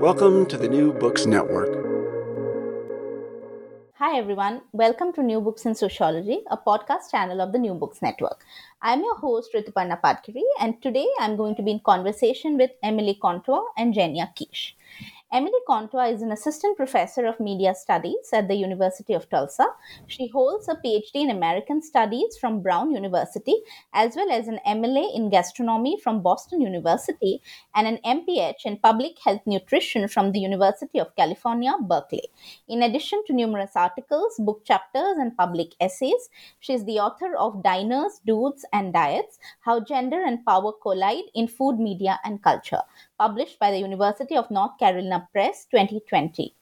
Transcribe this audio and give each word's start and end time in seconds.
Welcome 0.00 0.46
to 0.46 0.56
the 0.56 0.68
New 0.68 0.92
Books 0.92 1.26
Network. 1.26 1.86
Hi, 3.94 4.18
everyone. 4.18 4.60
Welcome 4.72 5.12
to 5.14 5.22
New 5.22 5.40
Books 5.40 5.66
in 5.66 5.74
Sociology, 5.74 6.42
a 6.50 6.56
podcast 6.56 7.10
channel 7.10 7.40
of 7.40 7.52
the 7.52 7.58
New 7.58 7.74
Books 7.74 8.02
Network. 8.02 8.44
I'm 8.82 9.00
your 9.00 9.16
host, 9.16 9.50
Rituparna 9.54 10.00
Patgiri, 10.00 10.42
and 10.60 10.80
today 10.82 11.06
I'm 11.18 11.36
going 11.36 11.56
to 11.56 11.62
be 11.62 11.70
in 11.70 11.80
conversation 11.80 12.58
with 12.58 12.70
Emily 12.82 13.18
Contois 13.20 13.64
and 13.76 13.94
Zenia 13.94 14.34
Kish. 14.34 14.76
Emily 15.32 15.58
Contois 15.66 16.12
is 16.12 16.22
an 16.22 16.30
assistant 16.30 16.76
professor 16.76 17.26
of 17.26 17.40
media 17.40 17.74
studies 17.74 18.30
at 18.32 18.46
the 18.46 18.54
University 18.54 19.12
of 19.12 19.28
Tulsa. 19.28 19.66
She 20.06 20.28
holds 20.28 20.68
a 20.68 20.76
PhD 20.76 21.16
in 21.16 21.30
American 21.30 21.82
Studies 21.82 22.38
from 22.40 22.62
Brown 22.62 22.92
University, 22.92 23.56
as 23.92 24.14
well 24.14 24.30
as 24.30 24.46
an 24.46 24.60
MLA 24.64 25.16
in 25.16 25.28
gastronomy 25.28 25.98
from 26.00 26.22
Boston 26.22 26.60
University 26.60 27.42
and 27.74 27.88
an 27.88 27.98
MPH 28.04 28.66
in 28.66 28.78
public 28.78 29.18
health 29.18 29.40
nutrition 29.46 30.06
from 30.06 30.30
the 30.30 30.38
University 30.38 31.00
of 31.00 31.14
California, 31.16 31.74
Berkeley. 31.80 32.28
In 32.68 32.84
addition 32.84 33.24
to 33.26 33.32
numerous 33.32 33.72
articles, 33.74 34.36
book 34.38 34.64
chapters, 34.64 35.16
and 35.18 35.36
public 35.36 35.74
essays, 35.80 36.30
she 36.60 36.72
is 36.72 36.84
the 36.84 37.00
author 37.00 37.34
of 37.36 37.64
Diners, 37.64 38.20
Dudes, 38.24 38.64
and 38.72 38.92
Diets 38.92 39.40
How 39.62 39.80
Gender 39.80 40.22
and 40.24 40.46
Power 40.46 40.72
Collide 40.72 41.30
in 41.34 41.48
Food, 41.48 41.80
Media, 41.80 42.20
and 42.22 42.40
Culture 42.40 42.82
published 43.18 43.58
by 43.58 43.70
the 43.70 43.78
University 43.78 44.36
of 44.36 44.50
North 44.50 44.78
Carolina 44.78 45.28
Press 45.32 45.66
2020. 45.70 46.54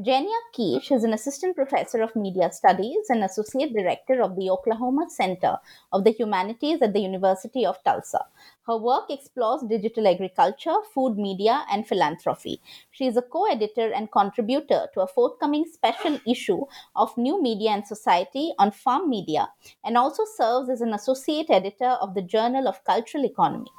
Zenia 0.00 0.38
Kish 0.52 0.90
is 0.90 1.04
an 1.04 1.12
assistant 1.12 1.54
professor 1.54 2.02
of 2.02 2.16
media 2.16 2.50
studies 2.52 3.10
and 3.10 3.22
associate 3.22 3.72
director 3.72 4.22
of 4.22 4.34
the 4.34 4.50
Oklahoma 4.50 5.06
Center 5.08 5.56
of 5.92 6.04
the 6.04 6.10
Humanities 6.10 6.82
at 6.82 6.92
the 6.92 7.00
University 7.00 7.64
of 7.64 7.82
Tulsa. 7.84 8.24
Her 8.66 8.76
work 8.76 9.04
explores 9.08 9.62
digital 9.62 10.08
agriculture, 10.08 10.74
food 10.92 11.16
media, 11.16 11.64
and 11.70 11.86
philanthropy. 11.86 12.60
She 12.90 13.06
is 13.06 13.16
a 13.16 13.22
co 13.22 13.44
editor 13.46 13.92
and 13.92 14.10
contributor 14.10 14.88
to 14.94 15.00
a 15.00 15.06
forthcoming 15.06 15.64
special 15.64 16.18
issue 16.26 16.64
of 16.96 17.16
New 17.16 17.40
Media 17.40 17.70
and 17.70 17.86
Society 17.86 18.52
on 18.58 18.72
farm 18.72 19.08
media 19.08 19.48
and 19.84 19.96
also 19.96 20.24
serves 20.36 20.70
as 20.70 20.80
an 20.80 20.92
associate 20.92 21.50
editor 21.50 21.96
of 22.02 22.14
the 22.14 22.22
Journal 22.22 22.66
of 22.66 22.82
Cultural 22.84 23.24
Economy. 23.24 23.70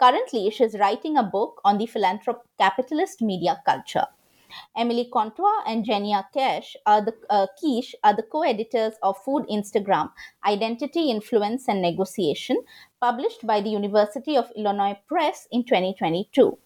Currently, 0.00 0.50
she 0.50 0.64
is 0.64 0.78
writing 0.78 1.16
a 1.16 1.22
book 1.22 1.60
on 1.64 1.78
the 1.78 1.86
philanthropic 1.86 2.42
capitalist 2.58 3.22
media 3.22 3.62
culture. 3.64 4.06
Emily 4.76 5.08
Contois 5.12 5.62
and 5.66 5.86
Zenia 5.86 6.24
Kish 6.32 6.76
are 6.86 7.04
the 7.04 7.14
uh, 7.30 7.46
Kish 7.60 7.94
are 8.02 8.14
the 8.14 8.22
co-editors 8.22 8.94
of 9.02 9.16
Food 9.24 9.46
Instagram: 9.50 10.10
Identity, 10.46 11.10
Influence, 11.10 11.68
and 11.68 11.82
Negotiation, 11.82 12.62
published 13.00 13.46
by 13.46 13.60
the 13.60 13.70
University 13.70 14.36
of 14.36 14.50
Illinois 14.56 14.98
Press 15.08 15.48
in 15.50 15.64
2022. 15.64 16.58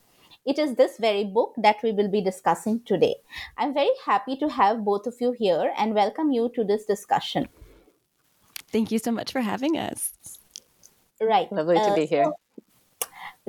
It 0.44 0.58
is 0.58 0.76
this 0.76 0.96
very 0.96 1.24
book 1.24 1.54
that 1.58 1.76
we 1.82 1.92
will 1.92 2.08
be 2.08 2.22
discussing 2.22 2.80
today. 2.84 3.16
I'm 3.58 3.74
very 3.74 3.92
happy 4.06 4.36
to 4.36 4.48
have 4.48 4.84
both 4.84 5.06
of 5.06 5.14
you 5.20 5.32
here 5.32 5.72
and 5.76 5.94
welcome 5.94 6.30
you 6.30 6.50
to 6.54 6.64
this 6.64 6.86
discussion. 6.86 7.48
Thank 8.70 8.90
you 8.90 8.98
so 8.98 9.10
much 9.10 9.32
for 9.32 9.40
having 9.40 9.76
us. 9.76 10.12
Right. 11.20 11.50
Lovely 11.52 11.76
to 11.76 11.90
uh, 11.90 11.94
be 11.94 12.06
here. 12.06 12.32
So, 13.02 13.08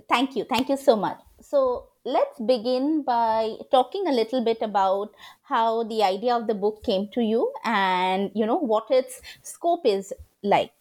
thank 0.09 0.35
you. 0.35 0.45
Thank 0.45 0.69
you 0.69 0.77
so 0.77 0.95
much. 0.95 1.19
So, 1.41 1.88
let's 2.05 2.39
begin 2.39 3.03
by 3.03 3.55
talking 3.71 4.07
a 4.07 4.11
little 4.11 4.43
bit 4.43 4.61
about 4.61 5.13
how 5.43 5.83
the 5.83 6.03
idea 6.03 6.35
of 6.35 6.47
the 6.47 6.53
book 6.53 6.83
came 6.83 7.07
to 7.09 7.21
you 7.21 7.51
and 7.63 8.31
you 8.33 8.45
know 8.45 8.57
what 8.57 8.89
its 8.89 9.21
scope 9.43 9.85
is 9.85 10.13
like 10.43 10.78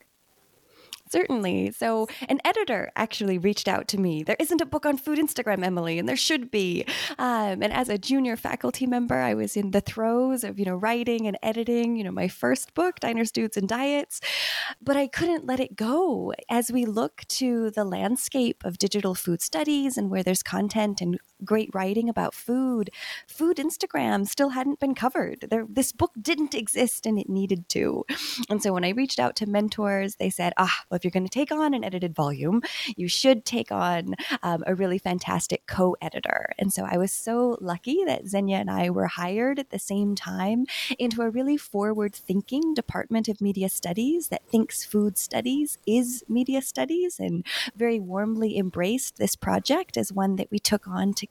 Certainly. 1.10 1.72
So, 1.72 2.06
an 2.28 2.40
editor 2.44 2.90
actually 2.96 3.38
reached 3.38 3.68
out 3.68 3.88
to 3.88 3.98
me. 3.98 4.22
There 4.22 4.36
isn't 4.38 4.60
a 4.60 4.66
book 4.66 4.86
on 4.86 4.96
food 4.96 5.18
Instagram, 5.18 5.64
Emily, 5.64 5.98
and 5.98 6.08
there 6.08 6.16
should 6.16 6.50
be. 6.50 6.84
Um, 7.18 7.62
and 7.62 7.72
as 7.72 7.88
a 7.88 7.98
junior 7.98 8.36
faculty 8.36 8.86
member, 8.86 9.16
I 9.16 9.34
was 9.34 9.56
in 9.56 9.70
the 9.70 9.80
throes 9.80 10.44
of, 10.44 10.58
you 10.58 10.64
know, 10.64 10.76
writing 10.76 11.26
and 11.26 11.38
editing, 11.42 11.96
you 11.96 12.04
know, 12.04 12.10
my 12.10 12.28
first 12.28 12.74
book, 12.74 13.00
Diners, 13.00 13.32
Dudes, 13.32 13.56
and 13.56 13.68
Diets. 13.68 14.20
But 14.82 14.96
I 14.96 15.06
couldn't 15.06 15.46
let 15.46 15.60
it 15.60 15.76
go. 15.76 16.32
As 16.48 16.70
we 16.70 16.84
look 16.84 17.22
to 17.28 17.70
the 17.70 17.84
landscape 17.84 18.64
of 18.64 18.78
digital 18.78 19.14
food 19.14 19.42
studies 19.42 19.96
and 19.96 20.10
where 20.10 20.22
there's 20.22 20.42
content 20.42 21.00
and 21.00 21.18
great 21.44 21.70
writing 21.72 22.08
about 22.08 22.34
food, 22.34 22.90
food 23.26 23.56
Instagram 23.56 24.26
still 24.26 24.50
hadn't 24.50 24.80
been 24.80 24.94
covered. 24.94 25.46
There, 25.50 25.66
this 25.68 25.92
book 25.92 26.12
didn't 26.20 26.54
exist 26.54 27.06
and 27.06 27.18
it 27.18 27.28
needed 27.28 27.68
to. 27.70 28.04
And 28.50 28.62
so 28.62 28.72
when 28.72 28.84
I 28.84 28.90
reached 28.90 29.18
out 29.18 29.36
to 29.36 29.46
mentors, 29.46 30.16
they 30.16 30.30
said, 30.30 30.52
ah, 30.56 30.84
well, 30.90 30.96
if 30.96 31.04
you're 31.04 31.10
going 31.10 31.26
to 31.26 31.30
take 31.30 31.52
on 31.52 31.74
an 31.74 31.84
edited 31.84 32.14
volume, 32.14 32.62
you 32.96 33.08
should 33.08 33.44
take 33.44 33.70
on 33.70 34.14
um, 34.42 34.64
a 34.66 34.74
really 34.74 34.98
fantastic 34.98 35.66
co 35.66 35.96
editor. 36.00 36.52
And 36.58 36.72
so 36.72 36.84
I 36.84 36.96
was 36.96 37.12
so 37.12 37.58
lucky 37.60 38.04
that 38.04 38.24
Zenia 38.24 38.60
and 38.60 38.70
I 38.70 38.90
were 38.90 39.06
hired 39.06 39.58
at 39.58 39.70
the 39.70 39.78
same 39.78 40.14
time 40.14 40.66
into 40.98 41.22
a 41.22 41.30
really 41.30 41.56
forward 41.56 42.14
thinking 42.14 42.74
Department 42.74 43.28
of 43.28 43.40
Media 43.40 43.68
Studies 43.68 44.28
that 44.28 44.46
thinks 44.48 44.84
food 44.84 45.18
studies 45.18 45.78
is 45.86 46.24
media 46.28 46.62
studies 46.62 47.18
and 47.18 47.44
very 47.76 47.98
warmly 47.98 48.58
embraced 48.58 49.16
this 49.16 49.36
project 49.36 49.96
as 49.96 50.12
one 50.12 50.36
that 50.36 50.50
we 50.50 50.58
took 50.58 50.86
on 50.88 51.12
together. 51.12 51.27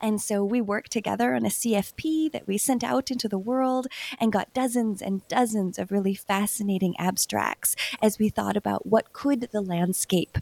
And 0.00 0.20
so 0.20 0.44
we 0.44 0.60
worked 0.60 0.92
together 0.92 1.34
on 1.34 1.44
a 1.44 1.48
CFP 1.48 2.32
that 2.32 2.46
we 2.46 2.58
sent 2.58 2.84
out 2.84 3.10
into 3.10 3.28
the 3.28 3.38
world 3.38 3.86
and 4.18 4.32
got 4.32 4.52
dozens 4.52 5.00
and 5.02 5.26
dozens 5.28 5.78
of 5.78 5.90
really 5.90 6.14
fascinating 6.14 6.94
abstracts 6.98 7.76
as 8.02 8.18
we 8.18 8.28
thought 8.28 8.56
about 8.56 8.86
what 8.86 9.12
could 9.12 9.48
the 9.52 9.60
landscape 9.60 10.38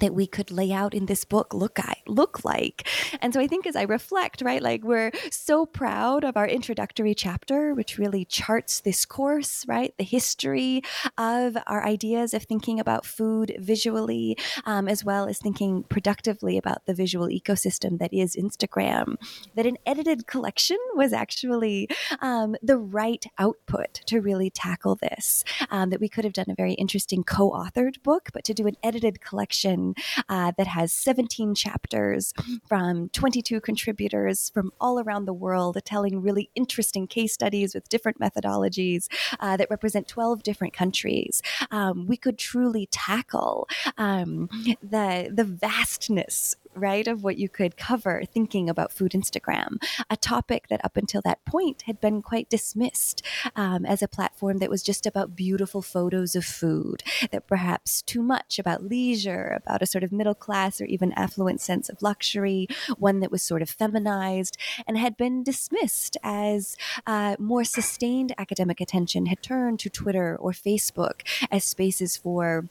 that 0.00 0.14
we 0.14 0.26
could 0.26 0.50
lay 0.50 0.72
out 0.72 0.94
in 0.94 1.06
this 1.06 1.24
book 1.24 1.54
look 1.54 1.80
look 2.06 2.44
like. 2.44 2.86
And 3.20 3.32
so 3.32 3.40
I 3.40 3.46
think 3.46 3.66
as 3.66 3.76
I 3.76 3.82
reflect, 3.82 4.42
right, 4.42 4.62
like 4.62 4.82
we're 4.82 5.12
so 5.30 5.66
proud 5.66 6.24
of 6.24 6.36
our 6.36 6.46
introductory 6.46 7.14
chapter, 7.14 7.74
which 7.74 7.98
really 7.98 8.24
charts 8.24 8.80
this 8.80 9.04
course, 9.04 9.64
right, 9.66 9.94
the 9.98 10.04
history 10.04 10.82
of 11.16 11.56
our 11.66 11.84
ideas 11.84 12.34
of 12.34 12.42
thinking 12.42 12.80
about 12.80 13.06
food 13.06 13.54
visually, 13.58 14.36
um, 14.64 14.88
as 14.88 15.04
well 15.04 15.28
as 15.28 15.38
thinking 15.38 15.84
productively 15.84 16.58
about 16.58 16.86
the 16.86 16.94
visual 16.94 17.28
ecosystem 17.28 17.98
that 17.98 18.12
is 18.12 18.36
Instagram. 18.36 19.16
That 19.54 19.66
an 19.66 19.78
edited 19.86 20.26
collection 20.26 20.78
was 20.94 21.12
actually 21.12 21.88
um, 22.20 22.56
the 22.62 22.76
right 22.76 23.24
output 23.38 24.02
to 24.06 24.20
really 24.20 24.50
tackle 24.50 24.96
this. 24.96 25.44
Um, 25.70 25.90
that 25.90 26.00
we 26.00 26.08
could 26.08 26.24
have 26.24 26.32
done 26.32 26.50
a 26.50 26.54
very 26.54 26.74
interesting 26.74 27.22
co-authored 27.22 28.02
book, 28.02 28.30
but 28.32 28.44
to 28.44 28.54
do 28.54 28.66
an 28.66 28.76
edited 28.82 29.20
collection 29.20 29.89
uh, 30.28 30.52
that 30.56 30.66
has 30.66 30.92
17 30.92 31.54
chapters 31.54 32.32
from 32.66 33.08
22 33.10 33.60
contributors 33.60 34.50
from 34.50 34.72
all 34.80 35.00
around 35.00 35.24
the 35.24 35.32
world 35.32 35.78
telling 35.84 36.22
really 36.22 36.50
interesting 36.54 37.06
case 37.06 37.32
studies 37.32 37.74
with 37.74 37.88
different 37.88 38.18
methodologies 38.18 39.08
uh, 39.40 39.56
that 39.56 39.68
represent 39.70 40.08
12 40.08 40.42
different 40.42 40.72
countries. 40.72 41.42
Um, 41.70 42.06
we 42.06 42.16
could 42.16 42.38
truly 42.38 42.86
tackle 42.90 43.68
um, 43.98 44.48
the, 44.82 45.30
the 45.32 45.44
vastness 45.44 46.56
right, 46.74 47.06
of 47.06 47.22
what 47.22 47.36
you 47.36 47.48
could 47.48 47.76
cover 47.76 48.22
thinking 48.32 48.68
about 48.68 48.92
food 48.92 49.12
Instagram, 49.12 49.82
a 50.08 50.16
topic 50.16 50.68
that 50.68 50.84
up 50.84 50.96
until 50.96 51.20
that 51.22 51.44
point 51.44 51.82
had 51.82 52.00
been 52.00 52.22
quite 52.22 52.48
dismissed 52.48 53.22
um, 53.56 53.84
as 53.84 54.02
a 54.02 54.08
platform 54.08 54.58
that 54.58 54.70
was 54.70 54.82
just 54.82 55.06
about 55.06 55.36
beautiful 55.36 55.82
photos 55.82 56.34
of 56.34 56.44
food, 56.44 57.02
that 57.30 57.46
perhaps 57.46 58.02
too 58.02 58.22
much 58.22 58.58
about 58.58 58.84
leisure, 58.84 59.58
about 59.62 59.82
a 59.82 59.86
sort 59.86 60.04
of 60.04 60.12
middle 60.12 60.34
class 60.34 60.80
or 60.80 60.84
even 60.84 61.12
affluent 61.12 61.60
sense 61.60 61.88
of 61.88 62.02
luxury, 62.02 62.66
one 62.98 63.20
that 63.20 63.30
was 63.30 63.42
sort 63.42 63.62
of 63.62 63.70
feminized 63.70 64.56
and 64.86 64.96
had 64.98 65.16
been 65.16 65.42
dismissed 65.42 66.16
as 66.22 66.76
uh, 67.06 67.36
more 67.38 67.64
sustained 67.64 68.32
academic 68.38 68.80
attention 68.80 69.26
had 69.26 69.42
turned 69.42 69.78
to 69.80 69.90
Twitter 69.90 70.36
or 70.36 70.52
Facebook 70.52 71.22
as 71.50 71.64
spaces 71.64 72.16
for 72.16 72.68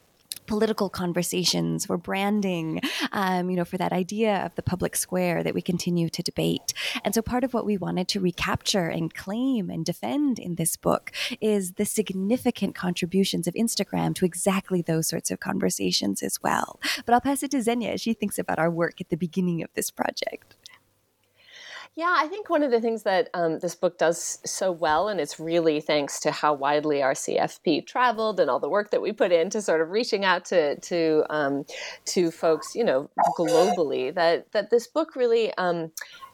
political 0.50 0.90
conversations, 0.90 1.86
for 1.86 1.96
branding, 1.96 2.82
um, 3.12 3.52
you 3.52 3.56
know, 3.56 3.64
for 3.64 3.78
that 3.78 3.94
idea 3.94 4.44
of 4.44 4.56
the 4.56 4.64
public 4.64 4.96
square 4.96 5.44
that 5.44 5.54
we 5.54 5.62
continue 5.62 6.10
to 6.10 6.24
debate. 6.24 6.74
And 7.04 7.14
so 7.14 7.22
part 7.22 7.44
of 7.44 7.54
what 7.54 7.68
we 7.68 7.78
wanted 7.78 8.08
to 8.10 8.20
recapture 8.20 8.88
and 8.88 9.14
claim 9.14 9.70
and 9.70 9.86
defend 9.86 10.40
in 10.40 10.56
this 10.56 10.76
book 10.76 11.12
is 11.40 11.74
the 11.74 11.86
significant 11.86 12.74
contributions 12.74 13.46
of 13.48 13.54
Instagram 13.54 14.16
to 14.16 14.26
exactly 14.26 14.82
those 14.82 15.08
sorts 15.08 15.30
of 15.30 15.40
conversations 15.40 16.24
as 16.24 16.42
well. 16.42 16.80
But 17.06 17.14
I'll 17.14 17.22
pass 17.22 17.44
it 17.44 17.52
to 17.52 17.58
Zenia 17.58 17.94
as 17.94 18.02
she 18.02 18.14
thinks 18.14 18.40
about 18.40 18.58
our 18.58 18.72
work 18.72 19.00
at 19.00 19.10
the 19.10 19.18
beginning 19.18 19.62
of 19.62 19.70
this 19.76 19.92
project. 19.92 20.56
Yeah, 21.96 22.16
I 22.18 22.28
think 22.28 22.50
one 22.50 22.64
of 22.64 22.72
the 22.72 22.80
things 22.80 23.04
that 23.04 23.30
um, 23.34 23.60
this 23.60 23.76
book 23.76 23.98
does 23.98 24.40
so 24.46 24.72
well, 24.72 25.10
and 25.10 25.20
it's 25.20 25.40
really 25.40 25.82
thanks 25.82 26.20
to 26.22 26.32
how 26.32 26.54
widely 26.54 27.04
our 27.04 27.14
CFP 27.14 27.86
traveled 27.86 28.40
and 28.40 28.50
all 28.50 28.60
the 28.60 28.70
work 28.70 28.92
that 28.92 29.02
we 29.02 29.12
put 29.12 29.32
into 29.34 29.62
sort 29.62 29.82
of 29.82 29.90
reaching 29.90 30.24
out 30.24 30.46
to 30.46 30.80
to 30.80 31.26
um, 31.30 31.66
to 32.06 32.32
folks, 32.32 32.74
you 32.74 32.86
know, 32.86 33.10
globally. 33.38 34.14
That 34.14 34.52
that 34.54 34.70
this 34.70 34.88
book 34.88 35.16
really. 35.16 35.54
Um, 35.56 35.92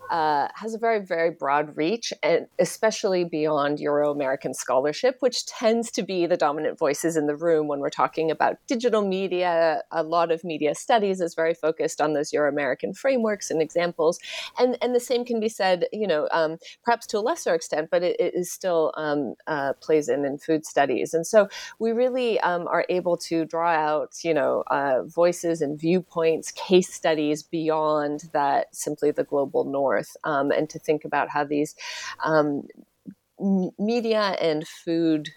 uh, 0.10 0.48
has 0.56 0.74
a 0.74 0.78
very, 0.78 1.00
very 1.00 1.32
broad 1.32 1.76
reach, 1.76 2.14
and 2.22 2.48
especially 2.60 3.24
beyond 3.24 3.80
Euro 3.80 4.12
American 4.12 4.54
scholarship, 4.54 5.18
which 5.20 5.46
tends 5.46 5.92
to 5.92 6.04
be 6.04 6.26
the 6.26 6.38
dominant 6.38 6.78
voices 6.78 7.18
in 7.18 7.28
the 7.28 7.36
room 7.36 7.68
when 7.68 7.80
we're 7.80 7.90
talking 7.90 8.30
about 8.30 8.58
digital 8.68 9.08
media. 9.08 9.82
A 9.92 10.04
lot 10.04 10.32
of 10.32 10.44
media 10.44 10.76
studies 10.76 11.22
is 11.22 11.34
very 11.36 11.54
focused 11.54 12.02
on 12.02 12.14
those 12.14 12.32
Euro 12.34 12.50
American 12.50 12.94
frameworks 12.94 13.50
and 13.50 13.62
examples, 13.62 14.20
and 14.60 14.78
and 14.82 14.94
the 14.94 15.00
same 15.00 15.26
can 15.26 15.40
be 15.40 15.50
said, 15.50 15.86
you 15.92 16.08
know, 16.08 16.28
um, 16.32 16.58
perhaps 16.84 17.08
to 17.08 17.18
a 17.18 17.22
lesser 17.22 17.54
extent, 17.54 17.90
but 17.90 18.04
it, 18.04 18.20
it 18.20 18.36
is 18.36 18.52
still 18.52 18.94
um, 18.98 19.36
uh, 19.48 19.74
plays 19.82 20.10
in 20.10 20.26
in 20.26 20.38
food 20.38 20.66
studies, 20.66 21.14
and 21.14 21.26
so 21.26 21.48
we 21.80 21.92
really 21.92 22.40
um, 22.42 22.68
are 22.68 22.86
able 22.90 23.18
to 23.18 23.46
draw 23.46 23.72
out, 23.72 24.24
you 24.24 24.34
know, 24.34 24.64
uh, 24.68 25.04
voices 25.04 25.62
and 25.62 25.80
viewpoints, 25.80 26.52
case 26.52 26.94
studies 26.94 27.42
beyond 27.42 28.30
that 28.34 28.76
simply 28.76 29.12
the 29.12 29.24
global 29.24 29.64
north 29.64 29.95
forth 29.96 30.18
um, 30.24 30.52
and 30.52 30.70
to 30.70 30.80
think 30.80 31.06
about 31.06 31.30
how 31.30 31.44
these 31.44 31.76
um, 32.24 32.64
media 33.78 34.36
and 34.42 34.68
food 34.68 35.30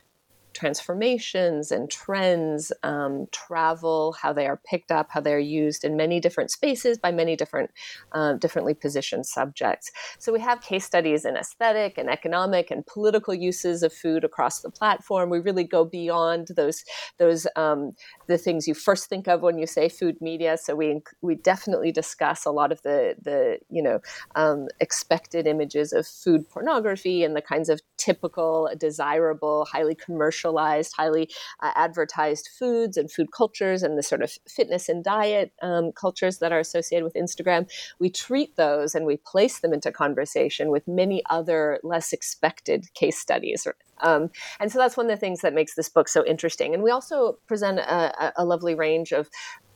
transformations 0.59 1.71
and 1.71 1.89
trends, 1.91 2.73
um, 2.83 3.27
travel, 3.31 4.13
how 4.21 4.33
they 4.33 4.47
are 4.47 4.61
picked 4.69 4.91
up, 4.91 5.09
how 5.11 5.21
they 5.21 5.33
are 5.33 5.39
used 5.39 5.85
in 5.85 5.97
many 5.97 6.19
different 6.19 6.51
spaces 6.51 6.99
by 6.99 7.13
many 7.13 7.37
different, 7.37 7.71
uh, 8.13 8.33
differently 8.35 8.75
positioned 8.75 9.25
subjects. 9.25 9.93
So 10.19 10.33
we 10.33 10.41
have 10.41 10.61
case 10.61 10.85
studies 10.85 11.25
in 11.25 11.37
aesthetic 11.37 11.97
and 11.97 12.11
economic 12.11 12.71
and 12.71 12.85
political 12.85 13.35
uses 13.35 13.83
of 13.83 13.93
food 13.93 14.25
across 14.25 14.61
the 14.61 14.71
platform. 14.71 15.31
We 15.31 15.39
really 15.39 15.65
go 15.65 15.85
beyond 15.85 16.49
those 16.57 16.85
those 17.19 17.47
um, 17.55 17.93
the 18.27 18.39
things 18.39 18.67
you 18.67 18.75
first 18.75 19.09
think 19.09 19.29
of 19.29 19.43
when 19.43 19.59
you 19.59 19.67
say 19.67 19.89
food 19.89 20.21
media. 20.21 20.57
So 20.59 20.75
we 20.75 21.01
we 21.23 21.37
definitely 21.37 21.93
discuss 21.93 22.45
a 22.45 22.51
lot 22.51 22.73
of 22.73 22.83
the 22.83 23.15
the 23.23 23.59
you 23.71 23.83
know 23.83 24.01
um, 24.35 24.69
expected 24.81 25.47
images 25.47 25.93
of 25.93 26.07
food 26.07 26.49
pornography 26.49 27.23
and 27.23 27.37
the 27.37 27.43
kinds 27.43 27.69
of 27.69 27.81
typical, 27.99 28.71
desirable, 28.79 29.67
highly 29.67 29.95
commercialized, 29.95 30.95
highly 30.97 31.29
uh, 31.61 31.73
advertised 31.75 32.49
foods 32.59 32.97
and 32.97 33.11
food 33.11 33.33
cultures 33.33 33.83
and 33.83 33.99
the 33.99 34.03
sort 34.03 34.23
of 34.23 34.33
fitness 34.49 34.89
and 34.89 35.05
diet 35.05 35.53
um, 35.63 35.93
cultures 35.93 36.39
that 36.39 36.53
are 36.53 36.59
associated 36.59 37.05
with 37.05 37.15
Instagram, 37.15 37.69
we 37.99 38.09
treat 38.09 38.57
those 38.57 38.95
and 38.95 39.05
we 39.05 39.17
place 39.19 39.61
them 39.61 39.73
into 39.73 39.93
conversation 39.93 40.71
with 40.71 40.87
many 40.89 41.23
other 41.29 41.81
less 41.83 42.13
expected 42.13 42.87
case 42.95 43.19
studies. 43.19 43.67
Um, 44.01 44.31
and 44.61 44.71
so 44.71 44.79
that's 44.79 44.97
one 44.97 45.07
of 45.07 45.11
the 45.11 45.21
things 45.21 45.41
that 45.41 45.55
makes 45.55 45.75
this 45.75 45.89
book 45.89 46.09
so 46.09 46.25
interesting. 46.25 46.73
And 46.75 46.83
we 46.83 46.91
also 46.91 47.39
present 47.47 47.81
a, 47.81 48.33
a 48.37 48.45
lovely 48.45 48.75
range 48.75 49.13
of 49.13 49.29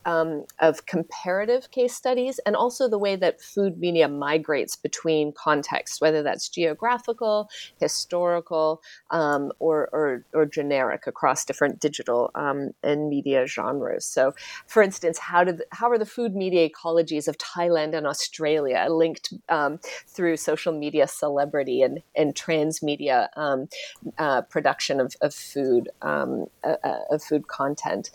um, 0.05 0.45
of 0.59 0.87
comparative 0.87 1.71
case 1.71 1.95
studies 1.95 2.41
and 2.47 2.57
also 2.57 2.89
the 2.89 2.99
way 2.99 3.17
that 3.17 3.41
food 3.41 3.79
media 3.79 4.09
migrates 4.09 4.77
between 4.77 5.33
contexts, 5.33 6.01
whether 6.01 6.23
that's 6.23 6.49
geographical, 6.49 7.49
historical, 7.79 8.83
um, 9.11 9.53
or, 9.59 9.89
or, 9.93 10.25
or, 10.33 10.47
generic 10.47 11.07
across 11.07 11.45
different 11.45 11.81
digital 11.81 12.31
um, 12.35 12.71
and 12.83 13.09
media 13.09 13.47
genres. 13.47 14.05
So, 14.05 14.35
for 14.67 14.83
instance, 14.83 15.19
how, 15.19 15.45
did, 15.45 15.63
how 15.71 15.91
are 15.91 15.99
the 15.99 16.07
food 16.07 16.35
media 16.35 16.69
ecologies 16.69 17.29
of 17.29 17.39
Thailand 17.39 17.97
and 17.97 18.07
Australia 18.07 18.87
linked 18.91 19.33
um, 19.49 19.79
through 20.09 20.37
social 20.37 20.77
media 20.77 21.07
celebrity 21.07 21.83
and, 21.83 22.01
and 22.17 22.35
transmedia 22.35 23.29
um, 23.37 23.69
uh, 24.19 24.43
production 24.43 25.01
of, 25.01 25.15
of 25.21 25.35
food, 25.35 25.89
um, 26.03 26.47
uh, 26.65 26.77
uh, 26.83 26.99
of 27.11 27.23
food 27.23 27.47
content? 27.49 28.11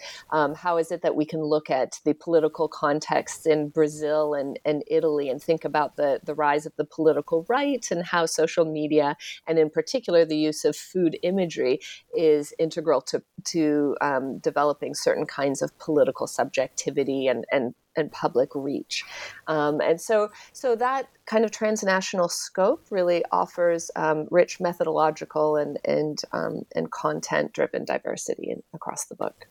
how 0.56 0.78
is 0.78 0.92
it 0.92 1.02
that 1.02 1.16
we 1.16 1.26
can 1.26 1.42
look 1.42 1.70
at 1.70 1.77
at 1.78 2.00
the 2.06 2.14
political 2.14 2.68
contexts 2.68 3.46
in 3.46 3.70
Brazil 3.70 4.34
and, 4.34 4.60
and 4.66 4.84
Italy 4.88 5.30
and 5.30 5.42
think 5.42 5.64
about 5.64 5.96
the, 5.96 6.20
the 6.24 6.34
rise 6.34 6.66
of 6.66 6.74
the 6.76 6.86
political 6.86 7.46
right 7.48 7.86
and 7.92 8.04
how 8.06 8.26
social 8.26 8.66
media, 8.66 9.16
and 9.48 9.60
in 9.60 9.70
particular 9.70 10.26
the 10.26 10.38
use 10.50 10.66
of 10.66 10.76
food 10.76 11.18
imagery, 11.22 11.80
is 12.16 12.54
integral 12.58 13.02
to, 13.02 13.22
to 13.44 13.96
um, 14.02 14.40
developing 14.40 14.94
certain 14.96 15.26
kinds 15.26 15.62
of 15.62 15.78
political 15.78 16.28
subjectivity 16.28 17.28
and, 17.28 17.46
and 17.52 17.76
and 18.00 18.12
public 18.12 18.50
reach. 18.54 19.04
Um, 19.48 19.82
and 19.82 20.00
so, 20.00 20.30
so 20.54 20.76
that 20.76 21.10
kind 21.26 21.44
of 21.44 21.50
transnational 21.50 22.30
scope 22.30 22.86
really 22.92 23.26
offers 23.32 23.90
um, 23.96 24.28
rich 24.30 24.60
methodological 24.60 25.56
and 25.56 25.80
and 25.84 26.22
um, 26.32 26.62
and 26.76 26.92
content 26.92 27.54
driven 27.54 27.86
diversity 27.86 28.52
in, 28.52 28.62
across 28.74 29.06
the 29.06 29.16
book. 29.16 29.48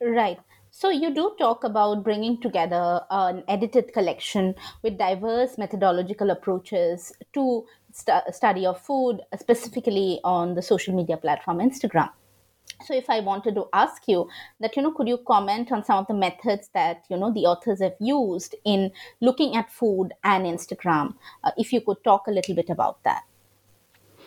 Right. 0.00 0.40
So, 0.82 0.90
you 0.90 1.14
do 1.14 1.36
talk 1.38 1.62
about 1.62 2.02
bringing 2.02 2.40
together 2.40 3.02
an 3.08 3.44
edited 3.46 3.92
collection 3.92 4.56
with 4.82 4.98
diverse 4.98 5.56
methodological 5.56 6.30
approaches 6.30 7.12
to 7.34 7.64
st- 7.92 8.34
study 8.34 8.66
of 8.66 8.80
food, 8.80 9.20
specifically 9.38 10.18
on 10.24 10.56
the 10.56 10.60
social 10.60 10.92
media 10.92 11.16
platform 11.16 11.58
Instagram. 11.58 12.10
So, 12.84 12.96
if 12.96 13.08
I 13.08 13.20
wanted 13.20 13.54
to 13.54 13.68
ask 13.72 14.08
you 14.08 14.28
that, 14.58 14.74
you 14.74 14.82
know, 14.82 14.90
could 14.90 15.06
you 15.06 15.18
comment 15.18 15.70
on 15.70 15.84
some 15.84 15.98
of 15.98 16.08
the 16.08 16.14
methods 16.14 16.68
that, 16.74 17.04
you 17.08 17.16
know, 17.16 17.32
the 17.32 17.46
authors 17.46 17.80
have 17.80 17.94
used 18.00 18.56
in 18.64 18.90
looking 19.20 19.54
at 19.54 19.70
food 19.70 20.08
and 20.24 20.46
Instagram? 20.46 21.14
Uh, 21.44 21.52
if 21.56 21.72
you 21.72 21.80
could 21.80 22.02
talk 22.02 22.26
a 22.26 22.32
little 22.32 22.56
bit 22.56 22.70
about 22.70 23.04
that. 23.04 23.22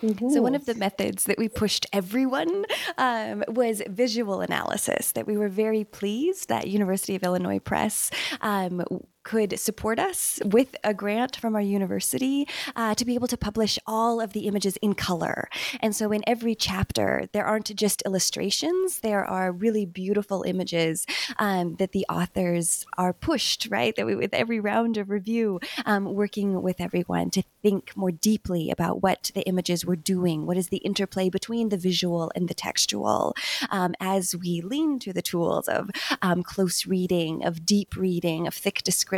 Mm-hmm. 0.03 0.29
So, 0.29 0.41
one 0.41 0.55
of 0.55 0.65
the 0.65 0.75
methods 0.75 1.23
that 1.25 1.37
we 1.37 1.47
pushed 1.47 1.85
everyone 1.93 2.65
um, 2.97 3.43
was 3.47 3.81
visual 3.87 4.41
analysis, 4.41 5.11
that 5.13 5.27
we 5.27 5.37
were 5.37 5.49
very 5.49 5.83
pleased 5.83 6.49
that 6.49 6.67
University 6.67 7.15
of 7.15 7.23
Illinois 7.23 7.59
Press 7.59 8.11
um, 8.41 8.83
could 9.25 9.59
support 9.59 9.99
us 9.99 10.39
with 10.45 10.75
a 10.83 10.93
grant 10.93 11.35
from 11.35 11.55
our 11.55 11.61
university 11.61 12.47
uh, 12.75 12.93
to 12.95 13.03
be 13.03 13.15
able 13.15 13.27
to 13.27 13.35
publish 13.35 13.77
all 13.85 14.21
of 14.21 14.33
the 14.33 14.41
images 14.41 14.77
in 14.77 14.93
color. 14.93 15.49
And 15.81 15.93
so 15.95 16.11
in 16.11 16.23
every 16.27 16.53
chapter, 16.53 17.27
there 17.33 17.43
aren't 17.43 17.75
just 17.75 18.03
illustrations, 18.05 18.99
there 18.99 19.25
are 19.25 19.51
really 19.51 19.85
beautiful 19.85 20.43
images 20.43 21.07
um, 21.39 21.75
that 21.77 21.91
the 21.91 22.05
authors 22.07 22.85
are 22.97 23.13
pushed, 23.13 23.67
right? 23.71 23.95
That 23.95 24.05
we, 24.05 24.15
with 24.15 24.33
every 24.33 24.59
round 24.59 24.95
of 24.97 25.09
review, 25.09 25.59
um, 25.85 26.13
working 26.13 26.61
with 26.61 26.79
everyone 26.79 27.31
to 27.31 27.43
think 27.63 27.97
more 27.97 28.11
deeply 28.11 28.69
about 28.69 29.01
what 29.01 29.31
the 29.33 29.41
images 29.47 29.83
were 29.83 29.95
doing. 29.95 30.45
What 30.45 30.55
is 30.55 30.69
the 30.69 30.77
interplay 30.77 31.29
between 31.29 31.69
the 31.69 31.77
visual 31.77 32.31
and 32.35 32.47
the 32.47 32.53
textual 32.53 33.33
um, 33.71 33.95
as 33.99 34.35
we 34.35 34.61
lean 34.61 34.99
to 34.99 35.11
the 35.11 35.23
tools 35.23 35.67
of 35.67 35.89
um, 36.21 36.43
close 36.43 36.85
reading, 36.85 37.43
of 37.43 37.65
deep 37.65 37.95
reading, 37.95 38.45
of 38.45 38.53
thick 38.53 38.83
description 38.83 39.14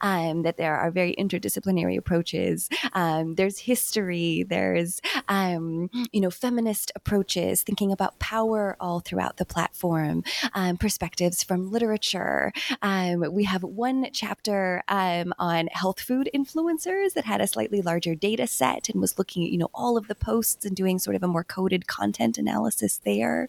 um, 0.00 0.42
that 0.42 0.56
there 0.56 0.76
are 0.76 0.90
very 0.90 1.14
interdisciplinary 1.16 1.96
approaches. 1.96 2.68
Um, 2.92 3.34
there's 3.34 3.58
history, 3.58 4.44
there's, 4.48 5.00
um, 5.28 5.90
you 6.12 6.20
know, 6.20 6.30
feminist 6.30 6.92
approaches, 6.94 7.62
thinking 7.62 7.92
about 7.92 8.18
power 8.18 8.76
all 8.80 9.00
throughout 9.00 9.36
the 9.36 9.44
platform, 9.44 10.22
um, 10.54 10.76
perspectives 10.76 11.42
from 11.42 11.70
literature. 11.70 12.52
Um, 12.82 13.24
we 13.32 13.44
have 13.44 13.62
one 13.62 14.08
chapter 14.12 14.82
um, 14.88 15.32
on 15.38 15.68
health 15.72 16.00
food 16.00 16.28
influencers 16.34 17.14
that 17.14 17.24
had 17.24 17.40
a 17.40 17.46
slightly 17.46 17.82
larger 17.82 18.14
data 18.14 18.46
set 18.46 18.88
and 18.88 19.00
was 19.00 19.18
looking 19.18 19.44
at, 19.44 19.50
you 19.50 19.58
know, 19.58 19.70
all 19.74 19.96
of 19.96 20.08
the 20.08 20.14
posts 20.14 20.64
and 20.64 20.76
doing 20.76 20.98
sort 20.98 21.16
of 21.16 21.22
a 21.22 21.28
more 21.28 21.44
coded 21.44 21.86
content 21.86 22.38
analysis 22.38 22.98
there. 23.04 23.48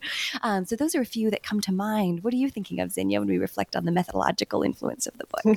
So 0.66 0.76
those 0.76 0.96
are 0.96 1.02
a 1.02 1.06
few 1.06 1.30
that 1.32 1.44
come 1.44 1.60
to 1.62 1.72
mind. 1.72 2.24
What 2.24 2.34
are 2.34 2.38
you 2.38 2.50
thinking 2.50 2.80
of, 2.80 2.90
Zenia, 2.90 3.20
when 3.20 3.28
we 3.28 3.38
reflect 3.38 3.76
on 3.76 3.86
the 3.86 3.92
methodological 3.92 4.64
influence 4.64 5.08
of 5.08 5.18
the 5.18 5.26
book? 5.26 5.51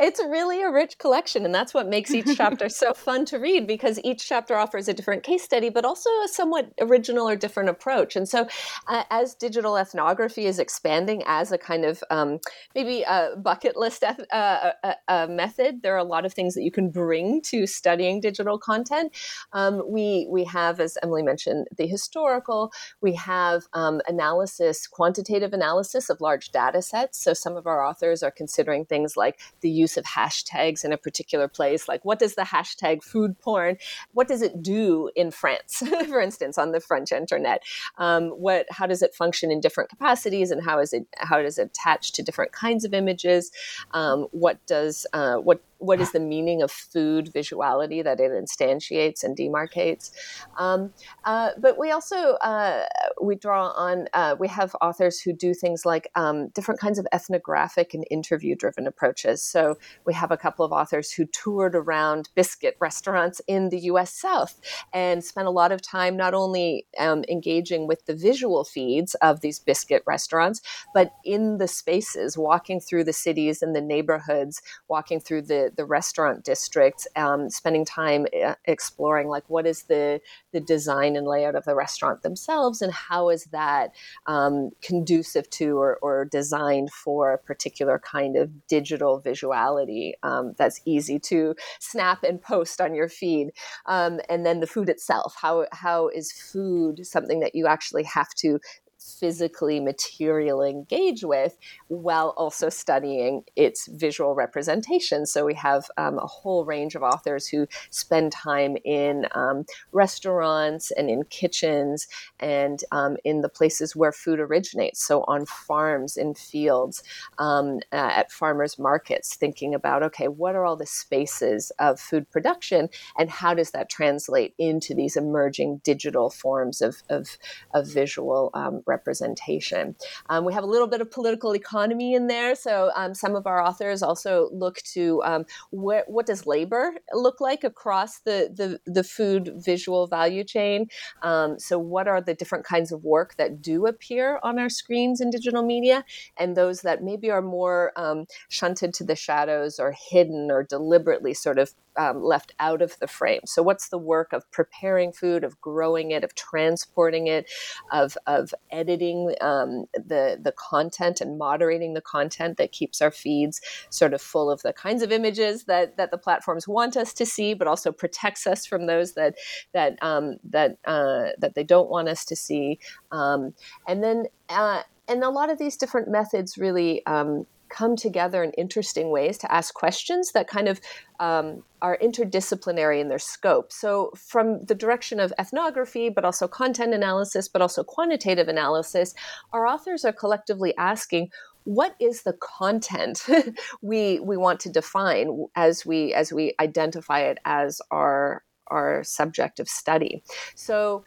It's 0.00 0.20
really 0.20 0.62
a 0.62 0.70
rich 0.70 0.98
collection, 0.98 1.44
and 1.44 1.54
that's 1.54 1.74
what 1.74 1.88
makes 1.88 2.12
each 2.12 2.36
chapter 2.36 2.68
so 2.68 2.92
fun 2.94 3.24
to 3.26 3.38
read 3.38 3.66
because 3.66 4.00
each 4.04 4.28
chapter 4.28 4.56
offers 4.56 4.88
a 4.88 4.94
different 4.94 5.22
case 5.22 5.42
study, 5.42 5.68
but 5.68 5.84
also 5.84 6.10
a 6.24 6.28
somewhat 6.28 6.72
original 6.80 7.28
or 7.28 7.36
different 7.36 7.68
approach. 7.68 8.16
And 8.16 8.28
so, 8.28 8.46
uh, 8.88 9.04
as 9.10 9.34
digital 9.34 9.76
ethnography 9.76 10.46
is 10.46 10.58
expanding 10.58 11.22
as 11.26 11.52
a 11.52 11.58
kind 11.58 11.84
of 11.84 12.02
um, 12.10 12.38
maybe 12.74 13.02
a 13.02 13.36
bucket 13.36 13.76
list 13.76 14.02
eth- 14.02 14.32
uh, 14.32 14.72
a, 14.82 14.94
a 15.08 15.28
method, 15.28 15.82
there 15.82 15.94
are 15.94 15.98
a 15.98 16.04
lot 16.04 16.24
of 16.24 16.32
things 16.32 16.54
that 16.54 16.62
you 16.62 16.70
can 16.70 16.90
bring 16.90 17.40
to 17.42 17.66
studying 17.66 18.20
digital 18.20 18.58
content. 18.58 19.14
Um, 19.52 19.82
we 19.88 20.26
we 20.30 20.44
have, 20.44 20.80
as 20.80 20.96
Emily 21.02 21.22
mentioned, 21.22 21.66
the 21.76 21.86
historical. 21.86 22.72
We 23.00 23.14
have 23.14 23.64
um, 23.72 24.00
analysis, 24.06 24.86
quantitative 24.86 25.52
analysis 25.52 26.10
of 26.10 26.20
large 26.20 26.50
data 26.50 26.82
sets. 26.82 27.22
So 27.22 27.34
some 27.34 27.56
of 27.56 27.66
our 27.66 27.84
authors 27.84 28.22
are 28.22 28.30
considering 28.30 28.84
things 28.84 29.13
like 29.16 29.40
the 29.60 29.70
use 29.70 29.96
of 29.96 30.04
hashtags 30.04 30.84
in 30.84 30.92
a 30.92 30.96
particular 30.96 31.48
place, 31.48 31.88
like 31.88 32.04
what 32.04 32.18
does 32.18 32.34
the 32.34 32.42
hashtag 32.42 33.02
food 33.02 33.38
porn, 33.38 33.76
what 34.12 34.28
does 34.28 34.42
it 34.42 34.62
do 34.62 35.10
in 35.14 35.30
France, 35.30 35.82
for 36.06 36.20
instance, 36.20 36.58
on 36.58 36.72
the 36.72 36.80
French 36.80 37.12
internet? 37.12 37.62
Um, 37.98 38.30
what, 38.30 38.66
how 38.70 38.86
does 38.86 39.02
it 39.02 39.14
function 39.14 39.50
in 39.50 39.60
different 39.60 39.90
capacities, 39.90 40.50
and 40.50 40.62
how 40.62 40.78
is 40.78 40.92
it 40.92 41.06
how 41.16 41.42
does 41.42 41.58
it 41.58 41.66
attach 41.68 42.12
to 42.12 42.22
different 42.22 42.52
kinds 42.52 42.84
of 42.84 42.94
images? 42.94 43.50
Um, 43.92 44.26
what 44.30 44.64
does 44.66 45.06
uh, 45.12 45.36
what 45.36 45.62
what 45.84 46.00
is 46.00 46.12
the 46.12 46.20
meaning 46.20 46.62
of 46.62 46.70
food 46.70 47.30
visuality 47.32 48.02
that 48.02 48.20
it 48.20 48.30
instantiates 48.32 49.22
and 49.22 49.36
demarcates. 49.36 50.10
Um, 50.58 50.92
uh, 51.24 51.50
but 51.58 51.78
we 51.78 51.90
also 51.90 52.34
uh, 52.34 52.84
we 53.20 53.34
draw 53.34 53.68
on 53.70 54.08
uh, 54.12 54.36
we 54.38 54.48
have 54.48 54.74
authors 54.80 55.20
who 55.20 55.32
do 55.32 55.54
things 55.54 55.84
like 55.84 56.08
um, 56.14 56.48
different 56.48 56.80
kinds 56.80 56.98
of 56.98 57.06
ethnographic 57.12 57.94
and 57.94 58.04
interview 58.10 58.54
driven 58.54 58.86
approaches. 58.86 59.42
So 59.42 59.76
we 60.04 60.14
have 60.14 60.30
a 60.30 60.36
couple 60.36 60.64
of 60.64 60.72
authors 60.72 61.12
who 61.12 61.26
toured 61.26 61.74
around 61.74 62.28
biscuit 62.34 62.76
restaurants 62.80 63.40
in 63.46 63.68
the 63.68 63.78
us 63.78 64.12
south 64.12 64.60
and 64.92 65.22
spent 65.24 65.46
a 65.46 65.50
lot 65.50 65.72
of 65.72 65.82
time 65.82 66.16
not 66.16 66.34
only 66.34 66.86
um, 66.98 67.24
engaging 67.28 67.86
with 67.86 68.06
the 68.06 68.14
visual 68.14 68.64
feeds 68.64 69.14
of 69.16 69.40
these 69.40 69.58
biscuit 69.58 70.02
restaurants 70.06 70.60
but 70.92 71.12
in 71.24 71.58
the 71.58 71.68
spaces 71.68 72.38
walking 72.38 72.80
through 72.80 73.04
the 73.04 73.12
cities 73.12 73.62
and 73.62 73.74
the 73.74 73.80
neighborhoods 73.80 74.62
walking 74.88 75.20
through 75.20 75.42
the 75.42 75.70
the 75.76 75.84
restaurant 75.84 76.44
district, 76.44 77.06
um, 77.16 77.50
spending 77.50 77.84
time 77.84 78.26
uh, 78.44 78.54
exploring 78.64 79.28
like 79.28 79.44
what 79.48 79.66
is 79.66 79.84
the 79.84 80.20
the 80.52 80.60
design 80.60 81.16
and 81.16 81.26
layout 81.26 81.54
of 81.54 81.64
the 81.64 81.74
restaurant 81.74 82.22
themselves, 82.22 82.80
and 82.82 82.92
how 82.92 83.28
is 83.28 83.44
that 83.46 83.94
um, 84.26 84.70
conducive 84.82 85.48
to 85.50 85.76
or, 85.78 85.98
or, 86.02 86.24
designed 86.24 86.90
for 86.92 87.32
a 87.32 87.38
particular 87.38 87.98
kind 87.98 88.36
of 88.36 88.66
digital 88.66 89.20
visuality 89.20 90.12
um, 90.22 90.54
that's 90.56 90.80
easy 90.84 91.18
to 91.18 91.54
snap 91.80 92.22
and 92.22 92.40
post 92.40 92.80
on 92.80 92.94
your 92.94 93.08
feed. 93.08 93.50
Um, 93.86 94.20
and 94.28 94.46
then 94.46 94.60
the 94.60 94.66
food 94.66 94.88
itself, 94.88 95.34
how 95.40 95.66
how 95.72 96.08
is 96.08 96.32
food 96.32 97.06
something 97.06 97.40
that 97.40 97.54
you 97.54 97.66
actually 97.66 98.04
have 98.04 98.32
to 98.36 98.58
physically 99.04 99.80
material 99.80 100.62
engage 100.62 101.24
with 101.24 101.56
while 101.88 102.34
also 102.36 102.68
studying 102.68 103.44
its 103.54 103.86
visual 103.88 104.34
representation. 104.34 105.26
So 105.26 105.44
we 105.44 105.54
have 105.54 105.90
um, 105.96 106.18
a 106.18 106.26
whole 106.26 106.64
range 106.64 106.94
of 106.94 107.02
authors 107.02 107.46
who 107.46 107.66
spend 107.90 108.32
time 108.32 108.76
in 108.84 109.26
um, 109.32 109.64
restaurants 109.92 110.90
and 110.90 111.10
in 111.10 111.24
kitchens 111.24 112.06
and 112.40 112.82
um, 112.92 113.16
in 113.24 113.42
the 113.42 113.48
places 113.48 113.94
where 113.94 114.12
food 114.12 114.40
originates. 114.40 115.04
So 115.04 115.24
on 115.28 115.46
farms, 115.46 116.16
in 116.16 116.34
fields, 116.34 117.02
um, 117.38 117.80
at 117.92 118.32
farmers 118.32 118.78
markets, 118.78 119.36
thinking 119.36 119.74
about 119.74 120.02
okay, 120.02 120.28
what 120.28 120.54
are 120.54 120.64
all 120.64 120.76
the 120.76 120.86
spaces 120.86 121.70
of 121.78 122.00
food 122.00 122.30
production 122.30 122.88
and 123.18 123.30
how 123.30 123.54
does 123.54 123.72
that 123.72 123.90
translate 123.90 124.54
into 124.58 124.94
these 124.94 125.16
emerging 125.16 125.80
digital 125.84 126.30
forms 126.30 126.80
of, 126.80 127.02
of, 127.08 127.36
of 127.74 127.86
visual 127.86 128.50
um, 128.54 128.82
representation. 128.96 129.96
Um, 130.30 130.44
we 130.44 130.52
have 130.52 130.64
a 130.64 130.72
little 130.74 130.90
bit 130.94 131.00
of 131.00 131.10
political 131.10 131.54
economy 131.54 132.14
in 132.14 132.26
there. 132.26 132.54
So 132.54 132.90
um, 132.94 133.12
some 133.14 133.34
of 133.34 133.46
our 133.46 133.60
authors 133.68 134.02
also 134.02 134.48
look 134.52 134.76
to 134.94 135.04
um, 135.24 135.42
wh- 135.70 136.06
what 136.14 136.26
does 136.26 136.46
labor 136.46 136.84
look 137.12 137.40
like 137.40 137.62
across 137.64 138.20
the, 138.20 138.38
the, 138.60 138.68
the 138.98 139.04
food 139.04 139.52
visual 139.56 140.06
value 140.06 140.44
chain. 140.44 140.88
Um, 141.22 141.58
so 141.58 141.78
what 141.78 142.06
are 142.08 142.20
the 142.20 142.34
different 142.34 142.64
kinds 142.64 142.92
of 142.92 143.04
work 143.04 143.36
that 143.36 143.60
do 143.60 143.86
appear 143.86 144.38
on 144.42 144.58
our 144.58 144.68
screens 144.68 145.20
in 145.20 145.30
digital 145.30 145.64
media 145.64 146.04
and 146.36 146.56
those 146.56 146.82
that 146.82 147.02
maybe 147.02 147.30
are 147.30 147.42
more 147.42 147.92
um, 147.96 148.26
shunted 148.48 148.94
to 148.94 149.04
the 149.04 149.16
shadows 149.16 149.78
or 149.78 149.94
hidden 150.10 150.50
or 150.50 150.62
deliberately 150.62 151.34
sort 151.34 151.58
of 151.58 151.74
um, 151.96 152.22
left 152.22 152.52
out 152.58 152.82
of 152.82 152.98
the 152.98 153.06
frame. 153.06 153.42
So, 153.46 153.62
what's 153.62 153.88
the 153.88 153.98
work 153.98 154.32
of 154.32 154.50
preparing 154.50 155.12
food, 155.12 155.44
of 155.44 155.60
growing 155.60 156.10
it, 156.10 156.24
of 156.24 156.34
transporting 156.34 157.26
it, 157.26 157.50
of, 157.92 158.16
of 158.26 158.52
editing 158.84 159.34
um, 159.40 159.86
the, 159.94 160.38
the 160.40 160.52
content 160.52 161.20
and 161.20 161.38
moderating 161.38 161.94
the 161.94 162.00
content 162.00 162.56
that 162.58 162.72
keeps 162.72 163.00
our 163.00 163.10
feeds 163.10 163.60
sort 163.90 164.12
of 164.12 164.20
full 164.20 164.50
of 164.50 164.62
the 164.62 164.72
kinds 164.72 165.02
of 165.02 165.10
images 165.10 165.64
that, 165.64 165.96
that 165.96 166.10
the 166.10 166.18
platforms 166.18 166.68
want 166.68 166.96
us 166.96 167.12
to 167.14 167.24
see, 167.24 167.54
but 167.54 167.66
also 167.66 167.92
protects 167.92 168.46
us 168.46 168.66
from 168.66 168.86
those 168.86 169.14
that, 169.14 169.34
that, 169.72 169.96
um, 170.02 170.36
that, 170.44 170.76
uh, 170.84 171.28
that 171.38 171.54
they 171.54 171.64
don't 171.64 171.88
want 171.88 172.08
us 172.08 172.24
to 172.24 172.36
see. 172.36 172.78
Um, 173.10 173.54
and 173.88 174.02
then, 174.02 174.26
uh, 174.48 174.82
and 175.08 175.22
a 175.22 175.30
lot 175.30 175.50
of 175.50 175.58
these 175.58 175.76
different 175.76 176.08
methods 176.08 176.58
really 176.58 177.04
um, 177.06 177.46
come 177.74 177.96
together 177.96 178.42
in 178.42 178.52
interesting 178.52 179.10
ways 179.10 179.36
to 179.38 179.52
ask 179.52 179.74
questions 179.74 180.32
that 180.32 180.46
kind 180.46 180.68
of 180.68 180.80
um, 181.20 181.62
are 181.82 181.98
interdisciplinary 182.02 183.00
in 183.00 183.08
their 183.08 183.18
scope. 183.18 183.72
So, 183.72 184.12
from 184.16 184.64
the 184.64 184.74
direction 184.74 185.18
of 185.18 185.32
ethnography, 185.38 186.08
but 186.08 186.24
also 186.24 186.46
content 186.46 186.94
analysis, 186.94 187.48
but 187.48 187.60
also 187.60 187.82
quantitative 187.82 188.48
analysis, 188.48 189.14
our 189.52 189.66
authors 189.66 190.04
are 190.04 190.12
collectively 190.12 190.72
asking 190.78 191.30
what 191.64 191.96
is 192.00 192.22
the 192.22 192.34
content 192.34 193.26
we 193.82 194.20
we 194.20 194.36
want 194.36 194.60
to 194.60 194.70
define 194.70 195.46
as 195.56 195.84
we 195.84 196.14
as 196.14 196.32
we 196.32 196.54
identify 196.60 197.20
it 197.20 197.38
as 197.44 197.80
our 197.90 198.44
our 198.68 199.04
subject 199.04 199.60
of 199.60 199.68
study. 199.68 200.22
So 200.54 201.04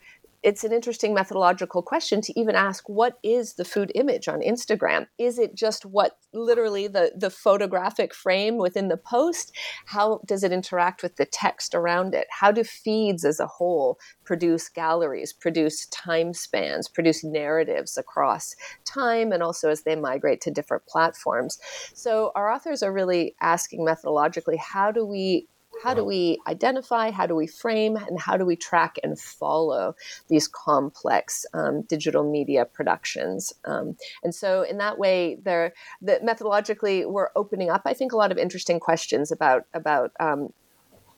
it's 0.48 0.64
an 0.64 0.72
interesting 0.72 1.14
methodological 1.14 1.82
question 1.82 2.22
to 2.22 2.40
even 2.40 2.56
ask 2.56 2.88
what 2.88 3.20
is 3.22 3.56
the 3.56 3.66
food 3.66 3.92
image 3.96 4.30
on 4.30 4.40
Instagram? 4.40 5.06
Is 5.18 5.38
it 5.38 5.54
just 5.54 5.86
what 5.86 6.20
literally 6.34 6.88
the, 6.88 7.12
the 7.18 7.30
photographic 7.30 8.14
frame 8.14 8.56
within 8.56 8.88
the 8.88 8.96
post? 8.96 9.54
How 9.88 10.22
does 10.26 10.46
it 10.46 10.54
interact 10.54 11.04
with 11.04 11.18
the 11.18 11.26
text 11.26 11.76
around 11.76 12.16
it? 12.16 12.28
How 12.30 12.54
do 12.54 12.64
feeds 12.64 13.26
as 13.26 13.42
a 13.42 13.46
whole 13.46 14.00
produce 14.24 14.70
galleries, 14.70 15.34
produce 15.34 15.86
time 15.88 16.34
spans, 16.34 16.88
produce 16.88 17.26
narratives 17.26 17.98
across 17.98 18.56
time 18.86 19.34
and 19.34 19.44
also 19.44 19.70
as 19.70 19.82
they 19.82 19.98
migrate 19.98 20.40
to 20.42 20.52
different 20.52 20.86
platforms? 20.86 21.60
So 21.94 22.32
our 22.36 22.50
authors 22.50 22.82
are 22.82 22.94
really 22.94 23.36
asking 23.42 23.86
methodologically 23.86 24.58
how 24.58 24.94
do 24.94 25.06
we 25.06 25.50
how 25.84 25.94
do 25.94 26.04
we 26.04 26.40
identify, 26.48 27.12
how 27.12 27.26
do 27.26 27.36
we 27.36 27.48
frame, 27.48 27.96
and 27.96 28.20
how 28.20 28.38
do 28.38 28.46
we 28.46 28.56
track 28.56 28.98
and 29.04 29.20
follow 29.20 29.96
these 30.28 30.48
complex 30.48 31.46
um, 31.54 31.82
digital 31.84 32.30
media 32.30 32.66
productions? 32.66 33.54
Um, 33.66 33.98
and 34.24 34.34
so, 34.34 34.62
in 34.64 34.78
that 34.78 34.98
way, 34.98 35.38
there, 35.44 35.74
the, 36.02 36.20
methodologically, 36.24 37.10
we're 37.10 37.30
opening 37.36 37.70
up, 37.70 37.82
I 37.86 37.94
think, 37.94 38.12
a 38.12 38.18
lot 38.18 38.32
of 38.32 38.38
interesting 38.38 38.80
questions 38.80 39.32
about 39.32 39.64
about 39.74 40.12
um, 40.20 40.50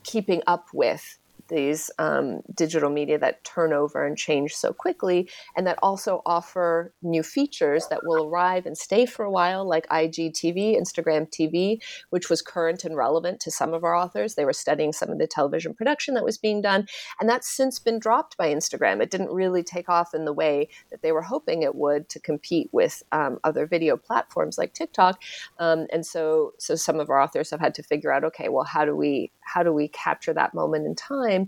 keeping 0.02 0.42
up 0.46 0.68
with 0.72 1.18
these 1.50 1.90
um, 1.98 2.40
digital 2.54 2.88
media 2.88 3.18
that 3.18 3.44
turn 3.44 3.72
over 3.72 4.06
and 4.06 4.16
change 4.16 4.54
so 4.54 4.72
quickly, 4.72 5.28
and 5.54 5.66
that 5.66 5.78
also 5.82 6.22
offer 6.24 6.94
new 7.02 7.22
features 7.22 7.86
that 7.88 8.00
will 8.04 8.26
arrive 8.26 8.64
and 8.64 8.78
stay 8.78 9.04
for 9.04 9.24
a 9.24 9.30
while, 9.30 9.68
like 9.68 9.86
IGTV, 9.88 10.80
Instagram 10.80 11.28
TV, 11.30 11.82
which 12.08 12.30
was 12.30 12.40
current 12.40 12.84
and 12.84 12.96
relevant 12.96 13.40
to 13.40 13.50
some 13.50 13.74
of 13.74 13.84
our 13.84 13.94
authors. 13.94 14.34
They 14.34 14.46
were 14.46 14.54
studying 14.54 14.92
some 14.92 15.10
of 15.10 15.18
the 15.18 15.26
television 15.26 15.74
production 15.74 16.14
that 16.14 16.24
was 16.24 16.38
being 16.38 16.62
done, 16.62 16.86
and 17.20 17.28
that's 17.28 17.48
since 17.48 17.78
been 17.78 17.98
dropped 17.98 18.36
by 18.38 18.52
Instagram. 18.52 19.02
It 19.02 19.10
didn't 19.10 19.30
really 19.30 19.62
take 19.62 19.88
off 19.88 20.14
in 20.14 20.24
the 20.24 20.32
way 20.32 20.68
that 20.90 21.02
they 21.02 21.12
were 21.12 21.22
hoping 21.22 21.62
it 21.62 21.74
would 21.74 22.08
to 22.08 22.20
compete 22.20 22.70
with 22.72 23.02
um, 23.12 23.38
other 23.44 23.66
video 23.66 23.96
platforms 23.96 24.56
like 24.56 24.72
TikTok, 24.72 25.20
um, 25.58 25.86
and 25.92 26.06
so 26.06 26.54
so 26.58 26.74
some 26.74 27.00
of 27.00 27.10
our 27.10 27.20
authors 27.20 27.50
have 27.50 27.60
had 27.60 27.74
to 27.74 27.82
figure 27.82 28.12
out, 28.12 28.24
okay, 28.24 28.48
well, 28.48 28.64
how 28.64 28.84
do 28.84 28.96
we 28.96 29.30
how 29.40 29.62
do 29.62 29.72
we 29.72 29.88
capture 29.88 30.32
that 30.32 30.54
moment 30.54 30.86
in 30.86 30.94
time 30.94 31.39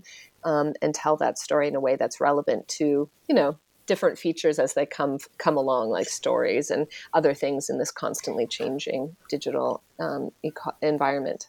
um, 0.43 0.73
and 0.81 0.95
tell 0.95 1.17
that 1.17 1.37
story 1.37 1.67
in 1.67 1.75
a 1.75 1.79
way 1.81 1.95
that's 1.95 2.21
relevant 2.21 2.67
to 2.79 3.09
you 3.27 3.35
know 3.35 3.57
different 3.85 4.17
features 4.17 4.59
as 4.59 4.73
they 4.73 4.85
come 4.85 5.17
come 5.37 5.57
along, 5.57 5.89
like 5.89 6.07
stories 6.07 6.71
and 6.71 6.87
other 7.13 7.33
things 7.33 7.69
in 7.69 7.77
this 7.77 7.91
constantly 7.91 8.47
changing 8.47 9.15
digital 9.29 9.83
um, 9.99 10.31
eco- 10.43 10.75
environment. 10.81 11.47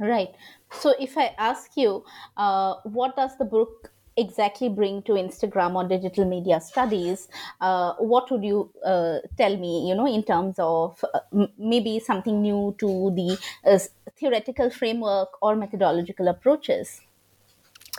Right. 0.00 0.30
So, 0.72 0.94
if 0.98 1.16
I 1.16 1.34
ask 1.38 1.76
you, 1.76 2.04
uh, 2.36 2.74
what 2.84 3.14
does 3.14 3.36
the 3.38 3.44
book 3.44 3.92
exactly 4.16 4.68
bring 4.68 5.02
to 5.02 5.12
Instagram 5.12 5.74
or 5.74 5.86
digital 5.88 6.24
media 6.24 6.60
studies, 6.60 7.28
uh, 7.60 7.94
what 7.98 8.30
would 8.30 8.44
you 8.44 8.72
uh, 8.84 9.18
tell 9.36 9.56
me, 9.56 9.88
you 9.88 9.94
know, 9.94 10.06
in 10.06 10.22
terms 10.22 10.56
of 10.58 11.04
uh, 11.14 11.20
m- 11.32 11.52
maybe 11.58 11.98
something 12.00 12.40
new 12.42 12.74
to 12.78 13.10
the 13.14 13.38
uh, 13.68 13.78
theoretical 14.16 14.70
framework 14.70 15.30
or 15.42 15.56
methodological 15.56 16.28
approaches? 16.28 17.03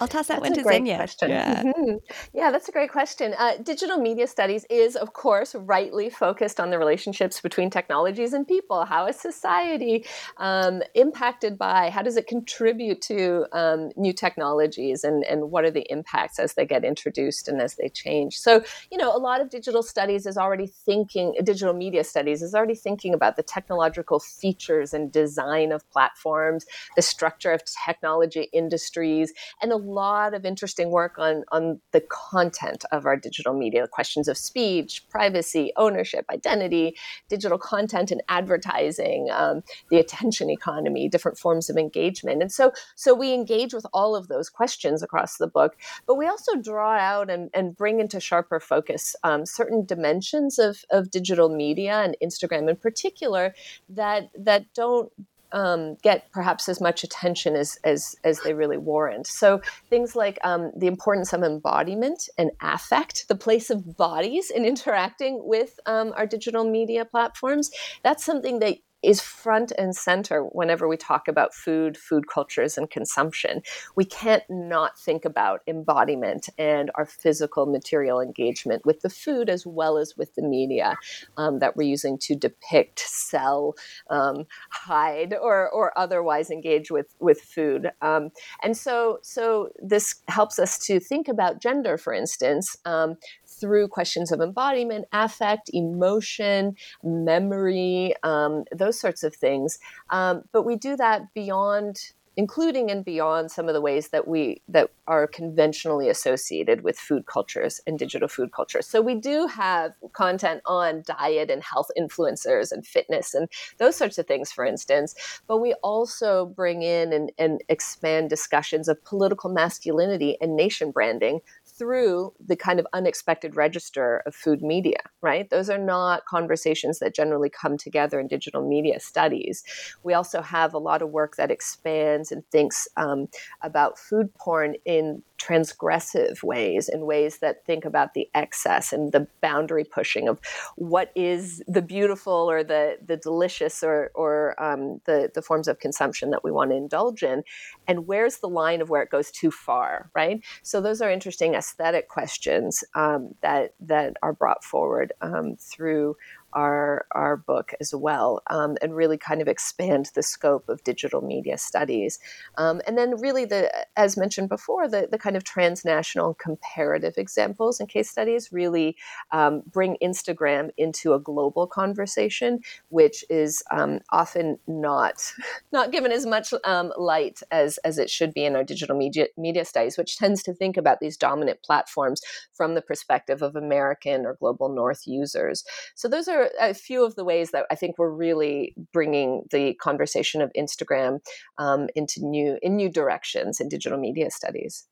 I'll 0.01 0.09
toss 0.09 0.27
that 0.27 0.41
that's 0.41 0.49
one 0.49 0.57
to 0.57 0.63
great 0.63 0.81
Zenia. 0.81 0.97
Question. 0.97 1.29
Yeah. 1.29 1.63
Mm-hmm. 1.63 1.95
yeah, 2.33 2.51
that's 2.51 2.67
a 2.67 2.71
great 2.73 2.91
question. 2.91 3.33
Uh, 3.37 3.53
digital 3.63 3.97
media 3.97 4.27
studies 4.27 4.65
is, 4.69 4.97
of 4.97 5.13
course, 5.13 5.55
rightly 5.55 6.09
focused 6.09 6.59
on 6.59 6.69
the 6.69 6.77
relationships 6.77 7.39
between 7.39 7.69
technologies 7.69 8.33
and 8.33 8.45
people. 8.45 8.83
How 8.83 9.07
is 9.07 9.15
society 9.15 10.05
um, 10.35 10.83
impacted 10.95 11.57
by? 11.57 11.89
How 11.91 12.01
does 12.01 12.17
it 12.17 12.27
contribute 12.27 13.01
to 13.03 13.45
um, 13.53 13.91
new 13.95 14.11
technologies, 14.11 15.05
and 15.05 15.23
and 15.23 15.49
what 15.49 15.63
are 15.63 15.71
the 15.71 15.89
impacts 15.89 16.39
as 16.39 16.55
they 16.55 16.65
get 16.65 16.83
introduced 16.83 17.47
and 17.47 17.61
as 17.61 17.75
they 17.75 17.87
change? 17.87 18.37
So, 18.37 18.65
you 18.91 18.97
know, 18.97 19.15
a 19.15 19.19
lot 19.19 19.39
of 19.39 19.49
digital 19.49 19.81
studies 19.81 20.25
is 20.25 20.37
already 20.37 20.67
thinking. 20.67 21.35
Digital 21.41 21.73
media 21.73 22.03
studies 22.03 22.41
is 22.41 22.53
already 22.53 22.75
thinking 22.75 23.13
about 23.13 23.37
the 23.37 23.43
technological 23.43 24.19
features 24.19 24.93
and 24.93 25.09
design 25.09 25.71
of 25.71 25.89
platforms, 25.89 26.65
the 26.97 27.01
structure 27.01 27.53
of 27.53 27.61
technology 27.85 28.49
industries, 28.51 29.31
and 29.61 29.71
a 29.71 29.84
lot 29.91 30.33
of 30.33 30.45
interesting 30.45 30.91
work 30.91 31.17
on, 31.17 31.43
on 31.51 31.79
the 31.91 32.01
content 32.01 32.85
of 32.91 33.05
our 33.05 33.15
digital 33.15 33.53
media 33.53 33.87
questions 33.87 34.27
of 34.27 34.37
speech, 34.37 35.03
privacy, 35.09 35.71
ownership, 35.77 36.25
identity, 36.29 36.95
digital 37.29 37.57
content 37.57 38.11
and 38.11 38.21
advertising, 38.29 39.29
um, 39.31 39.61
the 39.89 39.97
attention 39.97 40.49
economy, 40.49 41.07
different 41.07 41.37
forms 41.37 41.69
of 41.69 41.77
engagement. 41.77 42.41
And 42.41 42.51
so, 42.51 42.71
so 42.95 43.13
we 43.13 43.33
engage 43.33 43.73
with 43.73 43.85
all 43.93 44.15
of 44.15 44.27
those 44.27 44.49
questions 44.49 45.03
across 45.03 45.37
the 45.37 45.47
book, 45.47 45.77
but 46.05 46.15
we 46.15 46.27
also 46.27 46.55
draw 46.55 46.97
out 46.97 47.29
and, 47.29 47.49
and 47.53 47.75
bring 47.75 47.99
into 47.99 48.19
sharper 48.19 48.59
focus 48.59 49.15
um, 49.23 49.45
certain 49.45 49.85
dimensions 49.85 50.59
of, 50.59 50.83
of 50.89 51.11
digital 51.11 51.49
media 51.49 52.01
and 52.03 52.17
Instagram 52.23 52.69
in 52.69 52.75
particular 52.75 53.53
that, 53.89 54.29
that 54.37 54.65
don't 54.73 55.11
um, 55.55 55.95
get 56.03 56.29
perhaps 56.31 56.67
as 56.69 56.81
much 56.81 57.03
attention 57.03 57.55
as, 57.55 57.79
as, 57.85 58.15
as 58.23 58.41
they 58.41 58.53
really 58.53 58.77
warrant. 58.77 59.25
So 59.25 59.61
things 59.89 60.15
like 60.15 60.37
um, 60.43 60.71
the 60.75 60.87
importance 60.87 61.31
of 61.33 61.41
embodiment 61.43 62.29
and 62.37 62.51
affect, 62.61 63.29
the 63.29 63.35
place 63.35 63.69
of 63.69 63.97
bodies 63.97 64.51
in 64.51 64.65
interacting 64.75 65.41
with 65.43 65.79
um, 65.85 66.13
our 66.17 66.27
digital 66.27 66.69
media 66.69 67.05
platforms. 67.05 67.71
That's 68.03 68.23
something 68.23 68.59
that 68.59 68.77
is 69.05 69.21
front 69.21 69.71
and 69.77 69.95
center 69.95 70.41
whenever 70.41 70.87
we 70.87 70.97
talk 70.97 71.27
about 71.27 71.53
food, 71.53 71.97
food 71.97 72.27
cultures, 72.27 72.77
and 72.77 72.89
consumption. 72.89 73.61
We 73.95 74.05
can't 74.05 74.43
not 74.49 74.97
think 74.97 75.25
about 75.25 75.61
embodiment 75.67 76.49
and 76.57 76.91
our 76.95 77.05
physical 77.05 77.65
material 77.65 78.19
engagement 78.19 78.85
with 78.85 79.01
the 79.01 79.09
food 79.09 79.49
as 79.49 79.65
well 79.65 79.97
as 79.97 80.17
with 80.17 80.33
the 80.35 80.41
media 80.41 80.97
um, 81.37 81.59
that 81.59 81.77
we're 81.77 81.87
using 81.87 82.17
to 82.19 82.35
depict, 82.35 82.99
sell, 82.99 83.75
um, 84.09 84.45
hide, 84.69 85.33
or, 85.33 85.69
or 85.69 85.97
otherwise 85.97 86.49
engage 86.49 86.89
with, 86.91 87.13
with 87.19 87.41
food. 87.41 87.91
Um, 88.01 88.31
and 88.63 88.75
so, 88.75 89.19
so 89.21 89.69
this 89.81 90.15
helps 90.27 90.59
us 90.59 90.79
to 90.87 90.99
think 90.99 91.27
about 91.27 91.61
gender, 91.61 91.97
for 91.97 92.13
instance, 92.13 92.75
um, 92.85 93.15
through 93.59 93.87
questions 93.87 94.31
of 94.31 94.41
embodiment, 94.41 95.05
affect, 95.11 95.69
emotion, 95.73 96.75
memory, 97.03 98.13
um, 98.23 98.63
those 98.71 98.99
sorts 98.99 99.23
of 99.23 99.35
things. 99.35 99.79
Um, 100.09 100.43
but 100.51 100.63
we 100.63 100.75
do 100.75 100.95
that 100.97 101.33
beyond 101.33 101.99
including 102.37 102.91
and 102.91 103.05
beyond 103.05 103.51
some 103.51 103.67
of 103.67 103.73
the 103.73 103.81
ways 103.81 104.09
that 104.09 104.27
we 104.27 104.61
that 104.67 104.89
are 105.07 105.27
conventionally 105.27 106.09
associated 106.09 106.83
with 106.83 106.97
food 106.97 107.25
cultures 107.25 107.79
and 107.87 107.97
digital 107.97 108.27
food 108.27 108.51
cultures. 108.51 108.87
So 108.87 109.01
we 109.01 109.15
do 109.15 109.47
have 109.47 109.93
content 110.13 110.61
on 110.65 111.03
diet 111.05 111.49
and 111.49 111.63
health 111.63 111.87
influencers 111.97 112.71
and 112.71 112.85
fitness 112.85 113.33
and 113.33 113.47
those 113.77 113.95
sorts 113.95 114.17
of 114.17 114.27
things, 114.27 114.51
for 114.51 114.65
instance. 114.65 115.15
But 115.47 115.57
we 115.59 115.73
also 115.83 116.47
bring 116.47 116.81
in 116.81 117.13
and, 117.13 117.31
and 117.37 117.61
expand 117.69 118.29
discussions 118.29 118.87
of 118.87 119.03
political 119.05 119.49
masculinity 119.49 120.37
and 120.41 120.55
nation 120.55 120.91
branding 120.91 121.39
through 121.77 122.33
the 122.45 122.55
kind 122.55 122.79
of 122.79 122.87
unexpected 122.93 123.55
register 123.55 124.21
of 124.25 124.33
food 124.33 124.61
media, 124.61 124.99
right? 125.21 125.49
Those 125.49 125.69
are 125.69 125.77
not 125.77 126.25
conversations 126.25 126.99
that 126.99 127.15
generally 127.15 127.49
come 127.49 127.77
together 127.77 128.19
in 128.19 128.27
digital 128.27 128.67
media 128.67 128.99
studies. 128.99 129.63
We 130.03 130.13
also 130.13 130.41
have 130.41 130.73
a 130.73 130.79
lot 130.79 131.01
of 131.01 131.09
work 131.09 131.35
that 131.35 131.51
expands 131.51 132.31
and 132.31 132.43
thinks 132.51 132.87
um, 132.97 133.27
about 133.61 133.99
food 133.99 134.33
porn 134.35 134.75
in 134.85 135.21
transgressive 135.45 136.43
ways, 136.43 136.89
in 136.89 137.05
ways 137.05 137.39
that 137.39 137.65
think 137.65 137.85
about 137.85 138.13
the 138.13 138.29
excess 138.33 138.93
and 138.93 139.11
the 139.11 139.27
boundary 139.41 139.83
pushing 139.83 140.27
of 140.27 140.39
what 140.75 141.11
is 141.15 141.61
the 141.67 141.81
beautiful 141.81 142.49
or 142.49 142.63
the 142.63 142.97
the 143.05 143.17
delicious 143.17 143.83
or 143.83 144.11
or 144.15 144.61
um, 144.61 145.01
the 145.05 145.31
the 145.33 145.41
forms 145.41 145.67
of 145.67 145.79
consumption 145.79 146.31
that 146.31 146.43
we 146.43 146.51
want 146.51 146.71
to 146.71 146.77
indulge 146.77 147.23
in, 147.23 147.43
and 147.87 148.07
where's 148.07 148.37
the 148.37 148.47
line 148.47 148.81
of 148.81 148.89
where 148.89 149.03
it 149.03 149.09
goes 149.09 149.31
too 149.31 149.51
far, 149.51 150.09
right? 150.15 150.43
So 150.63 150.81
those 150.81 151.01
are 151.01 151.11
interesting 151.11 151.55
aesthetic 151.55 152.09
questions 152.09 152.83
um, 152.95 153.35
that 153.41 153.73
that 153.79 154.15
are 154.21 154.33
brought 154.33 154.63
forward 154.63 155.13
um, 155.21 155.55
through 155.57 156.15
our, 156.55 157.05
our 157.11 157.37
book 157.37 157.73
as 157.79 157.93
well 157.93 158.41
um, 158.49 158.77
and 158.81 158.95
really 158.95 159.17
kind 159.17 159.41
of 159.41 159.47
expand 159.47 160.09
the 160.15 160.23
scope 160.23 160.69
of 160.69 160.83
digital 160.83 161.21
media 161.21 161.57
studies. 161.57 162.17
Um, 162.57 162.81
and 162.87 162.97
then, 162.97 163.19
really, 163.19 163.45
the 163.45 163.71
as 163.97 164.17
mentioned 164.17 164.49
before, 164.49 164.87
the, 164.87 165.07
the 165.11 165.17
kind 165.17 165.35
of 165.35 165.43
transnational 165.43 166.33
comparative 166.33 167.17
examples 167.17 167.79
and 167.79 167.89
case 167.89 168.09
studies 168.09 168.51
really 168.51 168.95
um, 169.31 169.61
bring 169.71 169.97
Instagram 170.01 170.71
into 170.77 171.13
a 171.13 171.19
global 171.19 171.67
conversation, 171.67 172.61
which 172.89 173.25
is 173.29 173.61
um, 173.71 173.99
often 174.11 174.57
not 174.67 175.33
not 175.71 175.91
given 175.91 176.11
as 176.11 176.25
much 176.25 176.53
um, 176.63 176.93
light 176.97 177.41
as, 177.51 177.77
as 177.79 177.97
it 177.97 178.09
should 178.09 178.33
be 178.33 178.45
in 178.45 178.55
our 178.55 178.63
digital 178.63 178.95
media, 178.95 179.27
media 179.37 179.65
studies, 179.65 179.97
which 179.97 180.17
tends 180.17 180.41
to 180.43 180.53
think 180.53 180.77
about 180.77 180.99
these 181.01 181.17
dominant 181.17 181.61
platforms 181.63 182.21
from 182.53 182.75
the 182.75 182.81
perspective 182.81 183.41
of 183.41 183.55
American 183.55 184.25
or 184.25 184.35
global 184.35 184.69
North 184.69 185.05
users. 185.05 185.65
So, 185.95 186.07
those 186.07 186.29
are 186.29 186.44
a 186.59 186.73
few 186.73 187.05
of 187.05 187.15
the 187.15 187.23
ways 187.23 187.51
that 187.51 187.65
I 187.71 187.75
think 187.75 187.97
we're 187.97 188.09
really 188.09 188.73
bringing 188.91 189.43
the 189.51 189.73
conversation 189.75 190.41
of 190.41 190.51
Instagram 190.53 191.21
um, 191.57 191.87
into 191.95 192.25
new 192.25 192.57
in 192.61 192.75
new 192.75 192.89
directions 192.89 193.59
in 193.59 193.69
digital 193.69 193.97
media 193.97 194.31
studies. 194.31 194.85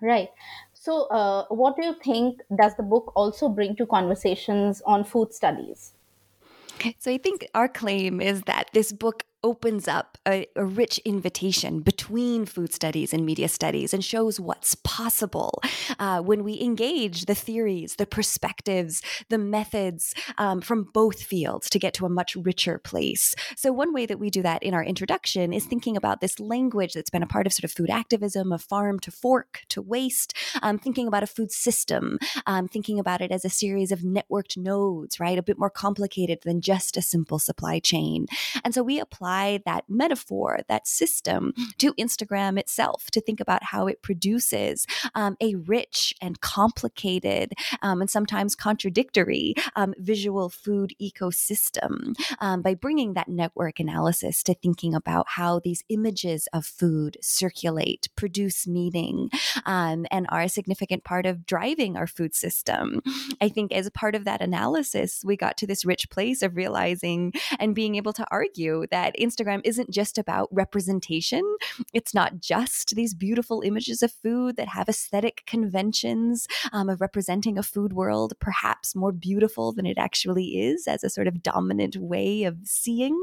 Right. 0.00 0.28
So, 0.74 1.06
uh, 1.08 1.46
what 1.48 1.76
do 1.76 1.84
you 1.84 1.94
think 2.04 2.40
does 2.56 2.76
the 2.76 2.82
book 2.82 3.12
also 3.16 3.48
bring 3.48 3.74
to 3.76 3.86
conversations 3.86 4.80
on 4.86 5.04
food 5.04 5.34
studies? 5.34 5.92
So, 6.98 7.10
I 7.10 7.18
think 7.18 7.48
our 7.54 7.68
claim 7.68 8.20
is 8.20 8.42
that 8.42 8.70
this 8.72 8.92
book 8.92 9.24
opens 9.44 9.86
up 9.86 10.18
a, 10.26 10.46
a, 10.56 10.64
rich 10.64 10.98
invitation 11.04 11.80
between 11.80 12.44
food 12.44 12.72
studies 12.72 13.14
and 13.14 13.24
media 13.24 13.48
studies 13.48 13.94
and 13.94 14.04
shows 14.04 14.40
what's 14.40 14.74
possible 14.76 15.62
uh, 15.98 16.20
when 16.20 16.42
we 16.42 16.60
engage 16.60 17.26
the 17.26 17.34
theories, 17.34 17.96
the 17.96 18.06
perspectives, 18.06 19.00
the 19.28 19.38
methods 19.38 20.14
um, 20.38 20.60
from 20.60 20.88
both 20.92 21.22
fields 21.22 21.70
to 21.70 21.78
get 21.78 21.94
to 21.94 22.04
a 22.04 22.08
much 22.08 22.34
richer 22.34 22.78
place. 22.78 23.34
So, 23.56 23.72
one 23.72 23.94
way 23.94 24.06
that 24.06 24.18
we 24.18 24.28
do 24.28 24.42
that 24.42 24.62
in 24.62 24.74
our 24.74 24.84
introduction 24.84 25.52
is 25.52 25.64
thinking 25.64 25.96
about 25.96 26.20
this 26.20 26.40
language 26.40 26.94
that's 26.94 27.10
been 27.10 27.22
a 27.22 27.26
part 27.26 27.46
of 27.46 27.52
sort 27.52 27.64
of 27.64 27.72
food 27.72 27.90
activism, 27.90 28.52
of 28.52 28.62
farm 28.62 28.98
to 29.00 29.10
fork 29.10 29.62
to 29.68 29.80
waste, 29.80 30.34
um, 30.62 30.78
thinking 30.78 31.06
about 31.06 31.22
a 31.22 31.28
food 31.28 31.52
system, 31.52 32.18
um, 32.46 32.66
thinking 32.66 32.98
about 32.98 33.20
it 33.20 33.30
as 33.30 33.44
a 33.44 33.50
series 33.50 33.92
of 33.92 34.00
networked 34.00 34.56
nodes, 34.56 35.20
right? 35.20 35.38
A 35.38 35.42
bit 35.42 35.58
more 35.58 35.70
complicated 35.70 36.40
than 36.44 36.60
just 36.60 36.96
a 36.96 37.02
simple 37.02 37.38
supply 37.38 37.78
chain. 37.78 38.26
And 38.64 38.74
so, 38.74 38.82
we 38.82 38.98
apply 38.98 39.27
apply 39.28 39.60
that 39.66 39.84
metaphor, 39.88 40.60
that 40.68 40.86
system 40.86 41.52
to 41.78 41.92
Instagram 41.94 42.58
itself 42.58 43.10
to 43.10 43.20
think 43.20 43.40
about 43.40 43.62
how 43.62 43.86
it 43.86 44.02
produces 44.02 44.86
um, 45.14 45.36
a 45.40 45.54
rich 45.54 46.14
and 46.22 46.40
complicated 46.40 47.52
um, 47.82 48.00
and 48.00 48.10
sometimes 48.10 48.54
contradictory 48.54 49.54
um, 49.76 49.92
visual 49.98 50.48
food 50.48 50.94
ecosystem 51.00 52.14
um, 52.40 52.62
by 52.62 52.74
bringing 52.74 53.14
that 53.14 53.28
network 53.28 53.78
analysis 53.78 54.42
to 54.42 54.54
thinking 54.54 54.94
about 54.94 55.26
how 55.28 55.60
these 55.60 55.84
images 55.88 56.48
of 56.52 56.64
food 56.64 57.16
circulate, 57.20 58.08
produce 58.16 58.66
meaning, 58.66 59.30
um, 59.66 60.06
and 60.10 60.26
are 60.30 60.42
a 60.42 60.48
significant 60.48 61.04
part 61.04 61.26
of 61.26 61.44
driving 61.44 61.96
our 61.96 62.06
food 62.06 62.34
system. 62.34 63.02
I 63.40 63.48
think 63.48 63.72
as 63.72 63.90
part 63.90 64.14
of 64.14 64.24
that 64.24 64.40
analysis, 64.40 65.22
we 65.24 65.36
got 65.36 65.56
to 65.58 65.66
this 65.66 65.84
rich 65.84 66.08
place 66.08 66.42
of 66.42 66.56
realizing 66.56 67.32
and 67.58 67.74
being 67.74 67.96
able 67.96 68.12
to 68.14 68.26
argue 68.30 68.86
that 68.90 69.17
Instagram 69.18 69.60
isn't 69.64 69.90
just 69.90 70.18
about 70.18 70.48
representation. 70.50 71.42
It's 71.92 72.14
not 72.14 72.40
just 72.40 72.94
these 72.94 73.14
beautiful 73.14 73.62
images 73.62 74.02
of 74.02 74.12
food 74.12 74.56
that 74.56 74.68
have 74.68 74.88
aesthetic 74.88 75.44
conventions 75.46 76.46
um, 76.72 76.88
of 76.88 77.00
representing 77.00 77.58
a 77.58 77.62
food 77.62 77.92
world, 77.92 78.34
perhaps 78.40 78.94
more 78.94 79.12
beautiful 79.12 79.72
than 79.72 79.86
it 79.86 79.98
actually 79.98 80.58
is 80.58 80.86
as 80.86 81.04
a 81.04 81.10
sort 81.10 81.26
of 81.26 81.42
dominant 81.42 81.96
way 81.96 82.44
of 82.44 82.56
seeing. 82.64 83.18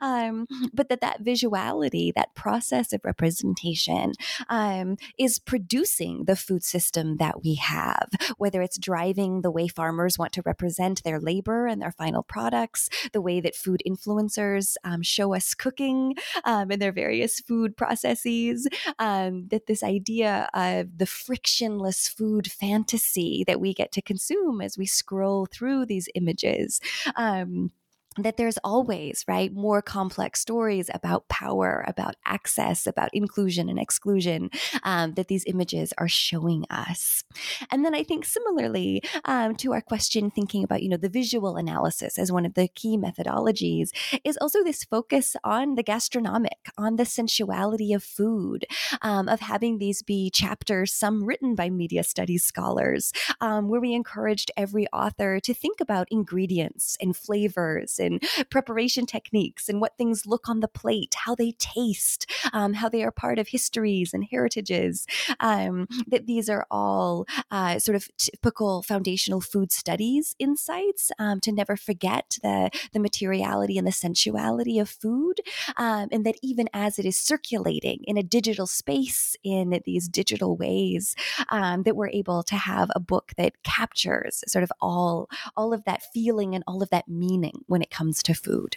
Um, 0.00 0.46
but 0.72 0.88
that 0.88 1.00
that 1.00 1.22
visuality, 1.22 2.12
that 2.14 2.34
process 2.34 2.92
of 2.92 3.00
representation, 3.04 4.12
um, 4.48 4.96
is 5.18 5.38
producing 5.38 6.24
the 6.24 6.36
food 6.36 6.62
system 6.64 7.16
that 7.16 7.42
we 7.42 7.54
have, 7.56 8.08
whether 8.38 8.62
it's 8.62 8.78
driving 8.78 9.42
the 9.42 9.50
way 9.50 9.68
farmers 9.68 10.18
want 10.18 10.32
to 10.32 10.42
represent 10.44 11.02
their 11.04 11.20
labor 11.20 11.66
and 11.66 11.80
their 11.80 11.92
final 11.92 12.22
products, 12.22 12.88
the 13.12 13.20
way 13.20 13.40
that 13.40 13.54
food 13.54 13.82
influencers 13.88 14.76
um, 14.84 15.02
show 15.02 15.34
us 15.34 15.39
cooking 15.54 16.14
um, 16.44 16.70
and 16.70 16.80
their 16.80 16.92
various 16.92 17.40
food 17.40 17.76
processes, 17.76 18.68
um, 18.98 19.48
that 19.48 19.66
this 19.66 19.82
idea 19.82 20.48
of 20.54 20.98
the 20.98 21.06
frictionless 21.06 22.08
food 22.08 22.50
fantasy 22.50 23.44
that 23.46 23.60
we 23.60 23.74
get 23.74 23.92
to 23.92 24.02
consume 24.02 24.60
as 24.60 24.76
we 24.78 24.86
scroll 24.86 25.46
through 25.46 25.86
these 25.86 26.08
images. 26.14 26.80
Um, 27.16 27.70
that 28.16 28.36
there's 28.36 28.58
always, 28.64 29.24
right, 29.28 29.52
more 29.52 29.80
complex 29.80 30.40
stories 30.40 30.90
about 30.92 31.28
power, 31.28 31.84
about 31.86 32.16
access, 32.24 32.86
about 32.86 33.08
inclusion 33.12 33.68
and 33.68 33.78
exclusion 33.78 34.50
um, 34.82 35.14
that 35.14 35.28
these 35.28 35.44
images 35.46 35.92
are 35.96 36.08
showing 36.08 36.64
us. 36.70 37.22
And 37.70 37.84
then 37.84 37.94
I 37.94 38.02
think 38.02 38.24
similarly 38.24 39.02
um, 39.24 39.54
to 39.56 39.72
our 39.72 39.80
question, 39.80 40.30
thinking 40.30 40.64
about, 40.64 40.82
you 40.82 40.88
know, 40.88 40.96
the 40.96 41.08
visual 41.08 41.56
analysis 41.56 42.18
as 42.18 42.32
one 42.32 42.44
of 42.44 42.54
the 42.54 42.66
key 42.66 42.98
methodologies 42.98 43.90
is 44.24 44.36
also 44.40 44.64
this 44.64 44.82
focus 44.82 45.36
on 45.44 45.76
the 45.76 45.84
gastronomic, 45.84 46.58
on 46.76 46.96
the 46.96 47.06
sensuality 47.06 47.94
of 47.94 48.02
food, 48.02 48.66
um, 49.02 49.28
of 49.28 49.38
having 49.38 49.78
these 49.78 50.02
be 50.02 50.30
chapters, 50.30 50.92
some 50.92 51.24
written 51.24 51.54
by 51.54 51.70
media 51.70 52.02
studies 52.02 52.44
scholars, 52.44 53.12
um, 53.40 53.68
where 53.68 53.80
we 53.80 53.92
encouraged 53.92 54.50
every 54.56 54.88
author 54.88 55.38
to 55.38 55.54
think 55.54 55.80
about 55.80 56.08
ingredients 56.10 56.96
and 57.00 57.16
flavors 57.16 57.99
and 58.00 58.22
preparation 58.50 59.06
techniques 59.06 59.68
and 59.68 59.80
what 59.80 59.96
things 59.96 60.26
look 60.26 60.48
on 60.48 60.60
the 60.60 60.68
plate, 60.68 61.14
how 61.14 61.34
they 61.34 61.52
taste, 61.58 62.28
um, 62.52 62.74
how 62.74 62.88
they 62.88 63.04
are 63.04 63.10
part 63.10 63.38
of 63.38 63.48
histories 63.48 64.12
and 64.12 64.24
heritages. 64.30 65.06
Um, 65.38 65.86
that 66.06 66.26
these 66.26 66.48
are 66.48 66.66
all 66.70 67.26
uh, 67.50 67.78
sort 67.78 67.96
of 67.96 68.08
typical 68.16 68.82
foundational 68.82 69.40
food 69.40 69.72
studies 69.72 70.34
insights 70.38 71.12
um, 71.18 71.40
to 71.40 71.52
never 71.52 71.76
forget 71.76 72.38
the, 72.42 72.70
the 72.92 73.00
materiality 73.00 73.78
and 73.78 73.86
the 73.86 73.92
sensuality 73.92 74.78
of 74.78 74.88
food. 74.88 75.40
Um, 75.76 76.08
and 76.10 76.24
that 76.26 76.36
even 76.42 76.68
as 76.72 76.98
it 76.98 77.04
is 77.04 77.18
circulating 77.18 78.00
in 78.04 78.16
a 78.16 78.22
digital 78.22 78.66
space, 78.66 79.36
in 79.44 79.80
these 79.84 80.08
digital 80.08 80.56
ways, 80.56 81.14
um, 81.50 81.82
that 81.84 81.96
we're 81.96 82.08
able 82.08 82.42
to 82.44 82.56
have 82.56 82.90
a 82.94 83.00
book 83.00 83.32
that 83.36 83.62
captures 83.62 84.44
sort 84.46 84.62
of 84.62 84.72
all 84.80 85.28
all 85.56 85.72
of 85.72 85.84
that 85.84 86.02
feeling 86.12 86.54
and 86.54 86.64
all 86.66 86.82
of 86.82 86.90
that 86.90 87.08
meaning 87.08 87.64
when 87.66 87.82
it 87.82 87.89
comes 87.90 88.22
to 88.24 88.34
food. 88.34 88.76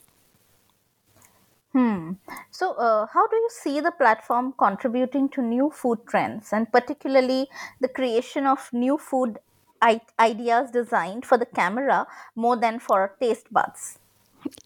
Hmm. 1.72 2.14
So, 2.52 2.74
uh, 2.74 3.08
how 3.08 3.28
do 3.28 3.36
you 3.36 3.50
see 3.50 3.80
the 3.80 3.92
platform 3.92 4.54
contributing 4.58 5.28
to 5.30 5.42
new 5.42 5.72
food 5.72 6.00
trends 6.08 6.54
and 6.54 6.72
particularly 6.72 7.50
the 7.80 7.90
creation 7.90 8.46
of 8.46 8.72
new 8.72 8.98
food 8.98 9.40
I- 9.82 10.02
ideas 10.20 10.70
designed 10.72 11.26
for 11.26 11.38
the 11.38 11.48
camera 11.48 12.06
more 12.36 12.56
than 12.58 12.80
for 12.80 13.18
taste 13.20 13.52
buds? 13.52 14.00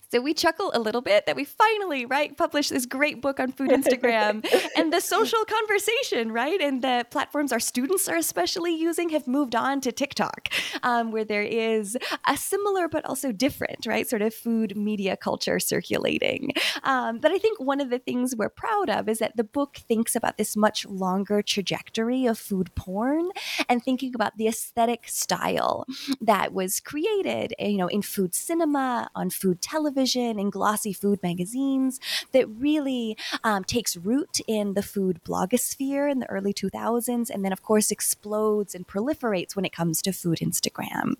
So 0.09 0.21
we 0.21 0.33
chuckle 0.33 0.71
a 0.73 0.79
little 0.79 1.01
bit 1.01 1.25
that 1.25 1.35
we 1.35 1.43
finally, 1.43 2.05
right, 2.05 2.35
published 2.37 2.69
this 2.69 2.85
great 2.85 3.21
book 3.21 3.41
on 3.41 3.51
food 3.51 3.71
Instagram 3.71 4.45
and 4.77 4.93
the 4.93 5.01
social 5.01 5.43
conversation, 5.43 6.31
right? 6.31 6.61
And 6.61 6.81
the 6.81 7.05
platforms 7.11 7.51
our 7.51 7.59
students 7.59 8.07
are 8.07 8.15
especially 8.15 8.73
using 8.73 9.09
have 9.09 9.27
moved 9.27 9.53
on 9.53 9.81
to 9.81 9.91
TikTok, 9.91 10.47
um, 10.81 11.11
where 11.11 11.25
there 11.25 11.43
is 11.43 11.97
a 12.25 12.37
similar 12.37 12.87
but 12.87 13.03
also 13.03 13.33
different, 13.33 13.85
right, 13.85 14.07
sort 14.07 14.21
of 14.21 14.33
food 14.33 14.77
media 14.77 15.17
culture 15.17 15.59
circulating. 15.59 16.53
Um, 16.83 17.19
but 17.19 17.31
I 17.31 17.37
think 17.37 17.59
one 17.59 17.81
of 17.81 17.89
the 17.89 17.99
things 17.99 18.33
we're 18.33 18.47
proud 18.47 18.89
of 18.89 19.09
is 19.09 19.19
that 19.19 19.35
the 19.35 19.43
book 19.43 19.75
thinks 19.75 20.15
about 20.15 20.37
this 20.37 20.55
much 20.55 20.85
longer 20.85 21.41
trajectory 21.41 22.25
of 22.25 22.37
food 22.37 22.73
porn 22.75 23.29
and 23.67 23.83
thinking 23.83 24.15
about 24.15 24.37
the 24.37 24.47
aesthetic 24.47 25.09
style 25.09 25.85
that 26.21 26.53
was 26.53 26.79
created, 26.79 27.53
you 27.59 27.75
know, 27.75 27.87
in 27.87 28.01
food 28.01 28.33
cinema, 28.33 29.09
on 29.13 29.29
food 29.29 29.61
television 29.61 29.96
television 29.97 30.38
and 30.38 30.51
glossy 30.51 30.93
food 30.93 31.19
magazines 31.23 31.99
that 32.31 32.47
really 32.47 33.17
um, 33.43 33.63
takes 33.63 33.97
root 33.97 34.39
in 34.47 34.75
the 34.75 34.83
food 34.83 35.19
blogosphere 35.25 36.12
in 36.12 36.19
the 36.19 36.29
early 36.29 36.53
2000s 36.53 37.29
and 37.31 37.43
then, 37.43 37.51
of 37.51 37.63
course, 37.63 37.89
explodes 37.89 38.75
and 38.75 38.88
proliferates 38.88 39.55
when 39.55 39.65
it 39.65 39.73
comes 39.73 40.01
to 40.01 40.12
food 40.12 40.38
Instagram. 40.39 41.15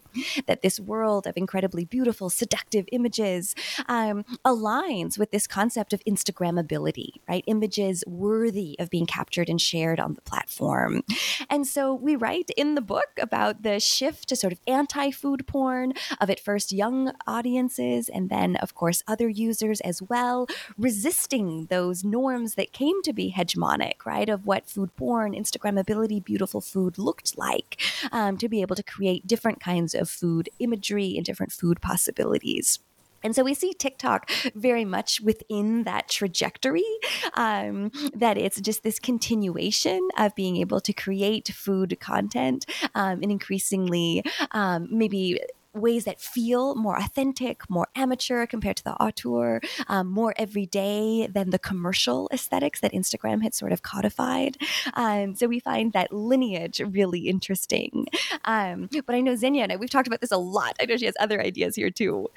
That 0.46 0.62
this 0.62 0.80
world 0.80 1.26
of 1.26 1.38
incredibly 1.38 1.86
beautiful, 1.86 2.30
seductive 2.30 2.86
images 2.92 3.56
um, 3.88 4.24
aligns 4.46 5.18
with 5.18 5.32
this 5.32 5.48
concept 5.48 5.92
of 5.92 6.04
Instagrammability, 6.06 7.14
right? 7.28 7.44
Images 7.48 8.04
worthy 8.06 8.76
of 8.80 8.92
being 8.92 9.08
captured 9.08 9.50
and 9.50 9.60
shared 9.60 10.00
on 10.00 10.14
the 10.14 10.22
platform. 10.22 11.02
And 11.50 11.66
so 11.66 11.96
we 11.96 12.16
write 12.16 12.52
in 12.56 12.76
the 12.76 12.82
book 12.82 13.10
about 13.20 13.64
the 13.64 13.80
shift 13.80 14.30
to 14.30 14.36
sort 14.36 14.54
of 14.54 14.60
anti 14.68 15.10
food 15.10 15.48
porn 15.48 15.94
of 16.22 16.30
at 16.30 16.40
first 16.40 16.72
young 16.72 17.12
audiences 17.26 18.10
and 18.10 18.30
then, 18.30 18.56
of 18.58 18.67
course, 18.76 19.04
other 19.08 19.30
users 19.30 19.82
as 19.82 20.02
well, 20.02 20.48
resisting 20.78 21.66
those 21.66 22.04
norms 22.04 22.56
that 22.56 22.74
came 22.74 23.02
to 23.04 23.14
be 23.14 23.34
hegemonic, 23.36 24.06
right, 24.06 24.30
of 24.30 24.46
what 24.46 24.68
food 24.68 24.96
porn, 24.96 25.34
Instagrammability, 25.34 26.24
beautiful 26.24 26.62
food 26.62 26.98
looked 26.98 27.38
like, 27.38 27.82
um, 28.12 28.38
to 28.38 28.50
be 28.50 28.62
able 28.62 28.76
to 28.76 28.84
create 28.84 29.28
different 29.28 29.60
kinds 29.60 29.94
of 29.94 30.10
food 30.10 30.50
imagery 30.60 31.16
and 31.16 31.26
different 31.26 31.52
food 31.52 31.82
possibilities. 31.82 32.80
And 33.24 33.36
so 33.36 33.44
we 33.44 33.54
see 33.54 33.74
TikTok 33.74 34.30
very 34.56 34.86
much 34.86 35.22
within 35.22 35.84
that 35.84 36.08
trajectory, 36.08 36.86
um, 37.34 37.92
that 38.14 38.38
it's 38.38 38.62
just 38.62 38.84
this 38.84 39.00
continuation 39.00 40.08
of 40.18 40.36
being 40.36 40.58
able 40.58 40.80
to 40.82 40.94
create 40.94 41.50
food 41.50 41.98
content 42.00 42.66
um, 42.96 43.22
and 43.24 43.32
increasingly 43.32 44.24
um, 44.52 44.88
maybe 44.92 45.40
ways 45.82 46.06
that 46.06 46.20
feel 46.20 46.76
more 46.76 46.98
authentic, 46.98 47.70
more 47.70 47.88
amateur 47.96 48.46
compared 48.46 48.78
to 48.78 48.84
the 48.84 48.94
auteur, 48.94 49.62
um, 49.88 50.08
more 50.08 50.34
everyday 50.38 51.28
than 51.28 51.50
the 51.50 51.60
commercial 51.60 52.30
aesthetics 52.32 52.80
that 52.82 52.94
Instagram 52.94 53.42
had 53.44 53.54
sort 53.54 53.72
of 53.72 53.82
codified. 53.82 54.58
Um, 54.94 55.36
so 55.36 55.48
we 55.48 55.60
find 55.60 55.94
that 55.94 56.12
lineage 56.12 56.80
really 56.80 57.28
interesting. 57.28 58.08
Um, 58.46 58.90
but 59.06 59.16
I 59.16 59.22
know 59.22 59.34
Zenia 59.34 59.62
and 59.62 59.72
I, 59.72 59.76
we've 59.76 59.90
talked 59.90 60.08
about 60.08 60.22
this 60.22 60.32
a 60.32 60.38
lot. 60.38 60.76
I 60.82 60.86
know 60.86 60.98
she 60.98 61.06
has 61.06 61.16
other 61.20 61.42
ideas 61.42 61.76
here 61.76 61.90
too. 61.90 62.30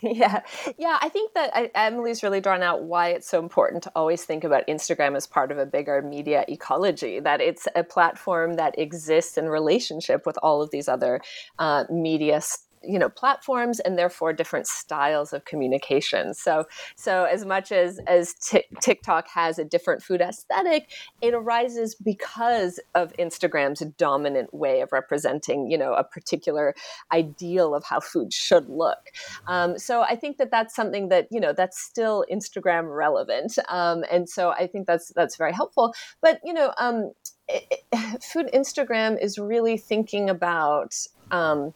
Yeah, 0.20 0.40
yeah. 0.78 0.98
I 1.00 1.08
think 1.10 1.34
that 1.34 1.50
I, 1.54 1.70
Emily's 1.74 2.22
really 2.22 2.40
drawn 2.40 2.62
out 2.62 2.82
why 2.82 3.10
it's 3.10 3.28
so 3.28 3.38
important 3.38 3.82
to 3.82 3.92
always 3.94 4.24
think 4.24 4.44
about 4.44 4.66
Instagram 4.66 5.14
as 5.14 5.26
part 5.26 5.52
of 5.52 5.58
a 5.58 5.66
bigger 5.66 6.00
media 6.00 6.44
ecology. 6.48 7.20
That 7.20 7.40
it's 7.40 7.68
a 7.76 7.84
platform 7.84 8.54
that 8.54 8.78
exists 8.78 9.36
in 9.36 9.48
relationship 9.48 10.24
with 10.24 10.38
all 10.42 10.62
of 10.62 10.70
these 10.70 10.88
other 10.88 11.20
uh, 11.58 11.84
media 11.90 12.40
you 12.82 12.98
know 12.98 13.08
platforms 13.08 13.80
and 13.80 13.98
therefore 13.98 14.32
different 14.32 14.66
styles 14.66 15.32
of 15.32 15.44
communication. 15.44 16.34
So 16.34 16.66
so 16.96 17.24
as 17.24 17.44
much 17.44 17.72
as 17.72 18.00
as 18.06 18.34
t- 18.34 18.64
tiktok 18.80 19.28
has 19.28 19.58
a 19.58 19.64
different 19.64 20.02
food 20.02 20.20
aesthetic 20.20 20.90
it 21.20 21.34
arises 21.34 21.94
because 21.94 22.80
of 22.94 23.12
instagram's 23.18 23.80
dominant 23.98 24.52
way 24.54 24.80
of 24.80 24.92
representing 24.92 25.70
you 25.70 25.76
know 25.76 25.92
a 25.94 26.04
particular 26.04 26.74
ideal 27.12 27.74
of 27.74 27.84
how 27.84 28.00
food 28.00 28.32
should 28.32 28.68
look. 28.68 29.10
Um, 29.46 29.78
so 29.78 30.02
i 30.02 30.16
think 30.16 30.38
that 30.38 30.50
that's 30.50 30.74
something 30.74 31.08
that 31.08 31.28
you 31.30 31.40
know 31.40 31.52
that's 31.52 31.80
still 31.80 32.24
instagram 32.32 32.94
relevant. 32.94 33.58
Um, 33.68 34.04
and 34.10 34.28
so 34.28 34.50
i 34.50 34.66
think 34.66 34.86
that's 34.86 35.12
that's 35.14 35.36
very 35.36 35.52
helpful. 35.52 35.94
But 36.20 36.40
you 36.44 36.52
know 36.52 36.72
um, 36.78 37.12
it, 37.48 37.84
it, 37.92 38.22
food 38.32 38.48
instagram 38.54 39.20
is 39.20 39.38
really 39.38 39.76
thinking 39.76 40.30
about 40.30 40.94
um, 41.30 41.72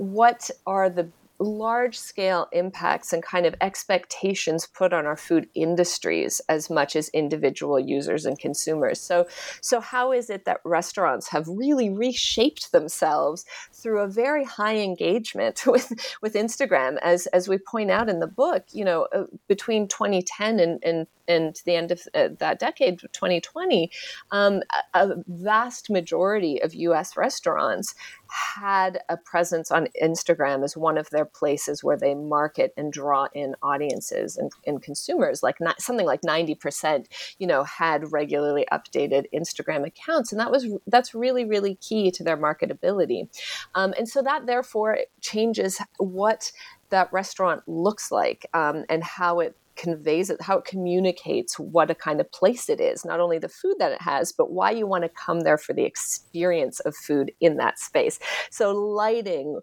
what 0.00 0.50
are 0.66 0.88
the 0.88 1.10
large 1.38 1.98
scale 1.98 2.48
impacts 2.52 3.12
and 3.12 3.22
kind 3.22 3.46
of 3.46 3.54
expectations 3.60 4.66
put 4.66 4.92
on 4.92 5.06
our 5.06 5.16
food 5.16 5.48
industries 5.54 6.40
as 6.48 6.70
much 6.70 6.94
as 6.94 7.08
individual 7.10 7.78
users 7.78 8.26
and 8.26 8.38
consumers. 8.38 9.00
So, 9.00 9.26
so 9.60 9.80
how 9.80 10.12
is 10.12 10.30
it 10.30 10.44
that 10.44 10.60
restaurants 10.64 11.28
have 11.28 11.48
really 11.48 11.90
reshaped 11.90 12.72
themselves 12.72 13.44
through 13.72 14.00
a 14.00 14.08
very 14.08 14.44
high 14.44 14.76
engagement 14.76 15.62
with 15.66 15.92
with 16.22 16.34
Instagram? 16.34 16.98
As 17.02 17.26
as 17.28 17.48
we 17.48 17.58
point 17.58 17.90
out 17.90 18.08
in 18.08 18.20
the 18.20 18.26
book, 18.26 18.64
you 18.72 18.84
know, 18.84 19.06
uh, 19.14 19.24
between 19.48 19.88
2010 19.88 20.60
and, 20.60 20.82
and 20.82 21.06
and 21.30 21.54
to 21.54 21.64
the 21.64 21.76
end 21.76 21.90
of 21.90 22.02
uh, 22.14 22.28
that 22.38 22.58
decade, 22.58 23.00
2020, 23.00 23.90
um, 24.30 24.62
a, 24.94 25.08
a 25.08 25.14
vast 25.26 25.88
majority 25.90 26.60
of 26.62 26.74
U.S. 26.74 27.16
restaurants 27.16 27.94
had 28.28 29.00
a 29.08 29.16
presence 29.16 29.70
on 29.70 29.88
Instagram 30.02 30.64
as 30.64 30.76
one 30.76 30.98
of 30.98 31.10
their 31.10 31.24
places 31.24 31.82
where 31.82 31.96
they 31.96 32.14
market 32.14 32.72
and 32.76 32.92
draw 32.92 33.28
in 33.34 33.54
audiences 33.62 34.36
and, 34.36 34.52
and 34.66 34.82
consumers. 34.82 35.42
Like 35.42 35.60
not, 35.60 35.80
something 35.80 36.06
like 36.06 36.24
ninety 36.24 36.54
percent, 36.54 37.08
you 37.38 37.46
know, 37.46 37.64
had 37.64 38.12
regularly 38.12 38.66
updated 38.72 39.26
Instagram 39.34 39.86
accounts, 39.86 40.32
and 40.32 40.40
that 40.40 40.50
was 40.50 40.66
that's 40.86 41.14
really 41.14 41.44
really 41.44 41.76
key 41.76 42.10
to 42.12 42.24
their 42.24 42.36
marketability. 42.36 43.28
Um, 43.74 43.94
and 43.96 44.08
so 44.08 44.22
that 44.22 44.46
therefore 44.46 44.98
changes 45.20 45.80
what 45.98 46.52
that 46.90 47.12
restaurant 47.12 47.62
looks 47.66 48.10
like 48.10 48.46
um, 48.52 48.84
and 48.88 49.02
how 49.02 49.40
it 49.40 49.56
conveys 49.80 50.28
it, 50.28 50.42
how 50.42 50.58
it 50.58 50.64
communicates 50.64 51.58
what 51.58 51.90
a 51.90 51.94
kind 51.94 52.20
of 52.20 52.30
place 52.32 52.68
it 52.68 52.80
is, 52.80 53.04
not 53.04 53.18
only 53.18 53.38
the 53.38 53.48
food 53.48 53.76
that 53.78 53.92
it 53.92 54.02
has, 54.02 54.30
but 54.30 54.52
why 54.52 54.70
you 54.70 54.86
want 54.86 55.04
to 55.04 55.08
come 55.08 55.40
there 55.40 55.56
for 55.56 55.72
the 55.72 55.84
experience 55.84 56.80
of 56.80 56.94
food 56.94 57.32
in 57.40 57.56
that 57.56 57.78
space. 57.78 58.18
So, 58.50 58.72
lighting, 58.72 59.60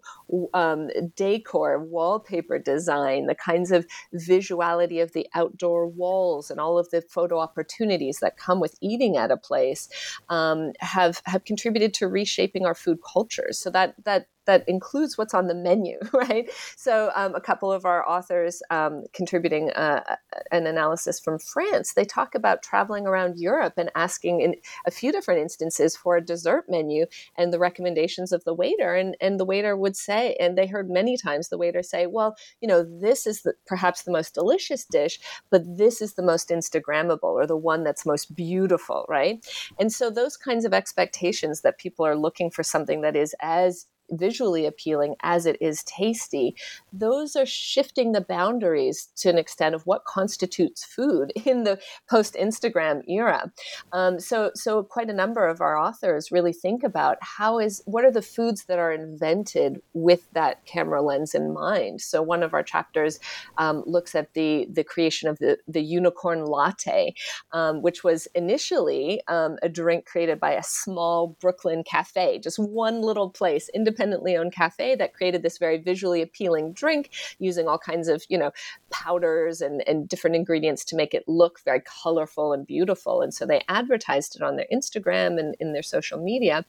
um, 0.54 0.88
decor, 1.14 1.78
wallpaper 1.84 2.58
design, 2.58 3.26
the 3.26 3.34
kinds 3.34 3.70
of 3.70 3.86
visuality 4.14 5.00
of 5.02 5.12
the 5.12 5.26
outdoor 5.34 5.86
walls, 5.86 6.50
and 6.50 6.58
all 6.58 6.78
of 6.78 6.90
the 6.90 7.02
photo 7.02 7.38
opportunities 7.38 8.18
that 8.20 8.36
come 8.36 8.58
with 8.58 8.74
eating 8.80 9.16
at 9.16 9.30
a 9.30 9.36
place 9.36 9.88
um, 10.28 10.72
have 10.80 11.22
have 11.26 11.44
contributed 11.44 11.94
to 11.94 12.08
reshaping 12.08 12.66
our 12.66 12.74
food 12.74 12.98
cultures. 13.12 13.58
So 13.58 13.70
that 13.70 13.94
that 14.04 14.26
that 14.48 14.64
includes 14.66 15.18
what's 15.18 15.34
on 15.34 15.46
the 15.46 15.54
menu, 15.54 15.98
right? 16.12 16.50
So, 16.74 17.12
um, 17.14 17.34
a 17.34 17.40
couple 17.40 17.70
of 17.70 17.84
our 17.84 18.08
authors 18.08 18.62
um, 18.70 19.04
contributing 19.12 19.70
uh, 19.72 20.16
an 20.50 20.66
analysis 20.66 21.20
from 21.20 21.38
France, 21.38 21.92
they 21.92 22.06
talk 22.06 22.34
about 22.34 22.62
traveling 22.62 23.06
around 23.06 23.38
Europe 23.38 23.74
and 23.76 23.90
asking 23.94 24.40
in 24.40 24.56
a 24.86 24.90
few 24.90 25.12
different 25.12 25.42
instances 25.42 25.94
for 25.94 26.16
a 26.16 26.24
dessert 26.24 26.64
menu 26.66 27.04
and 27.36 27.52
the 27.52 27.58
recommendations 27.58 28.32
of 28.32 28.42
the 28.44 28.54
waiter. 28.54 28.94
And, 28.94 29.16
and 29.20 29.38
the 29.38 29.44
waiter 29.44 29.76
would 29.76 29.96
say, 29.96 30.34
and 30.40 30.56
they 30.56 30.66
heard 30.66 30.88
many 30.88 31.18
times 31.18 31.50
the 31.50 31.58
waiter 31.58 31.82
say, 31.82 32.06
well, 32.06 32.34
you 32.62 32.68
know, 32.68 32.82
this 32.82 33.26
is 33.26 33.42
the, 33.42 33.52
perhaps 33.66 34.02
the 34.02 34.12
most 34.12 34.32
delicious 34.34 34.86
dish, 34.86 35.20
but 35.50 35.62
this 35.76 36.00
is 36.00 36.14
the 36.14 36.22
most 36.22 36.48
Instagrammable 36.48 37.22
or 37.22 37.46
the 37.46 37.56
one 37.56 37.84
that's 37.84 38.06
most 38.06 38.34
beautiful, 38.34 39.04
right? 39.10 39.46
And 39.78 39.92
so, 39.92 40.08
those 40.08 40.38
kinds 40.38 40.64
of 40.64 40.72
expectations 40.72 41.60
that 41.60 41.76
people 41.76 42.06
are 42.06 42.16
looking 42.16 42.50
for 42.50 42.62
something 42.62 43.02
that 43.02 43.14
is 43.14 43.34
as 43.42 43.84
visually 44.10 44.66
appealing 44.66 45.16
as 45.22 45.46
it 45.46 45.56
is 45.60 45.82
tasty, 45.84 46.54
those 46.92 47.36
are 47.36 47.46
shifting 47.46 48.12
the 48.12 48.20
boundaries 48.20 49.08
to 49.16 49.28
an 49.28 49.38
extent 49.38 49.74
of 49.74 49.86
what 49.86 50.04
constitutes 50.04 50.84
food 50.84 51.32
in 51.44 51.64
the 51.64 51.78
post 52.08 52.34
Instagram 52.34 53.02
era. 53.08 53.52
Um, 53.92 54.18
so, 54.18 54.50
so 54.54 54.82
quite 54.82 55.10
a 55.10 55.14
number 55.14 55.46
of 55.46 55.60
our 55.60 55.76
authors 55.76 56.32
really 56.32 56.52
think 56.52 56.82
about 56.82 57.18
how 57.20 57.58
is 57.58 57.82
what 57.84 58.04
are 58.04 58.10
the 58.10 58.22
foods 58.22 58.64
that 58.64 58.78
are 58.78 58.92
invented 58.92 59.80
with 59.92 60.30
that 60.32 60.64
camera 60.66 61.02
lens 61.02 61.34
in 61.34 61.52
mind. 61.52 62.00
So, 62.00 62.22
one 62.22 62.42
of 62.42 62.54
our 62.54 62.62
chapters 62.62 63.20
um, 63.58 63.82
looks 63.86 64.14
at 64.14 64.34
the 64.34 64.66
the 64.72 64.84
creation 64.84 65.28
of 65.28 65.38
the 65.38 65.58
the 65.68 65.82
unicorn 65.82 66.44
latte, 66.44 67.14
um, 67.52 67.82
which 67.82 68.02
was 68.04 68.26
initially 68.34 69.22
um, 69.28 69.56
a 69.62 69.68
drink 69.68 70.06
created 70.06 70.40
by 70.40 70.52
a 70.52 70.62
small 70.62 71.36
Brooklyn 71.40 71.84
cafe, 71.84 72.38
just 72.38 72.58
one 72.58 73.02
little 73.02 73.30
place, 73.30 73.68
independent 73.74 73.97
independently 73.98 74.36
owned 74.36 74.52
cafe 74.52 74.94
that 74.96 75.14
created 75.14 75.42
this 75.42 75.58
very 75.58 75.78
visually 75.78 76.22
appealing 76.22 76.72
drink 76.72 77.10
using 77.38 77.66
all 77.66 77.78
kinds 77.78 78.08
of, 78.08 78.24
you 78.28 78.38
know, 78.38 78.52
powders 78.90 79.60
and, 79.60 79.86
and 79.88 80.08
different 80.08 80.36
ingredients 80.36 80.84
to 80.84 80.96
make 80.96 81.14
it 81.14 81.24
look 81.26 81.60
very 81.64 81.82
colorful 82.02 82.52
and 82.52 82.66
beautiful. 82.66 83.22
And 83.22 83.34
so 83.34 83.46
they 83.46 83.62
advertised 83.68 84.36
it 84.36 84.42
on 84.42 84.56
their 84.56 84.66
Instagram 84.72 85.38
and 85.38 85.56
in 85.60 85.72
their 85.72 85.82
social 85.82 86.18
media. 86.18 86.64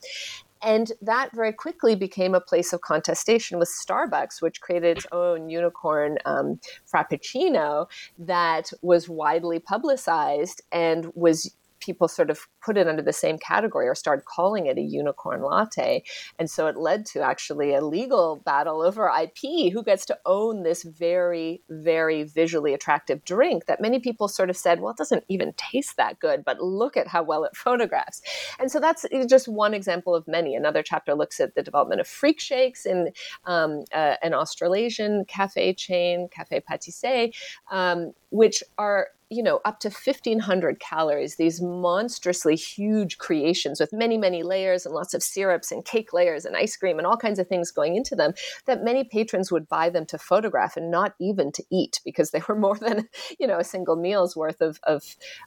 And 0.62 0.92
that 1.02 1.30
very 1.34 1.54
quickly 1.54 1.96
became 1.96 2.36
a 2.36 2.42
place 2.42 2.74
of 2.74 2.82
contestation 2.82 3.60
with 3.60 3.70
Starbucks, 3.70 4.42
which 4.42 4.60
created 4.60 4.98
its 4.98 5.08
own 5.14 5.50
unicorn 5.50 6.18
um, 6.26 6.60
Frappuccino 6.92 7.88
that 8.18 8.74
was 8.82 9.08
widely 9.08 9.60
publicized 9.60 10.62
and 10.74 11.12
was 11.16 11.56
people 11.90 12.08
sort 12.08 12.30
of 12.30 12.48
put 12.64 12.78
it 12.78 12.88
under 12.88 13.02
the 13.02 13.12
same 13.12 13.40
category 13.40 13.88
or 13.88 13.96
started 13.96 14.24
calling 14.26 14.68
it 14.68 14.78
a 14.78 14.82
unicorn 14.82 15.42
latte. 15.42 16.04
And 16.38 16.48
so 16.48 16.68
it 16.68 16.78
led 16.78 17.04
to 17.08 17.22
actually 17.22 17.74
a 17.74 17.84
legal 17.84 18.44
battle 18.46 18.84
over 18.84 19.10
IP 19.10 19.74
who 19.74 19.82
gets 19.82 20.06
to 20.06 20.20
own 20.28 20.62
this 20.62 20.84
very, 20.84 21.64
very 21.68 22.22
visually 22.26 22.76
attractive 22.76 23.26
drink 23.26 23.66
that 23.66 23.82
many 23.82 24.00
people 24.00 24.28
sort 24.28 24.52
of 24.52 24.58
said, 24.58 24.82
well, 24.82 24.92
it 24.92 24.98
doesn't 24.98 25.24
even 25.30 25.54
taste 25.54 25.98
that 25.98 26.20
good, 26.20 26.46
but 26.46 26.62
look 26.62 26.96
at 26.96 27.08
how 27.08 27.24
well 27.24 27.44
it 27.44 27.56
photographs. 27.56 28.22
And 28.60 28.72
so 28.72 28.80
that's 28.80 29.04
just 29.28 29.48
one 29.48 29.74
example 29.74 30.14
of 30.14 30.28
many. 30.28 30.54
Another 30.54 30.84
chapter 30.84 31.16
looks 31.16 31.40
at 31.40 31.56
the 31.56 31.64
development 31.64 32.02
of 32.02 32.08
freak 32.08 32.40
shakes 32.40 32.86
in 32.86 33.12
um, 33.46 33.84
uh, 33.92 34.16
an 34.22 34.36
Australasian 34.36 35.26
cafe 35.26 35.74
chain, 35.74 36.28
Cafe 36.32 36.62
Patissez, 36.70 37.34
um, 37.72 38.14
which 38.30 38.64
are 38.78 39.08
you 39.32 39.44
know, 39.44 39.60
up 39.64 39.80
to 39.80 39.90
1500 39.90 40.80
calories, 40.80 41.36
these 41.36 41.62
monstrously 41.62 42.56
huge 42.56 43.20
creations 43.20 43.80
with 43.80 43.94
many, 43.94 44.18
many 44.18 44.42
layers 44.42 44.88
and 44.88 44.96
lots 44.96 45.14
of 45.14 45.22
syrups 45.22 45.72
and 45.72 45.86
cake 45.86 46.14
layers 46.14 46.46
and 46.46 46.58
ice 46.58 46.76
cream 46.76 46.98
and 46.98 47.06
all 47.06 47.18
kinds 47.18 47.38
of 47.38 47.48
things 47.48 47.70
going 47.70 47.96
into 47.96 48.16
them 48.16 48.34
that 48.66 48.84
many 48.84 49.04
patrons 49.04 49.52
would 49.52 49.70
buy 49.70 49.88
them 49.88 50.04
to 50.04 50.18
photograph 50.18 50.76
and 50.76 50.90
not 50.90 51.14
even 51.20 51.52
to 51.52 51.64
eat 51.72 52.02
because 52.04 52.32
they 52.32 52.42
were 52.48 52.56
more 52.56 52.78
than, 52.78 53.08
you 53.40 53.46
know, 53.46 53.60
a 53.60 53.64
single 53.64 53.96
meal's 53.96 54.36
worth 54.36 54.62
of, 54.62 54.80
of, 54.84 55.04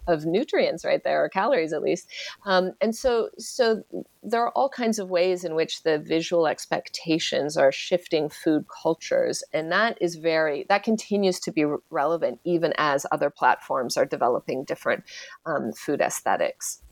of 0.07 0.25
nutrients 0.27 0.85
right 0.85 1.03
there, 1.03 1.25
or 1.25 1.29
calories 1.29 1.73
at 1.73 1.83
least. 1.83 2.09
Um, 2.47 2.73
and 2.81 2.95
so, 2.95 3.31
so 3.37 3.83
there 4.23 4.43
are 4.43 4.53
all 4.53 4.69
kinds 4.69 5.01
of 5.01 5.11
ways 5.11 5.43
in 5.43 5.57
which 5.57 5.83
the 5.83 5.99
visual 5.99 6.47
expectations 6.47 7.57
are 7.57 7.73
shifting 7.73 8.29
food 8.29 8.67
cultures. 8.83 9.43
And 9.53 9.73
that 9.73 9.99
is 10.01 10.15
very, 10.15 10.67
that 10.69 10.85
continues 10.85 11.41
to 11.41 11.51
be 11.51 11.65
relevant 11.91 12.39
even 12.45 12.72
as 12.79 13.07
other 13.13 13.31
platforms 13.31 13.63
platforms 13.63 13.97
are 13.97 14.07
developing 14.07 14.65
different 14.65 15.05
um, 15.47 15.73
food 15.73 16.01
aesthetics. 16.01 16.83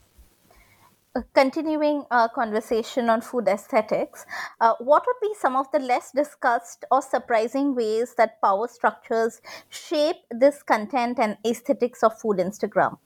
Uh, 1.16 1.22
continuing 1.34 2.04
our 2.10 2.28
conversation 2.28 3.10
on 3.10 3.20
food 3.20 3.48
aesthetics, 3.48 4.24
uh, 4.60 4.74
what 4.78 5.02
would 5.06 5.20
be 5.20 5.34
some 5.34 5.56
of 5.56 5.66
the 5.72 5.78
less 5.80 6.12
discussed 6.12 6.84
or 6.90 7.02
surprising 7.02 7.74
ways 7.74 8.14
that 8.16 8.40
power 8.40 8.68
structures 8.68 9.40
shape 9.68 10.16
this 10.30 10.62
content 10.62 11.18
and 11.18 11.36
aesthetics 11.44 12.04
of 12.04 12.16
food 12.20 12.38
Instagram? 12.38 12.96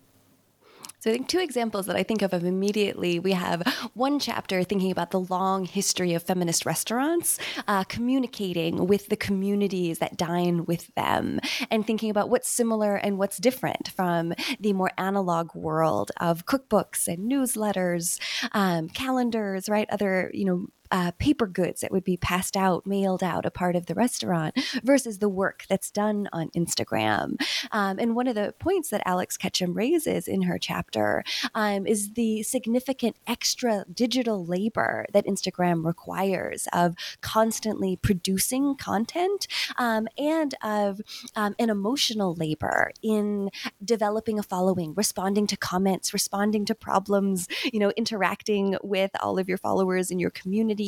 So 1.05 1.11
I 1.11 1.13
think 1.13 1.29
two 1.29 1.41
examples 1.41 1.85
that 1.85 1.97
I 1.97 2.03
think 2.03 2.23
of 2.23 2.33
immediately. 2.33 3.19
We 3.19 3.33
have 3.33 3.63
one 3.93 4.19
chapter 4.19 4.63
thinking 4.65 4.91
about 4.91 5.11
the 5.11 5.21
long 5.21 5.67
history 5.67 6.15
of 6.15 6.23
feminist 6.23 6.65
restaurants, 6.65 7.39
uh, 7.69 7.85
communicating 7.85 8.87
with 8.87 9.09
the 9.09 9.17
communities 9.17 9.99
that 9.99 10.17
dine 10.17 10.65
with 10.65 10.95
them, 10.95 11.41
and 11.71 11.87
thinking 11.87 12.09
about 12.09 12.31
what's 12.31 12.49
similar 12.49 12.97
and 12.97 13.19
what's 13.19 13.37
different 13.37 13.89
from 13.89 14.33
the 14.59 14.73
more 14.73 14.93
analog 14.97 15.55
world 15.55 16.11
of 16.23 16.47
cookbooks 16.47 17.07
and 17.07 17.31
newsletters, 17.31 18.19
um, 18.53 18.89
calendars, 18.89 19.69
right? 19.69 19.91
Other 19.91 20.31
you 20.33 20.47
know 20.47 20.69
uh, 20.95 21.11
paper 21.19 21.49
goods 21.49 21.81
that 21.81 21.91
would 21.91 22.05
be 22.05 22.17
passed 22.17 22.57
out, 22.57 22.87
mailed 22.87 23.21
out, 23.21 23.45
a 23.45 23.51
part 23.51 23.75
of 23.75 23.87
the 23.87 23.95
restaurant, 23.97 24.57
versus 24.85 25.19
the 25.19 25.29
work 25.29 25.65
that's 25.69 25.91
done 25.91 26.29
on 26.33 26.51
Instagram. 26.51 27.35
Um, 27.73 27.99
and 27.99 28.15
one 28.15 28.29
of 28.29 28.37
the 28.37 28.55
points 28.61 28.91
that 28.91 29.03
Alex 29.05 29.37
Ketchum 29.37 29.75
raises 29.75 30.29
in 30.29 30.43
her 30.43 30.57
chapter 30.57 31.25
um, 31.53 31.85
is 31.85 32.13
the 32.13 32.45
significant 32.45 33.17
extra 33.27 33.85
digital 33.93 34.47
labor 34.47 35.05
that 35.13 35.27
Instagram 35.27 35.85
requires 35.85 36.69
of 36.73 36.95
constantly 37.21 37.97
producing 37.97 38.77
content 38.77 39.49
um, 39.77 40.07
and 40.17 40.55
of 40.63 41.01
um, 41.35 41.57
an 41.59 41.71
emotional 41.71 42.35
labor 42.37 42.93
in 43.03 43.51
developing 43.85 44.39
a 44.39 44.45
following, 44.45 44.95
responding 44.95 45.49
to 45.49 45.57
comments, 45.57 46.13
responding 46.13 46.65
to 46.65 46.75
problems, 46.75 47.49
you 47.73 47.81
know, 47.81 47.91
interacting 47.97 48.77
with 48.85 49.11
all 49.21 49.41
of 49.41 49.49
your 49.49 49.59
followers 49.59 50.13
in 50.13 50.21
your 50.21 50.31
community 50.31 50.84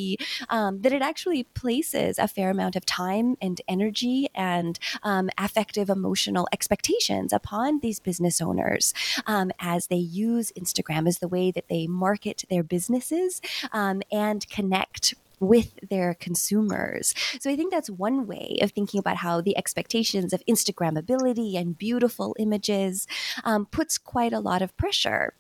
um, 0.49 0.81
that 0.83 0.93
it 0.93 1.03
actually 1.03 1.45
places 1.45 2.19
a 2.19 2.29
fair 2.29 2.51
amount 2.51 2.77
of 2.77 2.85
time 2.87 3.37
and 3.41 3.61
energy 3.69 4.29
and 4.35 4.79
um, 5.03 5.31
affective 5.39 5.89
emotional 5.91 6.49
expectations 6.53 7.33
upon 7.33 7.81
these 7.81 8.01
business 8.01 8.41
owners 8.41 8.95
um, 9.27 9.51
as 9.59 9.87
they 9.89 9.97
use 9.97 10.53
Instagram 10.57 11.09
as 11.09 11.19
the 11.19 11.29
way 11.29 11.51
that 11.51 11.69
they 11.69 11.87
market 11.87 12.45
their 12.51 12.63
businesses 12.63 13.41
um, 13.73 14.03
and 14.11 14.49
connect 14.49 15.15
with 15.39 15.79
their 15.91 16.15
consumers. 16.15 17.15
So 17.41 17.51
I 17.51 17.57
think 17.57 17.71
that's 17.71 17.91
one 17.91 18.27
way 18.27 18.57
of 18.63 18.71
thinking 18.73 18.99
about 18.99 19.19
how 19.19 19.41
the 19.41 19.57
expectations 19.57 20.33
of 20.33 20.43
Instagrammability 20.49 21.57
and 21.57 21.77
beautiful 21.77 22.35
images 22.39 23.07
um, 23.45 23.67
puts 23.67 23.99
quite 23.99 24.33
a 24.33 24.41
lot 24.41 24.63
of 24.63 24.77
pressure 24.77 25.35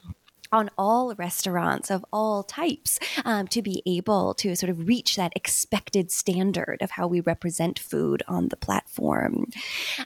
on 0.53 0.71
all 0.77 1.15
restaurants 1.15 1.91
of 1.91 2.05
all 2.13 2.43
types 2.43 2.99
um, 3.25 3.47
to 3.49 3.63
be 3.63 3.83
able 3.87 4.35
to 4.35 4.55
sort 4.57 4.71
of 4.71 4.87
reach 4.87 5.17
that 5.17 5.33
expected 5.35 6.11
standard 6.11 6.79
of 6.81 6.93
how 6.93 7.07
we 7.07 7.21
represent 7.21 7.79
food 7.79 8.23
on 8.29 8.49
the 8.49 8.57
platform. 8.57 9.47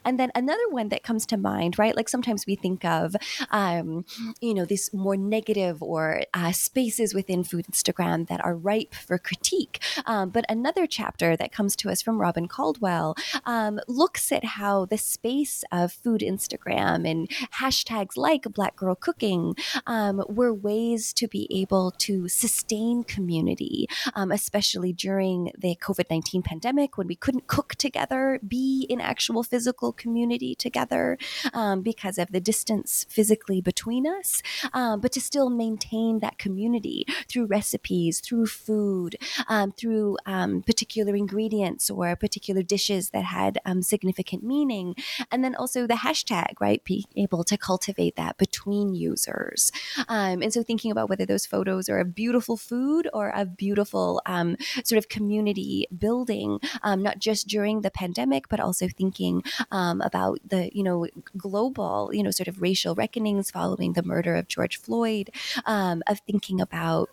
And 0.04 0.18
then 0.18 0.30
another 0.34 0.68
one 0.70 0.88
that 0.88 1.02
comes 1.02 1.26
to 1.26 1.36
mind, 1.36 1.78
right? 1.78 1.96
Like 1.96 2.08
sometimes 2.08 2.46
we 2.46 2.56
think 2.56 2.84
of, 2.84 3.16
um, 3.50 4.04
you 4.40 4.54
know, 4.54 4.64
these 4.64 4.92
more 4.92 5.16
negative 5.16 5.82
or 5.82 6.22
uh, 6.34 6.52
spaces 6.52 7.14
within 7.14 7.44
food 7.44 7.66
Instagram 7.70 8.28
that 8.28 8.44
are 8.44 8.54
ripe 8.54 8.94
for 8.94 9.18
critique. 9.18 9.80
Um, 10.06 10.30
but 10.30 10.44
another 10.48 10.86
chapter 10.86 11.36
that 11.36 11.52
comes 11.52 11.76
to 11.76 11.90
us 11.90 12.02
from 12.02 12.20
Robin 12.20 12.48
Caldwell 12.48 13.14
um, 13.44 13.80
looks 13.88 14.32
at 14.32 14.44
how 14.44 14.84
the 14.84 14.98
space 14.98 15.64
of 15.72 15.92
food 15.92 16.20
Instagram 16.20 17.08
and 17.08 17.28
hashtags 17.60 18.16
like 18.16 18.42
Black 18.44 18.76
Girl 18.76 18.94
Cooking 18.94 19.54
um, 19.86 20.22
were 20.30 20.52
ways 20.54 21.12
to 21.14 21.28
be 21.28 21.46
able 21.50 21.90
to 21.92 22.28
sustain 22.28 23.04
community, 23.04 23.86
um, 24.14 24.30
especially 24.30 24.92
during 24.92 25.52
the 25.58 25.76
COVID 25.76 26.06
19 26.10 26.42
pandemic 26.42 26.96
when 26.96 27.06
we 27.06 27.16
couldn't 27.16 27.46
cook 27.46 27.74
together, 27.76 28.40
be 28.46 28.86
in 28.88 29.00
actual 29.00 29.42
physical 29.42 29.92
community 29.92 30.54
together 30.54 31.18
um, 31.52 31.82
because 31.82 32.18
of 32.18 32.30
the 32.32 32.40
distance 32.40 33.06
physically 33.08 33.60
between 33.60 34.06
us, 34.06 34.42
um, 34.72 35.00
but 35.00 35.12
to 35.12 35.20
still 35.20 35.50
maintain 35.50 36.20
that 36.20 36.38
community 36.38 37.06
through 37.28 37.46
recipes, 37.46 38.20
through 38.20 38.46
food, 38.46 39.16
um, 39.48 39.72
through 39.72 40.16
um, 40.26 40.62
particular 40.62 41.14
ingredients 41.14 41.90
or 41.90 42.14
particular 42.16 42.62
dishes 42.62 43.10
that 43.10 43.24
had 43.24 43.58
um, 43.64 43.82
significant 43.82 44.42
meaning. 44.42 44.94
And 45.30 45.42
then 45.44 45.54
also 45.54 45.86
the 45.86 45.94
hashtag, 45.94 46.54
right? 46.60 46.82
Being 46.84 47.04
able 47.16 47.44
to 47.44 47.56
cultivate 47.56 48.16
that 48.16 48.36
between 48.38 48.94
users. 48.94 49.72
Um, 50.08 50.19
and 50.42 50.52
so 50.52 50.62
thinking 50.62 50.90
about 50.90 51.08
whether 51.08 51.26
those 51.26 51.46
photos 51.46 51.88
are 51.88 51.98
of 51.98 52.14
beautiful 52.14 52.56
food 52.56 53.08
or 53.12 53.34
of 53.34 53.56
beautiful 53.56 54.22
um, 54.26 54.56
sort 54.84 54.98
of 54.98 55.08
community 55.08 55.86
building, 55.96 56.58
um, 56.82 57.02
not 57.02 57.18
just 57.18 57.48
during 57.48 57.82
the 57.82 57.90
pandemic, 57.90 58.48
but 58.48 58.60
also 58.60 58.88
thinking 58.88 59.42
um, 59.70 60.00
about 60.00 60.38
the, 60.48 60.70
you 60.72 60.82
know, 60.82 61.06
global, 61.36 62.10
you 62.12 62.22
know, 62.22 62.30
sort 62.30 62.48
of 62.48 62.60
racial 62.60 62.94
reckonings 62.94 63.50
following 63.50 63.92
the 63.92 64.02
murder 64.02 64.34
of 64.34 64.48
George 64.48 64.78
Floyd, 64.78 65.30
um, 65.66 66.02
of 66.06 66.20
thinking 66.20 66.60
about 66.60 67.10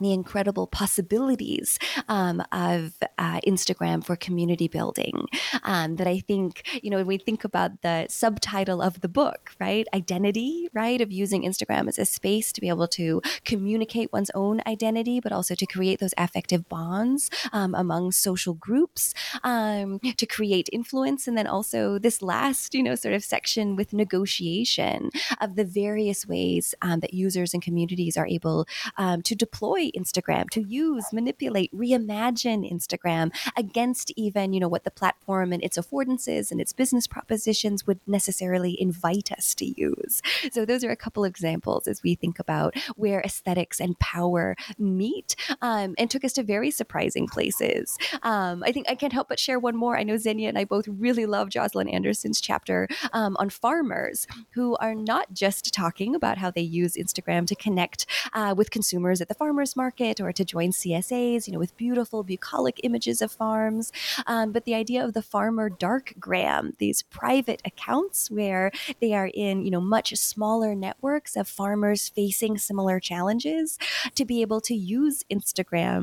the 0.00 0.12
incredible 0.12 0.66
possibilities 0.66 1.78
um, 2.08 2.42
of 2.52 2.94
uh, 3.18 3.40
Instagram 3.46 4.04
for 4.04 4.16
community 4.16 4.68
building. 4.68 5.26
Um, 5.64 5.96
that 5.96 6.06
I 6.06 6.20
think, 6.20 6.80
you 6.82 6.90
know, 6.90 6.98
when 6.98 7.06
we 7.06 7.18
think 7.18 7.44
about 7.44 7.82
the 7.82 8.06
subtitle 8.08 8.80
of 8.82 9.00
the 9.00 9.08
book, 9.08 9.52
right? 9.60 9.86
Identity, 9.94 10.68
right? 10.72 11.00
Of 11.00 11.12
using 11.12 11.42
Instagram 11.42 11.88
as 11.88 11.98
a 11.98 12.04
space 12.04 12.52
to 12.52 12.60
be 12.60 12.68
able 12.68 12.88
to 12.88 13.20
communicate 13.44 14.12
one's 14.12 14.30
own 14.34 14.62
identity, 14.66 15.20
but 15.20 15.32
also 15.32 15.54
to 15.54 15.66
create 15.66 16.00
those 16.00 16.14
affective 16.16 16.68
bonds 16.68 17.30
um, 17.52 17.74
among 17.74 18.12
social 18.12 18.54
groups, 18.54 19.14
um, 19.42 19.98
to 20.16 20.26
create 20.26 20.68
influence. 20.72 21.28
And 21.28 21.36
then 21.36 21.46
also 21.46 21.98
this 21.98 22.22
last, 22.22 22.74
you 22.74 22.82
know, 22.82 22.94
sort 22.94 23.14
of 23.14 23.22
section 23.24 23.76
with 23.76 23.92
negotiation 23.92 25.10
of 25.40 25.56
the 25.56 25.64
various 25.64 26.26
ways 26.26 26.74
um, 26.82 27.00
that 27.00 27.14
users 27.14 27.54
and 27.54 27.62
communities 27.62 28.16
are 28.16 28.26
able 28.26 28.66
um, 28.96 29.22
to 29.22 29.34
deploy 29.34 29.89
Instagram, 29.96 30.48
to 30.50 30.62
use, 30.62 31.04
manipulate, 31.12 31.74
reimagine 31.74 32.70
Instagram 32.70 33.30
against 33.56 34.12
even, 34.16 34.52
you 34.52 34.60
know, 34.60 34.68
what 34.68 34.84
the 34.84 34.90
platform 34.90 35.52
and 35.52 35.62
its 35.62 35.78
affordances 35.78 36.50
and 36.50 36.60
its 36.60 36.72
business 36.72 37.06
propositions 37.06 37.86
would 37.86 38.00
necessarily 38.06 38.80
invite 38.80 39.32
us 39.32 39.54
to 39.54 39.66
use. 39.80 40.22
So 40.52 40.64
those 40.64 40.84
are 40.84 40.90
a 40.90 40.96
couple 40.96 41.24
examples 41.24 41.86
as 41.86 42.02
we 42.02 42.14
think 42.14 42.38
about 42.38 42.76
where 42.96 43.20
aesthetics 43.20 43.80
and 43.80 43.98
power 43.98 44.56
meet 44.78 45.36
um, 45.62 45.94
and 45.98 46.10
took 46.10 46.24
us 46.24 46.32
to 46.34 46.42
very 46.42 46.70
surprising 46.70 47.26
places. 47.26 47.96
Um, 48.22 48.62
I 48.64 48.72
think 48.72 48.88
I 48.88 48.94
can't 48.94 49.12
help 49.12 49.28
but 49.28 49.38
share 49.38 49.58
one 49.58 49.76
more. 49.76 49.96
I 49.96 50.02
know 50.02 50.14
Zenia 50.14 50.48
and 50.48 50.58
I 50.58 50.64
both 50.64 50.86
really 50.88 51.26
love 51.26 51.48
Jocelyn 51.48 51.88
Anderson's 51.88 52.40
chapter 52.40 52.88
um, 53.12 53.36
on 53.38 53.50
farmers 53.50 54.26
who 54.50 54.76
are 54.76 54.94
not 54.94 55.32
just 55.32 55.72
talking 55.72 56.14
about 56.14 56.38
how 56.38 56.50
they 56.50 56.60
use 56.60 56.94
Instagram 56.94 57.46
to 57.46 57.54
connect 57.54 58.06
uh, 58.32 58.54
with 58.56 58.70
consumers 58.70 59.20
at 59.20 59.28
the 59.28 59.34
farmers 59.34 59.76
market 59.80 60.20
or 60.20 60.30
to 60.32 60.44
join 60.44 60.70
CSAs, 60.70 61.46
you 61.46 61.52
know, 61.52 61.58
with 61.58 61.76
beautiful 61.76 62.22
bucolic 62.22 62.80
images 62.82 63.22
of 63.22 63.30
farms. 63.32 63.92
Um, 64.26 64.52
but 64.52 64.64
the 64.64 64.74
idea 64.74 65.02
of 65.04 65.14
the 65.14 65.22
farmer 65.22 65.70
dark 65.70 66.14
gram, 66.18 66.74
these 66.78 67.02
private 67.20 67.60
accounts 67.64 68.30
where 68.30 68.70
they 69.00 69.12
are 69.14 69.30
in, 69.32 69.64
you 69.64 69.70
know, 69.70 69.80
much 69.80 70.14
smaller 70.16 70.74
networks 70.74 71.32
of 71.34 71.48
farmers 71.48 72.08
facing 72.08 72.58
similar 72.58 73.00
challenges 73.00 73.78
to 74.14 74.24
be 74.24 74.42
able 74.42 74.60
to 74.60 74.74
use 74.74 75.24
Instagram 75.30 76.02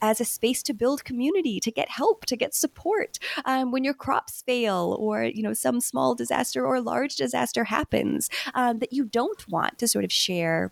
as 0.00 0.20
a 0.20 0.24
space 0.24 0.62
to 0.62 0.72
build 0.72 1.04
community, 1.04 1.58
to 1.60 1.70
get 1.70 1.88
help, 1.88 2.26
to 2.26 2.36
get 2.36 2.54
support 2.54 3.18
um, 3.44 3.72
when 3.72 3.82
your 3.82 3.94
crops 3.94 4.42
fail 4.46 4.96
or, 5.00 5.24
you 5.24 5.42
know, 5.42 5.52
some 5.52 5.80
small 5.80 6.14
disaster 6.14 6.64
or 6.64 6.80
large 6.80 7.16
disaster 7.16 7.64
happens 7.64 8.30
um, 8.54 8.78
that 8.78 8.92
you 8.92 9.04
don't 9.04 9.48
want 9.48 9.78
to 9.78 9.88
sort 9.88 10.04
of 10.04 10.12
share 10.12 10.70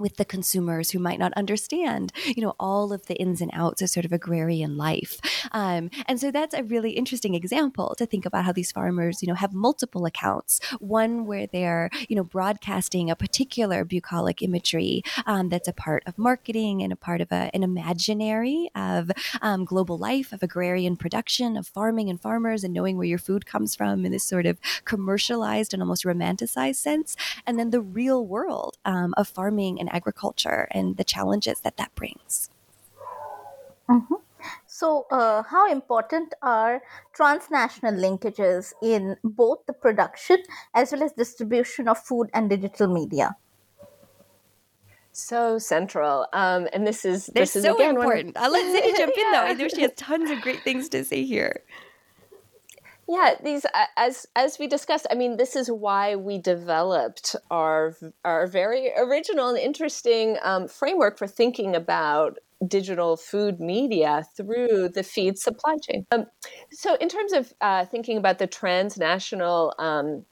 with 0.00 0.16
the 0.16 0.24
consumers 0.24 0.90
who 0.90 0.98
might 0.98 1.18
not 1.18 1.32
understand, 1.34 2.12
you 2.24 2.42
know, 2.42 2.54
all 2.58 2.92
of 2.92 3.06
the 3.06 3.14
ins 3.14 3.40
and 3.40 3.50
outs 3.52 3.82
of 3.82 3.90
sort 3.90 4.04
of 4.04 4.12
agrarian 4.12 4.76
life. 4.76 5.20
Um, 5.52 5.90
and 6.06 6.20
so 6.20 6.30
that's 6.30 6.54
a 6.54 6.62
really 6.64 6.92
interesting 6.92 7.34
example 7.34 7.94
to 7.98 8.06
think 8.06 8.26
about 8.26 8.44
how 8.44 8.52
these 8.52 8.72
farmers, 8.72 9.22
you 9.22 9.28
know, 9.28 9.34
have 9.34 9.52
multiple 9.52 10.06
accounts. 10.06 10.60
One 10.78 11.26
where 11.26 11.46
they're, 11.46 11.90
you 12.08 12.16
know, 12.16 12.24
broadcasting 12.24 13.10
a 13.10 13.16
particular 13.16 13.84
bucolic 13.84 14.42
imagery 14.42 15.02
um, 15.26 15.48
that's 15.48 15.68
a 15.68 15.72
part 15.72 16.02
of 16.06 16.18
marketing 16.18 16.82
and 16.82 16.92
a 16.92 16.96
part 16.96 17.20
of 17.20 17.32
a, 17.32 17.50
an 17.54 17.62
imaginary 17.62 18.70
of 18.74 19.10
um, 19.42 19.64
global 19.64 19.98
life, 19.98 20.32
of 20.32 20.42
agrarian 20.42 20.96
production, 20.96 21.56
of 21.56 21.66
farming 21.66 22.10
and 22.10 22.20
farmers, 22.20 22.64
and 22.64 22.74
knowing 22.74 22.96
where 22.96 23.06
your 23.06 23.18
food 23.18 23.46
comes 23.46 23.74
from 23.74 24.04
in 24.04 24.12
this 24.12 24.24
sort 24.24 24.46
of 24.46 24.58
commercialized 24.84 25.72
and 25.72 25.82
almost 25.82 26.04
romanticized 26.04 26.76
sense. 26.76 27.16
And 27.46 27.58
then 27.58 27.70
the 27.70 27.80
real 27.80 28.26
world 28.26 28.76
um, 28.84 29.14
of 29.16 29.28
farming 29.28 29.80
and 29.80 29.85
and 29.86 29.94
agriculture 29.94 30.68
and 30.70 30.96
the 30.96 31.04
challenges 31.04 31.60
that 31.60 31.76
that 31.76 31.94
brings. 31.94 32.50
Mm-hmm. 33.88 34.14
So, 34.66 35.06
uh, 35.10 35.42
how 35.42 35.70
important 35.70 36.34
are 36.42 36.82
transnational 37.12 37.94
linkages 37.94 38.72
in 38.82 39.16
both 39.24 39.64
the 39.66 39.72
production 39.72 40.42
as 40.74 40.92
well 40.92 41.02
as 41.02 41.12
distribution 41.12 41.88
of 41.88 41.98
food 41.98 42.30
and 42.34 42.50
digital 42.50 42.86
media? 42.86 43.36
So 45.12 45.58
central, 45.58 46.26
um, 46.34 46.68
and 46.74 46.86
this 46.86 47.04
is 47.06 47.26
They're 47.26 47.42
this 47.42 47.56
is 47.56 47.64
so 47.64 47.74
again 47.74 47.96
important. 47.96 48.36
One... 48.36 48.44
I'll 48.44 48.52
let 48.52 48.66
Ziggy 48.66 48.96
jump 48.98 49.16
in 49.16 49.32
though. 49.32 49.40
I 49.40 49.52
know 49.54 49.68
she 49.68 49.80
has 49.82 49.92
tons 49.96 50.30
of 50.30 50.42
great 50.42 50.62
things 50.62 50.90
to 50.90 51.04
say 51.04 51.24
here. 51.24 51.62
Yeah, 53.08 53.34
these 53.42 53.64
as 53.96 54.26
as 54.34 54.58
we 54.58 54.66
discussed. 54.66 55.06
I 55.10 55.14
mean, 55.14 55.36
this 55.36 55.54
is 55.54 55.70
why 55.70 56.16
we 56.16 56.38
developed 56.38 57.36
our 57.52 57.94
our 58.24 58.48
very 58.48 58.90
original 58.96 59.48
and 59.48 59.58
interesting 59.58 60.38
um, 60.42 60.66
framework 60.66 61.16
for 61.16 61.28
thinking 61.28 61.76
about 61.76 62.38
digital 62.66 63.16
food 63.16 63.60
media 63.60 64.24
through 64.36 64.88
the 64.88 65.04
feed 65.04 65.38
supply 65.38 65.76
chain. 65.88 66.04
Um, 66.10 66.26
so, 66.72 66.96
in 66.96 67.08
terms 67.08 67.32
of 67.32 67.52
uh, 67.60 67.84
thinking 67.84 68.18
about 68.18 68.38
the 68.38 68.48
transnational 68.48 69.72
um, 69.78 70.24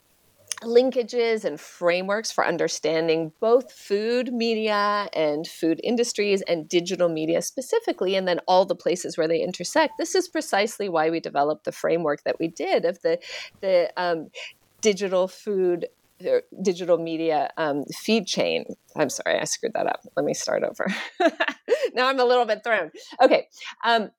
linkages 0.64 1.44
and 1.44 1.60
frameworks 1.60 2.30
for 2.30 2.46
understanding 2.46 3.32
both 3.40 3.72
food 3.72 4.32
media 4.32 5.08
and 5.12 5.46
food 5.46 5.80
industries 5.82 6.42
and 6.42 6.68
digital 6.68 7.08
media 7.08 7.42
specifically, 7.42 8.16
and 8.16 8.26
then 8.26 8.40
all 8.48 8.64
the 8.64 8.74
places 8.74 9.16
where 9.16 9.28
they 9.28 9.40
intersect. 9.40 9.94
This 9.98 10.14
is 10.14 10.28
precisely 10.28 10.88
why 10.88 11.10
we 11.10 11.20
developed 11.20 11.64
the 11.64 11.72
framework 11.72 12.24
that 12.24 12.38
we 12.38 12.48
did 12.48 12.84
of 12.84 13.00
the 13.02 13.18
the 13.60 13.92
um, 13.96 14.28
digital 14.80 15.28
food 15.28 15.88
digital 16.62 16.98
media 16.98 17.50
um, 17.56 17.84
feed 17.92 18.26
chain. 18.26 18.64
I'm 18.96 19.10
sorry, 19.10 19.38
I 19.38 19.44
screwed 19.44 19.72
that 19.74 19.86
up. 19.86 20.00
Let 20.16 20.24
me 20.24 20.34
start 20.34 20.62
over. 20.62 20.86
now 21.94 22.08
I'm 22.08 22.20
a 22.20 22.24
little 22.24 22.44
bit 22.44 22.62
thrown. 22.64 22.90
Okay. 23.20 23.48
Um, 23.84 24.10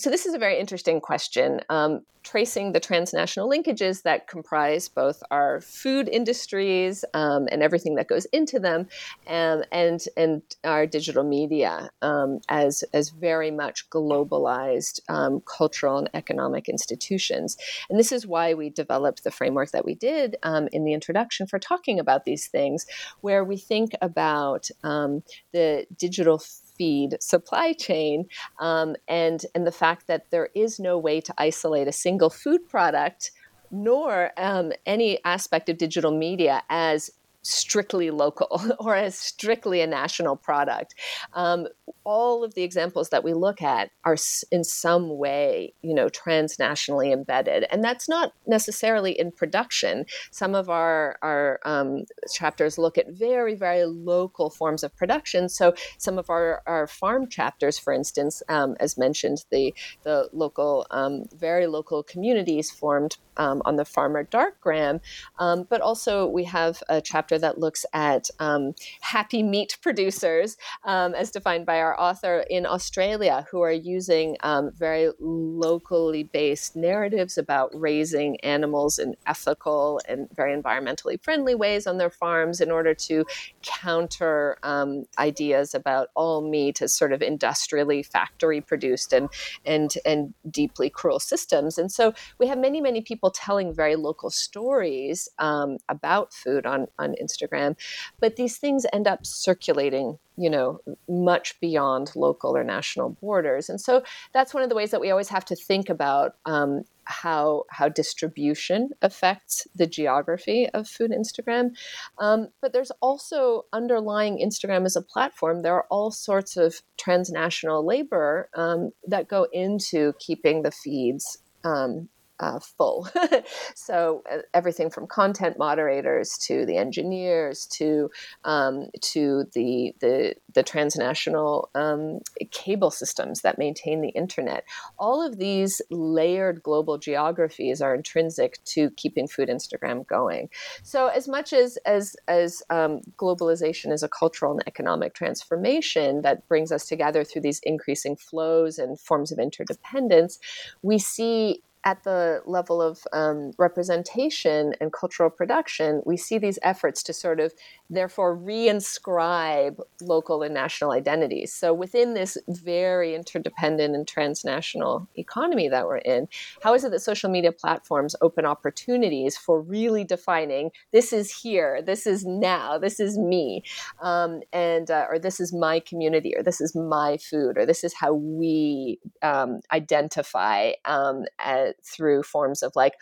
so 0.00 0.10
this 0.10 0.26
is 0.26 0.34
a 0.34 0.38
very 0.38 0.58
interesting 0.58 1.00
question. 1.00 1.60
Um, 1.68 2.00
tracing 2.22 2.72
the 2.72 2.80
transnational 2.80 3.48
linkages 3.48 4.02
that 4.02 4.28
comprise 4.28 4.88
both 4.88 5.22
our 5.30 5.60
food 5.60 6.08
industries 6.08 7.04
um, 7.14 7.48
and 7.50 7.62
everything 7.62 7.94
that 7.94 8.08
goes 8.08 8.26
into 8.26 8.58
them, 8.58 8.86
and 9.26 9.66
and, 9.72 10.04
and 10.16 10.42
our 10.64 10.86
digital 10.86 11.24
media 11.24 11.90
um, 12.02 12.40
as 12.48 12.84
as 12.92 13.10
very 13.10 13.50
much 13.50 13.88
globalized 13.90 15.00
um, 15.08 15.42
cultural 15.46 15.98
and 15.98 16.10
economic 16.14 16.68
institutions. 16.68 17.56
And 17.88 17.98
this 17.98 18.12
is 18.12 18.26
why 18.26 18.54
we 18.54 18.70
developed 18.70 19.24
the 19.24 19.30
framework 19.30 19.70
that 19.70 19.84
we 19.84 19.94
did 19.94 20.36
um, 20.42 20.68
in 20.72 20.84
the 20.84 20.92
introduction 20.92 21.46
for 21.46 21.58
talking 21.58 21.98
about 21.98 22.24
these 22.24 22.48
things, 22.48 22.86
where 23.20 23.44
we 23.44 23.56
think 23.56 23.92
about 24.02 24.68
um, 24.82 25.22
the 25.52 25.86
digital 25.96 26.42
feed 26.80 27.22
supply 27.22 27.74
chain 27.74 28.24
um, 28.58 28.96
and 29.06 29.44
and 29.54 29.66
the 29.66 29.78
fact 29.84 30.06
that 30.06 30.30
there 30.30 30.48
is 30.54 30.80
no 30.80 30.96
way 30.96 31.20
to 31.20 31.34
isolate 31.36 31.86
a 31.86 31.92
single 31.92 32.30
food 32.30 32.66
product 32.66 33.32
nor 33.70 34.30
um, 34.38 34.72
any 34.86 35.22
aspect 35.26 35.68
of 35.68 35.76
digital 35.76 36.10
media 36.10 36.62
as 36.70 37.10
strictly 37.42 38.10
local 38.10 38.60
or 38.78 38.94
as 38.94 39.18
strictly 39.18 39.80
a 39.80 39.86
national 39.86 40.36
product. 40.36 40.94
Um, 41.32 41.66
all 42.04 42.44
of 42.44 42.54
the 42.54 42.62
examples 42.62 43.10
that 43.10 43.24
we 43.24 43.34
look 43.34 43.62
at 43.62 43.90
are 44.04 44.16
in 44.50 44.64
some 44.64 45.16
way, 45.16 45.74
you 45.82 45.94
know, 45.94 46.08
transnationally 46.08 47.12
embedded, 47.12 47.66
and 47.70 47.84
that's 47.84 48.08
not 48.08 48.32
necessarily 48.46 49.18
in 49.18 49.32
production. 49.32 50.06
Some 50.30 50.54
of 50.54 50.68
our 50.68 51.16
our 51.22 51.60
um, 51.64 52.04
chapters 52.32 52.78
look 52.78 52.98
at 52.98 53.10
very 53.10 53.54
very 53.54 53.84
local 53.84 54.50
forms 54.50 54.82
of 54.82 54.96
production. 54.96 55.48
So 55.48 55.74
some 55.98 56.18
of 56.18 56.30
our 56.30 56.62
our 56.66 56.86
farm 56.86 57.28
chapters, 57.28 57.78
for 57.78 57.92
instance, 57.92 58.42
um, 58.48 58.76
as 58.80 58.96
mentioned, 58.98 59.44
the 59.50 59.74
the 60.02 60.28
local 60.32 60.86
um, 60.90 61.24
very 61.34 61.66
local 61.66 62.02
communities 62.02 62.70
formed 62.70 63.16
um, 63.36 63.62
on 63.64 63.76
the 63.76 63.84
farmer 63.84 64.24
darkgram, 64.24 65.00
um, 65.38 65.66
but 65.68 65.80
also 65.80 66.26
we 66.26 66.44
have 66.44 66.82
a 66.88 67.00
chapter 67.00 67.29
that 67.38 67.58
looks 67.58 67.84
at 67.92 68.28
um, 68.38 68.74
happy 69.00 69.42
meat 69.42 69.78
producers, 69.82 70.56
um, 70.84 71.14
as 71.14 71.30
defined 71.30 71.66
by 71.66 71.80
our 71.80 71.98
author 71.98 72.44
in 72.50 72.66
Australia, 72.66 73.46
who 73.50 73.60
are 73.60 73.72
using 73.72 74.36
um, 74.42 74.70
very 74.72 75.10
locally 75.18 76.22
based 76.22 76.76
narratives 76.76 77.38
about 77.38 77.70
raising 77.74 78.38
animals 78.40 78.98
in 78.98 79.14
ethical 79.26 80.00
and 80.08 80.28
very 80.34 80.56
environmentally 80.56 81.22
friendly 81.22 81.54
ways 81.54 81.86
on 81.86 81.98
their 81.98 82.10
farms 82.10 82.60
in 82.60 82.70
order 82.70 82.94
to 82.94 83.24
counter 83.62 84.56
um, 84.62 85.04
ideas 85.18 85.74
about 85.74 86.08
all 86.14 86.48
meat 86.48 86.80
as 86.82 86.94
sort 86.94 87.12
of 87.12 87.22
industrially 87.22 88.02
factory 88.02 88.60
produced 88.60 89.12
and 89.12 89.28
and 89.64 89.94
and 90.04 90.34
deeply 90.50 90.90
cruel 90.90 91.20
systems. 91.20 91.78
And 91.78 91.90
so 91.90 92.12
we 92.38 92.46
have 92.46 92.58
many 92.58 92.80
many 92.80 93.00
people 93.00 93.30
telling 93.30 93.74
very 93.74 93.96
local 93.96 94.30
stories 94.30 95.28
um, 95.38 95.78
about 95.88 96.32
food 96.32 96.66
on, 96.66 96.86
on 96.98 97.14
Instagram. 97.20 97.76
But 98.20 98.36
these 98.36 98.58
things 98.58 98.86
end 98.92 99.06
up 99.06 99.24
circulating, 99.24 100.18
you 100.36 100.50
know, 100.50 100.80
much 101.08 101.58
beyond 101.60 102.12
local 102.14 102.56
or 102.56 102.64
national 102.64 103.10
borders. 103.20 103.68
And 103.68 103.80
so 103.80 104.02
that's 104.32 104.54
one 104.54 104.62
of 104.62 104.68
the 104.68 104.74
ways 104.74 104.90
that 104.90 105.00
we 105.00 105.10
always 105.10 105.28
have 105.28 105.44
to 105.46 105.56
think 105.56 105.88
about 105.88 106.36
um, 106.46 106.84
how 107.04 107.64
how 107.70 107.88
distribution 107.88 108.90
affects 109.02 109.66
the 109.74 109.86
geography 109.86 110.68
of 110.70 110.88
food 110.88 111.10
Instagram. 111.10 111.70
Um, 112.18 112.48
but 112.62 112.72
there's 112.72 112.92
also 113.02 113.66
underlying 113.72 114.38
Instagram 114.38 114.86
as 114.86 114.96
a 114.96 115.02
platform. 115.02 115.62
There 115.62 115.74
are 115.74 115.86
all 115.90 116.10
sorts 116.10 116.56
of 116.56 116.80
transnational 116.98 117.84
labor 117.84 118.48
um, 118.54 118.90
that 119.06 119.28
go 119.28 119.48
into 119.52 120.14
keeping 120.18 120.62
the 120.62 120.70
feeds 120.70 121.38
um, 121.64 122.08
uh, 122.40 122.58
full. 122.58 123.06
so 123.74 124.22
uh, 124.30 124.38
everything 124.54 124.90
from 124.90 125.06
content 125.06 125.58
moderators 125.58 126.36
to 126.38 126.64
the 126.66 126.76
engineers 126.76 127.66
to 127.66 128.10
um, 128.44 128.88
to 129.02 129.44
the 129.52 129.94
the, 130.00 130.34
the 130.54 130.62
transnational 130.62 131.68
um, 131.74 132.20
cable 132.50 132.90
systems 132.90 133.42
that 133.42 133.58
maintain 133.58 134.00
the 134.00 134.08
internet. 134.08 134.64
All 134.98 135.24
of 135.24 135.38
these 135.38 135.82
layered 135.90 136.62
global 136.62 136.98
geographies 136.98 137.82
are 137.82 137.94
intrinsic 137.94 138.58
to 138.64 138.90
keeping 138.92 139.28
Food 139.28 139.50
Instagram 139.50 140.06
going. 140.06 140.48
So 140.82 141.08
as 141.08 141.28
much 141.28 141.52
as 141.52 141.76
as 141.84 142.16
as 142.26 142.62
um, 142.70 143.00
globalization 143.16 143.92
is 143.92 144.02
a 144.02 144.08
cultural 144.08 144.52
and 144.52 144.62
economic 144.66 145.14
transformation 145.14 146.22
that 146.22 146.48
brings 146.48 146.72
us 146.72 146.86
together 146.86 147.22
through 147.22 147.42
these 147.42 147.60
increasing 147.64 148.16
flows 148.16 148.78
and 148.78 148.98
forms 148.98 149.30
of 149.30 149.38
interdependence, 149.38 150.38
we 150.82 150.98
see 150.98 151.62
at 151.84 152.04
the 152.04 152.42
level 152.44 152.82
of 152.82 153.00
um, 153.12 153.52
representation 153.58 154.74
and 154.80 154.92
cultural 154.92 155.30
production, 155.30 156.02
we 156.04 156.16
see 156.16 156.38
these 156.38 156.58
efforts 156.62 157.02
to 157.04 157.12
sort 157.12 157.40
of 157.40 157.54
therefore 157.88 158.36
reinscribe 158.36 159.80
local 160.00 160.42
and 160.42 160.52
national 160.52 160.92
identities. 160.92 161.52
So, 161.52 161.72
within 161.72 162.14
this 162.14 162.36
very 162.48 163.14
interdependent 163.14 163.94
and 163.94 164.06
transnational 164.06 165.08
economy 165.16 165.68
that 165.68 165.86
we're 165.86 165.98
in, 165.98 166.28
how 166.62 166.74
is 166.74 166.84
it 166.84 166.90
that 166.90 167.00
social 167.00 167.30
media 167.30 167.52
platforms 167.52 168.14
open 168.20 168.44
opportunities 168.44 169.36
for 169.36 169.60
really 169.60 170.04
defining 170.04 170.70
this 170.92 171.12
is 171.12 171.34
here, 171.34 171.80
this 171.82 172.06
is 172.06 172.26
now, 172.26 172.78
this 172.78 173.00
is 173.00 173.18
me, 173.18 173.62
um, 174.02 174.40
and 174.52 174.90
uh, 174.90 175.06
or 175.08 175.18
this 175.18 175.40
is 175.40 175.52
my 175.52 175.80
community, 175.80 176.34
or 176.36 176.42
this 176.42 176.60
is 176.60 176.74
my 176.74 177.16
food, 177.16 177.56
or 177.56 177.64
this 177.64 177.84
is 177.84 177.94
how 177.94 178.12
we 178.12 178.98
um, 179.22 179.60
identify 179.72 180.72
um, 180.84 181.24
as 181.38 181.69
through 181.84 182.22
forms 182.22 182.62
of 182.62 182.72
like 182.74 182.94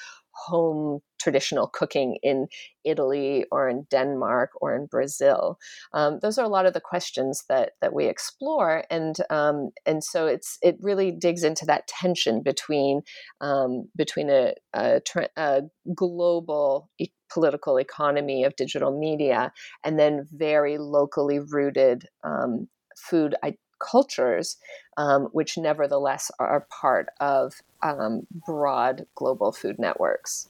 home 0.46 1.00
traditional 1.20 1.66
cooking 1.66 2.16
in 2.22 2.46
Italy 2.84 3.44
or 3.50 3.68
in 3.68 3.86
Denmark 3.90 4.50
or 4.60 4.74
in 4.74 4.86
Brazil. 4.86 5.58
Um, 5.92 6.20
those 6.22 6.38
are 6.38 6.44
a 6.44 6.48
lot 6.48 6.66
of 6.66 6.74
the 6.74 6.80
questions 6.80 7.44
that 7.48 7.72
that 7.80 7.92
we 7.92 8.06
explore, 8.06 8.84
and 8.90 9.16
um, 9.30 9.70
and 9.84 10.02
so 10.02 10.26
it's 10.26 10.58
it 10.62 10.76
really 10.80 11.10
digs 11.10 11.42
into 11.42 11.66
that 11.66 11.88
tension 11.88 12.42
between 12.42 13.02
um, 13.40 13.88
between 13.96 14.30
a, 14.30 14.54
a, 14.74 15.00
a 15.36 15.62
global 15.94 16.88
e- 16.98 17.08
political 17.30 17.76
economy 17.76 18.44
of 18.44 18.56
digital 18.56 18.98
media 18.98 19.52
and 19.84 19.98
then 19.98 20.26
very 20.32 20.78
locally 20.78 21.38
rooted 21.38 22.06
um, 22.24 22.68
food 22.96 23.34
cultures, 23.78 24.56
um, 24.96 25.24
which 25.32 25.58
nevertheless 25.58 26.30
are 26.38 26.66
part 26.70 27.08
of 27.20 27.62
um, 27.82 28.26
broad 28.46 29.06
global 29.14 29.52
food 29.52 29.78
networks. 29.78 30.48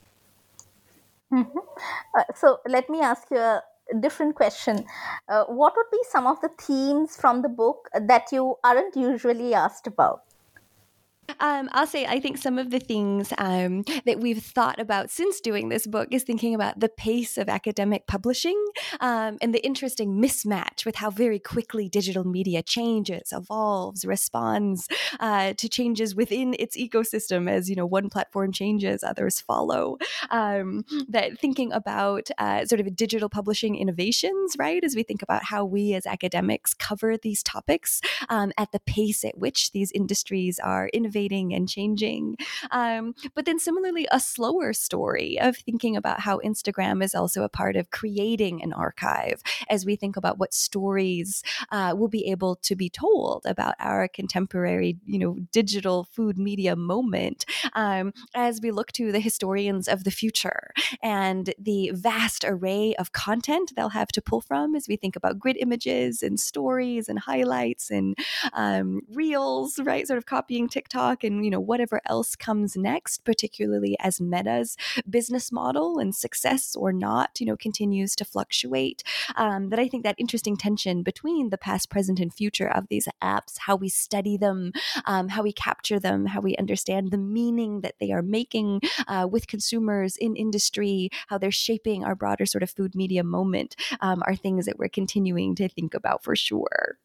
Mm-hmm. 1.33 1.59
Uh, 2.19 2.25
so 2.35 2.61
let 2.67 2.89
me 2.89 3.01
ask 3.01 3.31
you 3.31 3.39
a 3.39 3.63
different 4.01 4.35
question. 4.35 4.85
Uh, 5.29 5.45
what 5.45 5.75
would 5.77 5.91
be 5.91 6.01
some 6.11 6.27
of 6.27 6.41
the 6.41 6.51
themes 6.61 7.17
from 7.17 7.43
the 7.43 7.49
book 7.49 7.89
that 7.95 8.33
you 8.33 8.57
aren't 8.65 8.97
usually 8.97 9.55
asked 9.55 9.87
about? 9.87 10.23
Um, 11.41 11.69
I'll 11.73 11.87
say 11.87 12.07
I 12.07 12.21
think 12.21 12.39
some 12.39 12.59
of 12.59 12.71
the 12.71 12.79
things 12.79 13.33
um, 13.39 13.85
that 14.07 14.19
we've 14.21 14.43
thought 14.43 14.81
about 14.81 15.11
since 15.11 15.41
doing 15.41 15.69
this 15.69 15.87
book 15.87 16.09
is 16.11 16.23
thinking 16.25 16.55
about 16.55 16.81
the 16.81 16.89
pace 16.89 17.37
of 17.37 17.49
academic 17.49 18.07
publishing 18.07 18.63
um, 19.01 19.37
and 19.41 19.55
the 19.55 19.65
interesting 19.65 20.21
mismatch 20.21 20.85
with 20.85 20.97
how 20.97 21.11
very 21.11 21.39
quickly 21.39 21.89
digital 21.89 22.25
media 22.25 22.63
changes, 22.63 23.33
evolves, 23.33 24.05
responds 24.05 24.89
uh, 25.21 25.53
to 25.55 25.69
changes 25.69 26.15
within 26.15 26.57
its 26.59 26.77
ecosystem. 26.77 27.49
As 27.49 27.69
you 27.69 27.77
know, 27.77 27.87
one 27.87 28.09
platform 28.09 28.53
changes, 28.53 29.05
others 29.05 29.41
follow. 29.41 29.99
Um, 30.31 30.85
that 31.09 31.39
thinking 31.39 31.73
about 31.73 32.31
uh, 32.39 32.65
sort 32.65 32.81
of 32.81 32.97
digital 32.97 33.29
publishing 33.29 33.77
innovations, 33.77 34.57
right? 34.59 34.83
As 34.83 34.97
we 34.97 35.03
think 35.03 35.23
about 35.23 35.45
how 35.45 35.65
we 35.65 35.95
as 35.95 36.07
academics 36.07 36.75
cover 36.75 37.17
these 37.17 37.43
topics 37.43 38.01
um, 38.29 38.53
at 38.57 38.73
the 38.73 38.81
pace 38.81 39.25
at 39.25 39.39
which 39.39 39.73
these 39.73 39.93
industries 39.93 40.59
are 40.59 40.89
innovating 40.93 41.18
innovating 41.19 41.55
and 41.55 41.69
changing. 41.69 42.37
Um, 42.71 43.15
but 43.35 43.45
then 43.45 43.59
similarly, 43.59 44.07
a 44.11 44.21
slower 44.21 44.73
story 44.73 45.39
of 45.41 45.57
thinking 45.57 45.97
about 45.97 46.21
how 46.21 46.39
Instagram 46.39 47.03
is 47.03 47.15
also 47.15 47.43
a 47.43 47.49
part 47.49 47.77
of 47.77 47.91
creating 47.91 48.63
an 48.63 48.73
archive 48.73 49.43
as 49.69 49.85
we 49.85 49.97
think 49.97 50.17
about 50.17 50.39
what 50.39 50.55
stories 50.55 51.43
uh, 51.73 51.95
will 51.97 52.09
be 52.09 52.31
able 52.31 52.57
to 52.57 52.77
be 52.77 52.89
told 52.89 53.45
about 53.47 53.75
our 53.81 54.09
contemporary, 54.09 54.97
you 55.07 55.19
know, 55.19 55.37
digital 55.53 56.05
food 56.05 56.39
media 56.39 56.77
moment 56.77 57.45
um, 57.75 58.13
as 58.35 58.61
we 58.63 58.71
look 58.71 58.93
to 58.93 59.13
the 59.13 59.21
historians 59.21 59.89
of 59.89 60.05
the 60.05 60.11
future 60.11 60.71
and 61.03 61.55
the 61.59 61.91
vast 61.95 62.45
array 62.45 62.95
of 62.99 63.13
content 63.13 63.73
they'll 63.77 63.89
have 63.89 64.09
to 64.09 64.23
pull 64.23 64.41
from 64.41 64.75
as 64.75 64.87
we 64.89 64.97
think 64.97 65.17
about 65.17 65.39
grid 65.39 65.57
images 65.57 66.23
and 66.23 66.39
stories 66.39 67.09
and 67.09 67.19
highlights 67.19 67.91
and 67.91 68.17
um, 68.53 69.01
reels, 69.13 69.79
right? 69.81 70.07
Sort 70.07 70.19
of 70.19 70.27
copying 70.27 70.69
TikTok 70.69 71.08
TikTok 71.09 71.25
and 71.25 71.45
you 71.45 71.51
know 71.51 71.61
whatever 71.61 72.01
else 72.07 72.37
comes 72.37 72.77
next, 72.77 73.25
particularly 73.25 73.97
as 74.01 74.21
Meta's 74.21 74.77
business 75.09 75.51
model 75.53 75.99
and 75.99 76.15
success 76.15 76.77
or 76.77 76.93
not, 76.93 77.41
you 77.41 77.47
know, 77.47 77.57
continues 77.57 78.15
to 78.17 78.25
fluctuate. 78.25 79.03
Um, 79.37 79.71
that 79.71 79.79
I 79.79 79.89
think 79.89 80.05
that 80.05 80.17
interesting 80.19 80.57
tension 80.57 81.03
between 81.03 81.51
the 81.51 81.59
past, 81.59 81.91
present, 81.91 82.21
and 82.21 82.33
future 82.33 82.69
of 82.69 82.89
these 82.89 83.09
apps, 83.23 83.59
how 83.59 83.77
we 83.77 83.89
study 83.89 84.37
them, 84.37 84.73
um, 85.05 85.29
how 85.29 85.43
we 85.43 85.53
capture 85.53 85.99
them, 85.99 86.27
how 86.27 86.41
we 86.41 86.57
understand 86.57 87.11
the 87.11 87.19
meaning 87.19 87.81
that 87.83 87.95
they 88.01 88.13
are 88.13 88.23
making 88.23 88.81
uh, 89.07 89.27
with 89.31 89.47
consumers 89.47 90.17
in 90.17 90.37
industry, 90.37 91.11
how 91.29 91.39
they're 91.39 91.51
shaping 91.51 92.05
our 92.05 92.15
broader 92.15 92.47
sort 92.47 92.63
of 92.63 92.71
food 92.71 92.95
media 92.95 93.25
moment, 93.25 93.77
um, 94.01 94.23
are 94.27 94.37
things 94.37 94.67
that 94.67 94.79
we're 94.79 94.89
continuing 94.89 95.55
to 95.55 95.69
think 95.69 95.95
about 95.95 96.23
for 96.23 96.37
sure. 96.37 96.99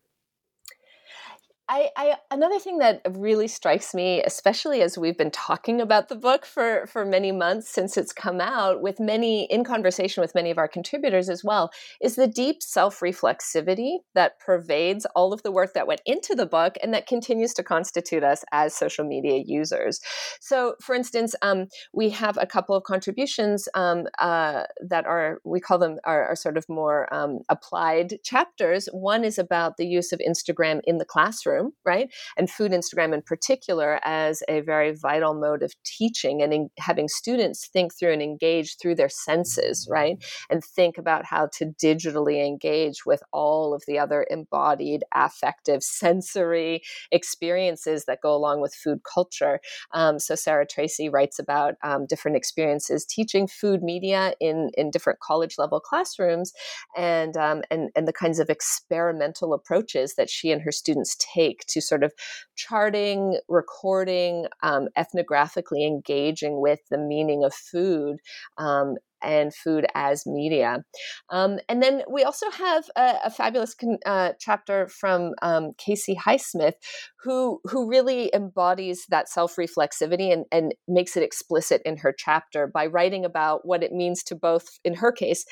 I, 1.73 1.89
I, 1.97 2.17
another 2.29 2.59
thing 2.59 2.77
that 2.79 3.01
really 3.09 3.47
strikes 3.47 3.95
me, 3.95 4.21
especially 4.21 4.83
as 4.83 4.95
we've 4.95 5.17
been 5.17 5.31
talking 5.31 5.81
about 5.81 6.07
the 6.07 6.15
book 6.15 6.45
for 6.45 6.85
for 6.85 7.03
many 7.03 7.31
months 7.31 7.67
since 7.67 7.97
it's 7.97 8.13
come 8.13 8.39
out, 8.39 8.83
with 8.83 8.99
many 8.99 9.45
in 9.45 9.63
conversation 9.63 10.21
with 10.21 10.35
many 10.35 10.51
of 10.51 10.59
our 10.59 10.67
contributors 10.67 11.29
as 11.29 11.43
well, 11.43 11.71
is 11.99 12.15
the 12.15 12.27
deep 12.27 12.61
self 12.61 12.99
reflexivity 12.99 13.97
that 14.13 14.39
pervades 14.39 15.07
all 15.15 15.33
of 15.33 15.41
the 15.41 15.51
work 15.51 15.73
that 15.73 15.87
went 15.87 16.01
into 16.05 16.35
the 16.35 16.45
book 16.45 16.75
and 16.83 16.93
that 16.93 17.07
continues 17.07 17.55
to 17.55 17.63
constitute 17.63 18.23
us 18.23 18.45
as 18.51 18.75
social 18.75 19.03
media 19.03 19.41
users. 19.43 19.99
So, 20.41 20.75
for 20.79 20.93
instance, 20.93 21.33
um, 21.41 21.69
we 21.91 22.11
have 22.11 22.37
a 22.39 22.45
couple 22.45 22.75
of 22.75 22.83
contributions 22.83 23.67
um, 23.73 24.05
uh, 24.19 24.65
that 24.87 25.07
are 25.07 25.39
we 25.43 25.59
call 25.59 25.79
them 25.79 25.97
are, 26.03 26.23
are 26.23 26.35
sort 26.35 26.55
of 26.55 26.69
more 26.69 27.11
um, 27.11 27.39
applied 27.49 28.19
chapters. 28.23 28.87
One 28.91 29.23
is 29.23 29.39
about 29.39 29.77
the 29.77 29.87
use 29.87 30.11
of 30.11 30.19
Instagram 30.19 30.81
in 30.85 30.99
the 30.99 31.05
classroom 31.05 31.62
right? 31.85 32.09
And 32.37 32.49
food 32.49 32.71
Instagram 32.71 33.13
in 33.13 33.21
particular 33.21 33.99
as 34.03 34.43
a 34.47 34.61
very 34.61 34.93
vital 34.93 35.33
mode 35.33 35.63
of 35.63 35.73
teaching 35.83 36.41
and 36.41 36.53
in, 36.53 36.69
having 36.79 37.07
students 37.07 37.67
think 37.67 37.93
through 37.93 38.13
and 38.13 38.21
engage 38.21 38.77
through 38.77 38.95
their 38.95 39.09
senses, 39.09 39.87
right? 39.89 40.17
And 40.49 40.63
think 40.63 40.97
about 40.97 41.25
how 41.25 41.49
to 41.57 41.65
digitally 41.81 42.45
engage 42.45 43.05
with 43.05 43.21
all 43.31 43.73
of 43.73 43.83
the 43.87 43.99
other 43.99 44.25
embodied, 44.29 45.03
affective, 45.13 45.83
sensory 45.83 46.81
experiences 47.11 48.05
that 48.05 48.21
go 48.21 48.33
along 48.33 48.61
with 48.61 48.73
food 48.73 48.99
culture. 49.03 49.59
Um, 49.93 50.19
so 50.19 50.35
Sarah 50.35 50.67
Tracy 50.67 51.09
writes 51.09 51.39
about 51.39 51.75
um, 51.83 52.05
different 52.07 52.37
experiences 52.37 53.05
teaching 53.05 53.47
food 53.47 53.81
media 53.83 54.33
in, 54.39 54.71
in 54.75 54.91
different 54.91 55.19
college 55.19 55.55
level 55.57 55.79
classrooms 55.79 56.51
and, 56.95 57.35
um, 57.37 57.61
and, 57.69 57.89
and 57.95 58.07
the 58.07 58.13
kinds 58.13 58.39
of 58.39 58.49
experimental 58.49 59.53
approaches 59.53 60.15
that 60.15 60.29
she 60.29 60.51
and 60.51 60.61
her 60.61 60.71
students 60.71 61.15
take 61.33 61.52
take 61.53 61.65
to 61.67 61.81
sort 61.81 62.03
of 62.03 62.13
charting, 62.55 63.39
recording, 63.47 64.47
um, 64.61 64.87
ethnographically 64.97 65.85
engaging 65.85 66.61
with 66.61 66.79
the 66.89 66.97
meaning 66.97 67.43
of 67.43 67.53
food 67.53 68.19
um, 68.57 68.95
and 69.23 69.53
food 69.53 69.85
as 69.95 70.25
media. 70.25 70.79
Um, 71.29 71.59
and 71.69 71.81
then 71.81 72.03
we 72.11 72.23
also 72.23 72.49
have 72.51 72.85
a, 72.95 73.15
a 73.25 73.29
fabulous 73.29 73.73
con- 73.73 73.97
uh, 74.05 74.33
chapter 74.39 74.87
from 74.87 75.33
um, 75.41 75.71
Casey 75.77 76.15
Highsmith, 76.15 76.73
who 77.23 77.59
who 77.65 77.89
really 77.89 78.29
embodies 78.33 79.05
that 79.09 79.29
self 79.29 79.55
reflexivity 79.55 80.31
and, 80.31 80.45
and 80.51 80.73
makes 80.87 81.15
it 81.15 81.23
explicit 81.23 81.81
in 81.85 81.97
her 81.97 82.13
chapter 82.17 82.67
by 82.67 82.85
writing 82.85 83.25
about 83.25 83.61
what 83.65 83.83
it 83.83 83.91
means 83.91 84.23
to 84.23 84.35
both, 84.35 84.79
in 84.83 84.95
her 84.95 85.11
case, 85.11 85.45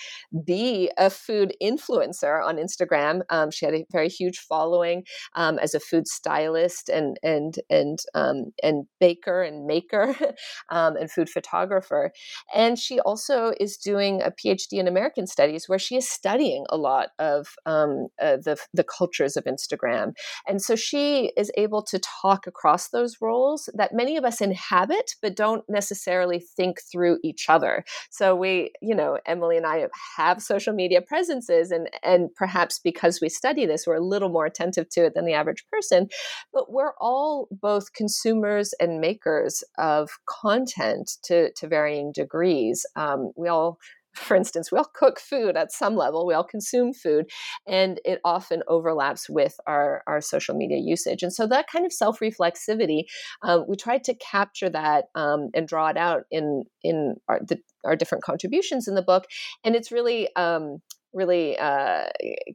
be 0.45 0.91
a 0.97 1.09
food 1.09 1.53
influencer 1.61 2.43
on 2.45 2.57
Instagram. 2.57 3.21
Um, 3.29 3.51
she 3.51 3.65
had 3.65 3.75
a 3.75 3.85
very 3.91 4.09
huge 4.09 4.39
following 4.39 5.03
um, 5.35 5.59
as 5.59 5.73
a 5.73 5.79
food 5.79 6.07
stylist 6.07 6.89
and 6.89 7.17
and 7.23 7.55
and 7.69 7.99
um, 8.15 8.51
and 8.61 8.85
baker 8.99 9.41
and 9.41 9.65
maker 9.65 10.15
um, 10.69 10.97
and 10.97 11.09
food 11.09 11.29
photographer, 11.29 12.11
and 12.53 12.77
she 12.77 12.99
also 12.99 13.53
is 13.61 13.77
doing 13.77 14.21
a 14.21 14.31
PhD 14.31 14.73
in 14.73 14.87
American 14.87 15.27
Studies 15.27 15.69
where 15.69 15.79
she 15.79 15.95
is 15.95 16.09
studying 16.09 16.65
a 16.69 16.77
lot 16.77 17.09
of 17.19 17.47
um, 17.65 18.07
uh, 18.21 18.37
the 18.37 18.57
the 18.73 18.83
cultures 18.83 19.37
of 19.37 19.45
Instagram, 19.45 20.13
and 20.47 20.61
so 20.61 20.75
she 20.75 21.31
is 21.37 21.51
able 21.57 21.83
to 21.83 21.99
talk 21.99 22.47
across 22.47 22.89
those 22.89 23.17
roles 23.21 23.69
that 23.75 23.93
many 23.93 24.17
of 24.17 24.25
us 24.25 24.41
inhabit 24.41 25.11
but 25.21 25.35
don't 25.35 25.63
necessarily 25.69 26.39
think 26.57 26.79
through 26.91 27.19
each 27.23 27.45
other. 27.49 27.83
So 28.09 28.35
we, 28.35 28.71
you 28.81 28.95
know, 28.95 29.19
Emily 29.25 29.57
and 29.57 29.65
I 29.65 29.87
have 30.17 30.41
social 30.41 30.73
media 30.73 31.01
presences, 31.01 31.71
and 31.71 31.89
and 32.03 32.29
perhaps 32.35 32.79
because 32.79 33.19
we 33.21 33.29
study 33.29 33.65
this, 33.65 33.85
we're 33.85 33.95
a 33.95 34.05
little 34.05 34.29
more 34.29 34.45
attentive 34.45 34.89
to 34.89 35.05
it 35.05 35.13
than 35.13 35.25
the 35.25 35.33
average 35.33 35.65
person. 35.71 36.07
But 36.53 36.71
we're 36.71 36.93
all 36.99 37.47
both 37.51 37.93
consumers 37.93 38.73
and 38.79 38.99
makers 38.99 39.63
of 39.77 40.09
content 40.27 41.11
to 41.25 41.51
to 41.53 41.67
varying 41.67 42.11
degrees. 42.13 42.85
Um, 42.95 43.31
we 43.35 43.49
all 43.51 43.77
for 44.15 44.35
instance, 44.35 44.71
we 44.71 44.77
all 44.77 44.89
cook 44.93 45.19
food 45.19 45.55
at 45.55 45.71
some 45.71 45.95
level, 45.95 46.25
we 46.25 46.33
all 46.33 46.43
consume 46.43 46.93
food, 46.93 47.29
and 47.67 47.99
it 48.03 48.19
often 48.25 48.61
overlaps 48.67 49.29
with 49.29 49.55
our, 49.67 50.03
our 50.05 50.19
social 50.19 50.55
media 50.55 50.77
usage. 50.77 51.23
And 51.23 51.33
so 51.33 51.47
that 51.47 51.67
kind 51.71 51.85
of 51.85 51.93
self 51.93 52.19
reflexivity, 52.19 53.03
um, 53.43 53.65
we 53.67 53.75
tried 53.77 54.03
to 54.05 54.15
capture 54.15 54.69
that 54.69 55.05
um, 55.15 55.49
and 55.53 55.67
draw 55.67 55.87
it 55.87 55.97
out 55.97 56.23
in, 56.29 56.63
in 56.83 57.15
our, 57.29 57.39
the, 57.47 57.59
our 57.85 57.95
different 57.95 58.23
contributions 58.23 58.87
in 58.87 58.95
the 58.95 59.01
book. 59.01 59.25
And 59.63 59.75
it's 59.75 59.91
really 59.91 60.27
um, 60.35 60.79
really 61.13 61.57
uh, 61.57 62.05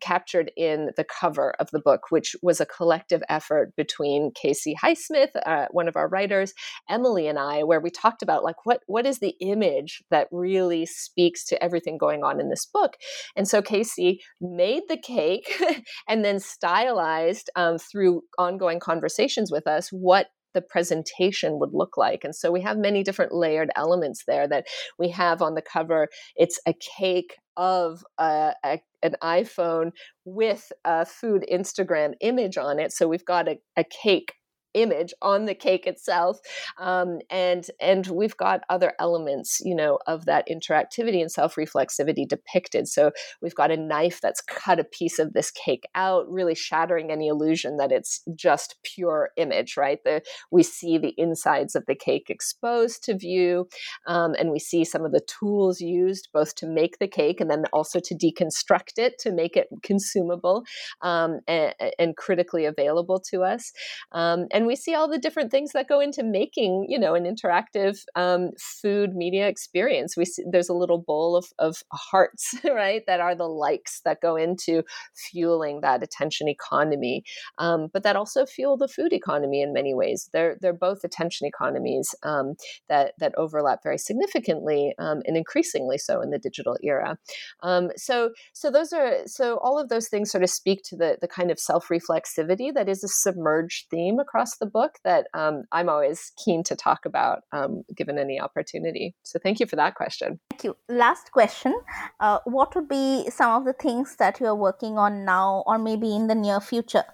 captured 0.01 0.51
in 0.57 0.91
the 0.97 1.05
cover 1.05 1.55
of 1.59 1.71
the 1.71 1.81
book, 1.81 2.11
which 2.11 2.35
was 2.43 2.61
a 2.61 2.67
collective 2.67 3.23
effort 3.29 3.75
between 3.77 4.31
Casey 4.35 4.75
Highsmith, 4.83 5.31
uh, 5.45 5.67
one 5.71 5.89
of 5.89 5.97
our 5.97 6.09
writers, 6.09 6.55
Emily, 6.89 7.27
and 7.29 7.39
I, 7.39 7.63
where 7.63 7.81
we 7.81 7.91
talked 7.91 8.23
about 8.23 8.45
like 8.45 8.65
what 8.65 8.81
what 8.87 9.07
is 9.07 9.19
the 9.19 9.35
image 9.41 10.03
that 10.11 10.29
really 10.31 10.87
speaks 10.87 11.45
to 11.47 11.63
everything 11.63 11.99
going 11.99 12.23
on 12.23 12.41
in 12.41 12.51
this 12.51 12.67
book. 12.67 12.97
And 13.35 13.47
so 13.47 13.63
Casey 13.63 14.21
made 14.41 14.85
the 14.89 14.97
cake 14.97 15.63
and 16.09 16.25
then 16.25 16.41
stylized 16.41 17.51
um, 17.57 17.79
through 17.79 18.23
ongoing 18.39 18.81
conversations 18.81 19.51
with 19.51 19.67
us 19.67 19.89
what 19.91 20.29
the 20.57 20.63
presentation 20.63 21.61
would 21.61 21.75
look 21.75 21.97
like. 21.97 22.25
And 22.25 22.35
so 22.35 22.51
we 22.51 22.63
have 22.63 22.79
many 22.79 23.05
different 23.05 23.33
layered 23.33 23.71
elements 23.77 24.25
there 24.27 24.49
that 24.49 24.67
we 24.99 25.11
have 25.11 25.43
on 25.43 25.55
the 25.55 25.63
cover. 25.63 26.09
It's 26.35 26.59
a 26.67 26.75
cake 26.99 27.37
of 27.59 28.03
a, 28.19 28.55
a, 28.65 28.81
an 29.03 29.17
iPhone 29.23 29.91
with 30.25 30.73
a 30.85 31.05
food 31.05 31.45
Instagram 31.53 32.15
image 32.21 32.57
on 32.57 32.79
it. 32.81 32.93
So 32.93 33.07
we've 33.07 33.25
got 33.25 33.49
a, 33.49 33.59
a 33.77 33.85
cake 33.85 34.33
image 34.77 35.15
on 35.23 35.47
the 35.47 35.55
cake 35.55 35.87
itself 35.87 36.39
um, 36.79 37.19
and 37.31 37.71
and 37.81 38.07
we've 38.09 38.37
got 38.37 38.61
other 38.69 38.93
elements 39.01 39.61
you 39.65 39.75
know 39.75 39.99
of 40.07 40.27
that 40.27 40.47
interactivity 40.49 41.21
and 41.21 41.33
self-reflexivity 41.33 42.29
depicted. 42.29 42.87
So 42.87 43.11
we've 43.41 43.55
got 43.55 43.71
a 43.71 43.77
knife 43.77 44.21
that's 44.21 44.43
cut 44.43 44.79
a 44.79 44.85
piece 44.85 45.19
of 45.19 45.33
this 45.33 45.51
cake 45.51 45.85
out 45.95 46.31
really 46.31 46.55
shattering 46.55 47.11
any 47.11 47.29
illusion 47.29 47.79
that 47.79 47.93
it's 47.93 48.23
just 48.35 48.77
pure 48.83 49.31
image 49.37 49.77
right? 49.77 49.99
The, 50.05 50.23
we 50.51 50.63
see 50.63 50.99
the 50.99 51.15
insides 51.17 51.75
of 51.75 51.87
the 51.87 51.95
cake 51.95 52.27
exposed 52.29 53.03
to 53.05 53.17
view 53.17 53.69
um, 54.07 54.35
and 54.39 54.51
we 54.51 54.59
see 54.59 54.85
some 54.85 55.05
of 55.05 55.13
the 55.13 55.27
tools 55.27 55.81
used 55.81 56.29
both 56.33 56.55
to 56.57 56.67
make 56.67 56.99
the 56.99 57.09
cake 57.09 57.41
and 57.41 57.51
then 57.51 57.65
also 57.73 58.01
to 58.01 58.15
deconstruct 58.15 58.99
it 58.99 59.19
to 59.21 59.33
make 59.33 59.57
it 59.57 59.69
consumable 59.83 60.65
um, 61.03 61.41
and, 61.47 61.75
and, 61.99 62.17
critically 62.17 62.65
available 62.65 63.21
to 63.21 63.43
us. 63.43 63.73
Um, 64.13 64.47
and 64.67 64.69
we 64.69 64.75
see 64.75 64.97
all 64.97 65.09
the 65.09 65.19
different 65.19 65.53
things 65.53 65.71
that 65.73 65.89
go 65.89 66.01
into 66.01 66.25
making 66.25 66.87
you 66.89 66.99
know 66.99 67.15
an 67.15 67.23
interactive 67.23 68.05
um, 68.17 68.51
food 68.59 69.15
media 69.15 69.47
experience. 69.47 70.17
We 70.17 70.25
see 70.25 70.43
there's 70.51 70.69
a 70.69 70.75
little 70.75 70.99
bowl 70.99 71.37
of, 71.37 71.47
of 71.61 71.85
hearts 71.93 72.57
right 72.65 73.03
that 73.07 73.21
are 73.21 73.37
the 73.37 73.49
likes 73.49 74.01
that 74.05 74.21
go 74.21 74.35
into 74.35 74.83
fueling 75.15 75.83
that 75.83 76.03
attention 76.03 76.49
economy 76.49 77.23
um, 77.59 77.89
but 77.93 78.03
that 78.03 78.17
also 78.17 78.45
fuel 78.45 78.77
the 78.77 78.89
food 78.89 79.13
economy 79.13 79.63
in 79.63 79.73
many 79.73 79.95
ways. 79.95 80.29
They're 80.33 80.57
they're 80.61 80.73
both 80.73 81.05
attention 81.05 81.47
economies 81.47 82.13
um, 82.25 82.55
that 82.89 83.15
that 83.19 83.35
overlap 83.37 83.85
very 83.85 83.99
significantly 83.99 84.95
um, 84.99 85.23
and 85.27 85.37
increasingly 85.37 85.99
so 85.99 86.21
in 86.21 86.31
the 86.31 86.39
digital 86.39 86.77
era. 86.83 87.19
Um, 87.63 87.91
so 87.97 88.31
so 88.53 88.71
those 88.73 88.93
are 88.93 89.27
so 89.27 89.59
all 89.59 89.79
of 89.79 89.91
those 89.91 90.09
things 90.09 90.33
sort 90.33 90.43
of 90.43 90.51
speak 90.51 90.83
to 90.87 90.97
the 90.97 91.19
the 91.21 91.29
kind 91.29 91.53
of 91.53 91.61
self 91.61 91.87
reflexivity 91.89 92.75
that 92.75 92.89
is 92.89 93.05
a 93.05 93.09
submerged 93.09 93.87
theme 93.91 94.19
across 94.19 94.56
the 94.59 94.67
book 94.67 94.99
that 95.05 95.27
um, 95.35 95.65
I'm 95.73 95.89
always 95.89 96.33
keen 96.43 96.63
to 96.65 96.77
talk 96.77 97.05
about 97.05 97.43
um, 97.53 97.83
given 97.95 98.19
any 98.19 98.41
opportunity. 98.41 99.15
So 99.23 99.39
thank 99.39 99.61
you 99.61 99.67
for 99.67 99.77
that 99.77 99.95
question. 99.95 100.41
Thank 100.51 100.65
you. 100.65 100.77
Last 100.89 101.33
question 101.33 101.75
uh, 102.21 102.39
What 102.45 102.75
would 102.75 102.89
be 102.89 103.29
some 103.31 103.53
of 103.53 103.65
the 103.65 103.73
things 103.73 104.17
that 104.17 104.41
you 104.41 104.47
are 104.47 104.55
working 104.55 104.99
on 104.99 105.25
now 105.25 105.65
or 105.67 105.79
maybe 105.79 106.15
in 106.15 106.27
the 106.27 106.35
near 106.35 106.61
future? 106.61 107.05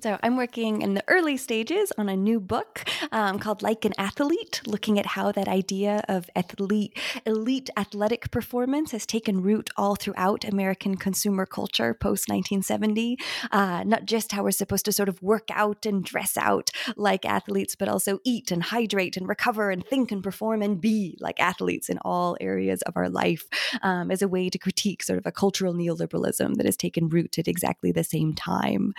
So 0.00 0.18
I'm 0.22 0.36
working 0.36 0.82
in 0.82 0.94
the 0.94 1.04
early 1.08 1.36
stages 1.36 1.92
on 1.98 2.08
a 2.08 2.16
new 2.16 2.40
book 2.40 2.84
um, 3.12 3.38
called 3.38 3.62
Like 3.62 3.84
an 3.84 3.92
Athlete, 3.98 4.62
looking 4.66 4.98
at 4.98 5.06
how 5.06 5.32
that 5.32 5.48
idea 5.48 6.02
of 6.08 6.30
athlete, 6.34 6.96
elite 7.26 7.70
athletic 7.76 8.30
performance 8.30 8.92
has 8.92 9.04
taken 9.04 9.42
root 9.42 9.70
all 9.76 9.96
throughout 9.96 10.44
American 10.44 10.96
consumer 10.96 11.44
culture 11.44 11.92
post 11.92 12.28
1970. 12.28 13.18
Uh, 13.50 13.82
not 13.84 14.06
just 14.06 14.32
how 14.32 14.42
we're 14.44 14.50
supposed 14.50 14.84
to 14.84 14.92
sort 14.92 15.08
of 15.08 15.20
work 15.22 15.48
out 15.52 15.84
and 15.84 16.04
dress 16.04 16.36
out 16.36 16.70
like 16.96 17.24
athletes, 17.24 17.74
but 17.74 17.88
also 17.88 18.20
eat 18.24 18.50
and 18.50 18.62
hydrate 18.64 19.16
and 19.16 19.28
recover 19.28 19.70
and 19.70 19.84
think 19.86 20.10
and 20.12 20.22
perform 20.22 20.62
and 20.62 20.80
be 20.80 21.16
like 21.20 21.38
athletes 21.40 21.88
in 21.88 21.98
all 21.98 22.36
areas 22.40 22.82
of 22.82 22.96
our 22.96 23.08
life 23.08 23.46
um, 23.82 24.10
as 24.10 24.22
a 24.22 24.28
way 24.28 24.48
to 24.48 24.58
critique 24.58 25.02
sort 25.02 25.18
of 25.18 25.26
a 25.26 25.32
cultural 25.32 25.74
neoliberalism 25.74 26.54
that 26.54 26.66
has 26.66 26.76
taken 26.76 27.08
root 27.08 27.38
at 27.38 27.48
exactly 27.48 27.92
the 27.92 28.04
same 28.04 28.34
time. 28.34 28.94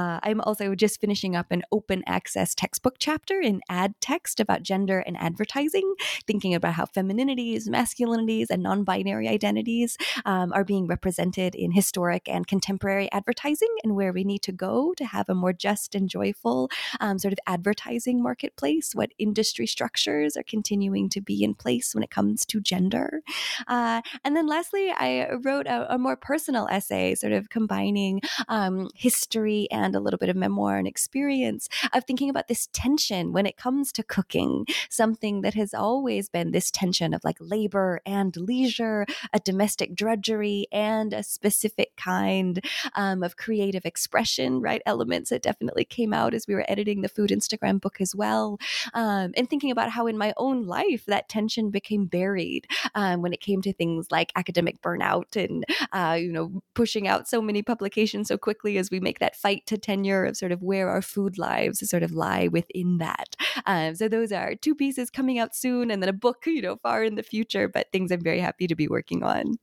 Uh, 0.00 0.18
I'm 0.22 0.40
also 0.40 0.74
just 0.74 0.98
finishing 0.98 1.36
up 1.36 1.48
an 1.50 1.62
open 1.70 2.02
access 2.06 2.54
textbook 2.54 2.96
chapter 2.98 3.38
in 3.38 3.60
Ad 3.68 3.94
Text 4.00 4.40
about 4.40 4.62
gender 4.62 5.00
and 5.00 5.14
advertising, 5.18 5.94
thinking 6.26 6.54
about 6.54 6.72
how 6.74 6.86
femininities, 6.86 7.68
masculinities, 7.68 8.46
and 8.48 8.62
non 8.62 8.82
binary 8.82 9.28
identities 9.28 9.98
um, 10.24 10.54
are 10.54 10.64
being 10.64 10.86
represented 10.86 11.54
in 11.54 11.72
historic 11.72 12.28
and 12.28 12.46
contemporary 12.46 13.12
advertising 13.12 13.68
and 13.84 13.94
where 13.94 14.10
we 14.10 14.24
need 14.24 14.40
to 14.40 14.52
go 14.52 14.94
to 14.94 15.04
have 15.04 15.28
a 15.28 15.34
more 15.34 15.52
just 15.52 15.94
and 15.94 16.08
joyful 16.08 16.70
um, 17.00 17.18
sort 17.18 17.32
of 17.32 17.38
advertising 17.46 18.22
marketplace, 18.22 18.94
what 18.94 19.10
industry 19.18 19.66
structures 19.66 20.34
are 20.34 20.42
continuing 20.42 21.10
to 21.10 21.20
be 21.20 21.44
in 21.44 21.54
place 21.54 21.94
when 21.94 22.02
it 22.02 22.10
comes 22.10 22.46
to 22.46 22.58
gender. 22.58 23.20
Uh, 23.68 24.00
and 24.24 24.34
then 24.34 24.46
lastly, 24.46 24.90
I 24.96 25.28
wrote 25.42 25.66
a, 25.66 25.94
a, 25.94 25.98
more 25.98 26.16
personal 26.16 26.66
essay, 26.70 27.14
sort 27.14 27.34
of 27.34 27.50
combining 27.50 28.22
um, 28.48 28.88
history 28.94 29.68
and 29.70 29.89
a 29.94 30.00
little 30.00 30.18
bit 30.18 30.28
of 30.28 30.36
memoir 30.36 30.76
and 30.76 30.86
experience 30.86 31.68
of 31.92 32.04
thinking 32.04 32.30
about 32.30 32.48
this 32.48 32.68
tension 32.72 33.32
when 33.32 33.46
it 33.46 33.56
comes 33.56 33.92
to 33.92 34.02
cooking, 34.02 34.66
something 34.88 35.42
that 35.42 35.54
has 35.54 35.74
always 35.74 36.28
been 36.28 36.50
this 36.50 36.70
tension 36.70 37.14
of 37.14 37.22
like 37.24 37.36
labor 37.40 38.00
and 38.06 38.36
leisure, 38.36 39.06
a 39.32 39.40
domestic 39.40 39.94
drudgery, 39.94 40.66
and 40.72 41.12
a 41.12 41.22
specific 41.22 41.96
kind 41.96 42.64
um, 42.94 43.22
of 43.22 43.36
creative 43.36 43.84
expression, 43.84 44.60
right? 44.60 44.82
Elements 44.86 45.30
that 45.30 45.42
definitely 45.42 45.84
came 45.84 46.12
out 46.12 46.34
as 46.34 46.46
we 46.46 46.54
were 46.54 46.64
editing 46.68 47.02
the 47.02 47.08
food 47.08 47.30
Instagram 47.30 47.80
book 47.80 48.00
as 48.00 48.14
well. 48.14 48.58
Um, 48.94 49.32
and 49.36 49.48
thinking 49.48 49.70
about 49.70 49.90
how 49.90 50.06
in 50.06 50.18
my 50.18 50.32
own 50.36 50.66
life 50.66 51.04
that 51.06 51.28
tension 51.28 51.70
became 51.70 52.06
buried 52.06 52.66
um, 52.94 53.22
when 53.22 53.32
it 53.32 53.40
came 53.40 53.62
to 53.62 53.72
things 53.72 54.08
like 54.10 54.32
academic 54.36 54.80
burnout 54.82 55.36
and, 55.36 55.64
uh, 55.92 56.16
you 56.18 56.32
know, 56.32 56.62
pushing 56.74 57.08
out 57.08 57.28
so 57.28 57.40
many 57.42 57.62
publications 57.62 58.28
so 58.28 58.38
quickly 58.38 58.78
as 58.78 58.90
we 58.90 59.00
make 59.00 59.18
that 59.18 59.36
fight 59.36 59.66
to 59.66 59.78
tenure 59.80 60.24
of 60.24 60.36
sort 60.36 60.52
of 60.52 60.62
where 60.62 60.88
our 60.88 61.02
food 61.02 61.38
lives 61.38 61.88
sort 61.88 62.02
of 62.02 62.12
lie 62.12 62.48
within 62.48 62.98
that. 62.98 63.36
Um, 63.66 63.94
so 63.96 64.08
those 64.08 64.32
are 64.32 64.54
two 64.54 64.74
pieces 64.74 65.10
coming 65.10 65.38
out 65.38 65.54
soon, 65.56 65.90
and 65.90 66.02
then 66.02 66.08
a 66.08 66.12
book, 66.14 66.44
you 66.46 66.62
know, 66.62 66.76
far 66.76 67.02
in 67.04 67.16
the 67.16 67.22
future, 67.22 67.68
but 67.68 67.90
things 67.92 68.12
I'm 68.12 68.22
very 68.22 68.40
happy 68.40 68.66
to 68.66 68.74
be 68.74 68.88
working 68.88 69.22
on. 69.22 69.56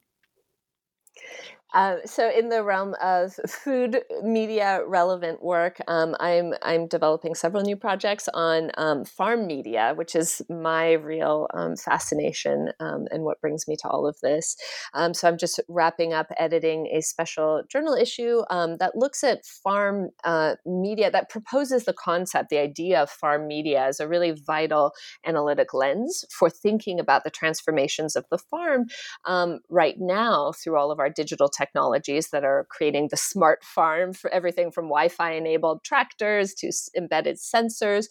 Uh, 1.78 1.98
so, 2.06 2.28
in 2.28 2.50
the 2.50 2.64
realm 2.64 2.96
of 3.04 3.36
food 3.48 4.02
media 4.24 4.82
relevant 4.88 5.44
work, 5.44 5.80
um, 5.88 6.16
I'm 6.20 6.56
I'm 6.64 6.88
developing 6.88 7.36
several 7.36 7.62
new 7.62 7.76
projects 7.76 8.28
on 8.34 8.72
um, 8.80 9.06
farm 9.06 9.46
media, 9.46 9.94
which 9.96 10.16
is 10.16 10.42
my 10.50 10.94
real 10.94 11.48
um, 11.54 11.76
fascination 11.76 12.70
um, 12.80 13.06
and 13.12 13.26
what 13.26 13.40
brings 13.42 13.68
me 13.68 13.76
to 13.76 13.88
all 13.90 14.08
of 14.08 14.20
this. 14.24 14.58
Um, 14.96 15.14
so, 15.14 15.28
I'm 15.28 15.38
just 15.38 15.60
wrapping 15.70 16.14
up 16.14 16.32
editing 16.38 16.88
a 16.88 17.02
special 17.02 17.62
journal 17.70 17.94
issue 17.94 18.42
um, 18.50 18.78
that 18.78 18.96
looks 18.96 19.24
at 19.24 19.46
farm 19.46 20.10
uh, 20.24 20.56
media 20.66 21.12
that 21.12 21.30
proposes 21.30 21.86
the 21.86 21.94
concept, 21.94 22.50
the 22.50 22.58
idea 22.58 23.04
of 23.04 23.12
farm 23.12 23.48
media 23.48 23.86
as 23.86 24.00
a 24.00 24.08
really 24.08 24.32
vital 24.32 24.94
analytic 25.28 25.76
lens 25.76 26.26
for 26.32 26.50
thinking 26.50 27.00
about 27.00 27.24
the 27.24 27.30
transformations 27.30 28.16
of 28.16 28.26
the 28.32 28.40
farm 28.40 28.88
right 29.70 29.98
now 30.00 30.52
through 30.54 30.76
all 30.76 30.90
of 30.90 31.00
our 31.00 31.10
digital 31.12 31.48
technologies 31.68 32.30
that 32.30 32.44
are 32.44 32.66
creating 32.70 33.08
the 33.12 33.18
smart 33.18 33.64
farm 33.64 34.14
for 34.14 34.32
everything 34.32 34.72
from 34.72 34.86
Wi-Fi 34.86 35.32
enabled 35.32 35.84
tractors 35.84 36.54
to 36.56 36.72
embedded 36.96 37.38
sensors 37.38 38.06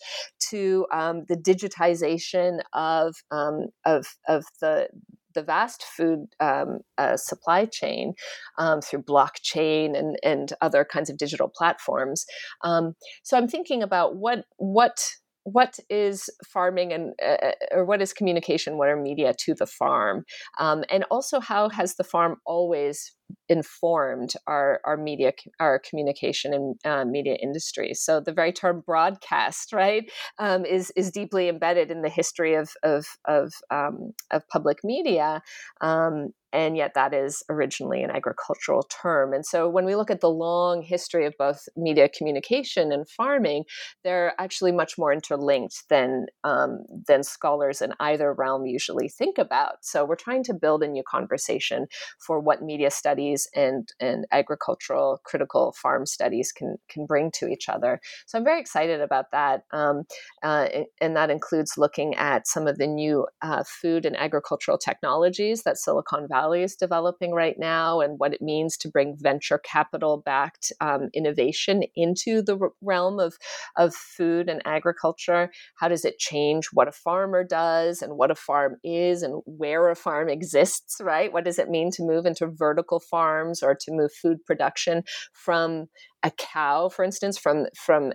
to 0.51 0.87
um, 0.93 1.25
the 1.29 1.37
digitization 1.37 2.61
of 2.73 3.17
um, 3.31 3.67
of 3.85 4.07
of 4.29 4.45
the 4.61 4.89
the 5.35 5.43
vast 5.43 5.85
food 5.85 6.27
um, 6.41 6.79
uh, 6.99 7.17
supply 7.17 7.67
chain 7.67 8.15
um, 8.59 8.81
through 8.81 9.03
blockchain 9.03 9.97
and, 9.97 10.17
and 10.25 10.55
other 10.63 10.85
kinds 10.85 11.11
of 11.11 11.19
digital 11.19 11.49
platforms. 11.55 12.25
Um, 12.65 12.95
so 13.23 13.37
I'm 13.37 13.47
thinking 13.47 13.83
about 13.83 14.17
what 14.17 14.47
what 14.57 14.99
what 15.45 15.79
is 15.89 16.29
farming 16.45 16.93
and 16.93 17.13
uh, 17.23 17.37
uh, 17.47 17.53
or 17.71 17.85
what 17.85 18.03
is 18.03 18.13
communication 18.13 18.79
what 18.79 18.89
are 18.89 19.01
media 19.01 19.33
to 19.39 19.55
the 19.55 19.67
farm 19.67 20.25
um, 20.59 20.83
and 20.91 21.05
also 21.09 21.39
how 21.39 21.69
has 21.69 21.95
the 21.95 22.03
farm 22.03 22.37
always 22.45 23.16
informed 23.49 24.33
our 24.47 24.81
our 24.85 24.97
media 24.97 25.33
our 25.61 25.79
communication 25.79 26.53
and 26.53 26.75
uh, 26.85 27.05
media 27.05 27.37
industry 27.41 27.95
so 27.95 28.21
the 28.21 28.33
very 28.33 28.53
term 28.53 28.83
broadcast 28.85 29.73
right 29.73 30.11
um, 30.39 30.65
is 30.65 30.93
is 30.97 31.11
deeply 31.11 31.49
embedded 31.49 31.91
in 31.91 32.03
the 32.03 32.09
history 32.09 32.55
of 32.55 32.71
of 32.83 33.07
of, 33.27 33.53
um, 33.71 34.13
of 34.31 34.47
public 34.49 34.79
media 34.83 35.43
um, 35.81 36.31
and 36.57 36.75
yet 36.77 36.93
that 36.95 37.13
is 37.13 37.43
originally 37.51 38.03
an 38.03 38.11
agricultural 38.11 38.83
term. 38.85 39.35
And 39.35 39.45
so 39.45 39.69
when 39.69 39.85
we 39.85 39.95
look 39.95 40.11
at 40.11 40.23
the 40.23 40.31
long 40.31 40.81
history 40.81 41.27
of 41.27 41.35
both 41.39 41.69
media 41.77 42.09
communication 42.09 42.93
and 42.93 43.09
farming, 43.09 43.65
they're 44.05 44.33
actually 44.39 44.73
much 44.73 44.97
more 44.97 45.13
interlinked 45.13 45.85
than 45.91 46.27
um, 46.45 46.79
than 47.07 47.23
scholars 47.25 47.83
in 47.83 47.93
either 48.01 48.33
realm 48.33 48.65
usually 48.65 49.09
think 49.09 49.37
about. 49.37 49.77
So 49.83 50.05
we're 50.07 50.17
trying 50.17 50.45
to 50.45 50.55
build 50.55 50.83
a 50.83 50.89
new 50.89 51.03
conversation 51.07 51.87
for 52.25 52.41
what 52.41 52.63
media 52.63 52.91
studies 52.91 53.16
and 53.55 53.89
and 54.01 54.27
agricultural 54.33 55.21
critical 55.25 55.75
farm 55.81 56.07
studies 56.07 56.53
can 56.53 56.77
can 56.89 57.07
bring 57.07 57.31
to 57.33 57.49
each 57.49 57.69
other. 57.69 58.01
So 58.27 58.39
I'm 58.39 58.45
very 58.45 58.61
excited 58.61 59.01
about 59.01 59.31
that, 59.33 59.65
um, 59.73 60.05
uh, 60.43 60.69
and 61.01 61.17
that 61.17 61.31
includes 61.31 61.73
looking 61.77 62.15
at 62.15 62.47
some 62.47 62.67
of 62.67 62.79
the 62.79 62.87
new 62.87 63.27
uh, 63.43 63.65
food 63.67 64.07
and 64.07 64.17
agricultural 64.17 64.79
technologies 64.79 65.63
that 65.63 65.79
Silicon 65.79 66.27
Valley 66.29 66.47
Valley 66.47 66.63
is 66.63 66.77
developing 66.77 67.33
right 67.33 67.59
now 67.59 68.01
and 68.01 68.19
what 68.19 68.33
it 68.33 68.41
means 68.41 68.77
to 68.77 68.89
bring 68.89 69.17
venture 69.19 69.59
capital 69.59 70.19
backed 70.19 70.73
um, 70.81 71.09
innovation 71.13 71.83
into 71.97 72.41
the 72.41 72.57
realm 72.81 73.19
of, 73.19 73.35
of 73.77 73.95
food 73.95 74.49
and 74.49 74.63
agriculture. 74.65 75.51
How 75.75 75.89
does 75.89 76.05
it 76.05 76.19
change 76.19 76.67
what 76.73 76.89
a 76.89 76.93
farmer 76.93 77.43
does 77.43 78.01
and 78.01 78.17
what 78.17 78.31
a 78.31 78.35
farm 78.35 78.77
is 78.85 79.23
and 79.23 79.43
where 79.45 79.91
a 79.91 79.97
farm 79.97 80.29
exists, 80.29 81.01
right? 81.01 81.33
What 81.33 81.45
does 81.45 81.59
it 81.59 81.69
mean 81.69 81.91
to 81.93 82.03
move 82.03 82.27
into 82.27 82.47
vertical 82.47 83.01
farms 83.11 83.63
or 83.63 83.75
to 83.75 83.93
move 83.93 84.13
food 84.13 84.39
production 84.45 85.03
from 85.33 85.87
a 86.23 86.31
cow, 86.31 86.89
for 86.89 87.05
instance, 87.05 87.39
from 87.39 87.67
from 87.77 88.13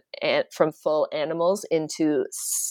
from 0.52 0.72
full 0.72 1.08
animals 1.14 1.66
into 1.72 2.26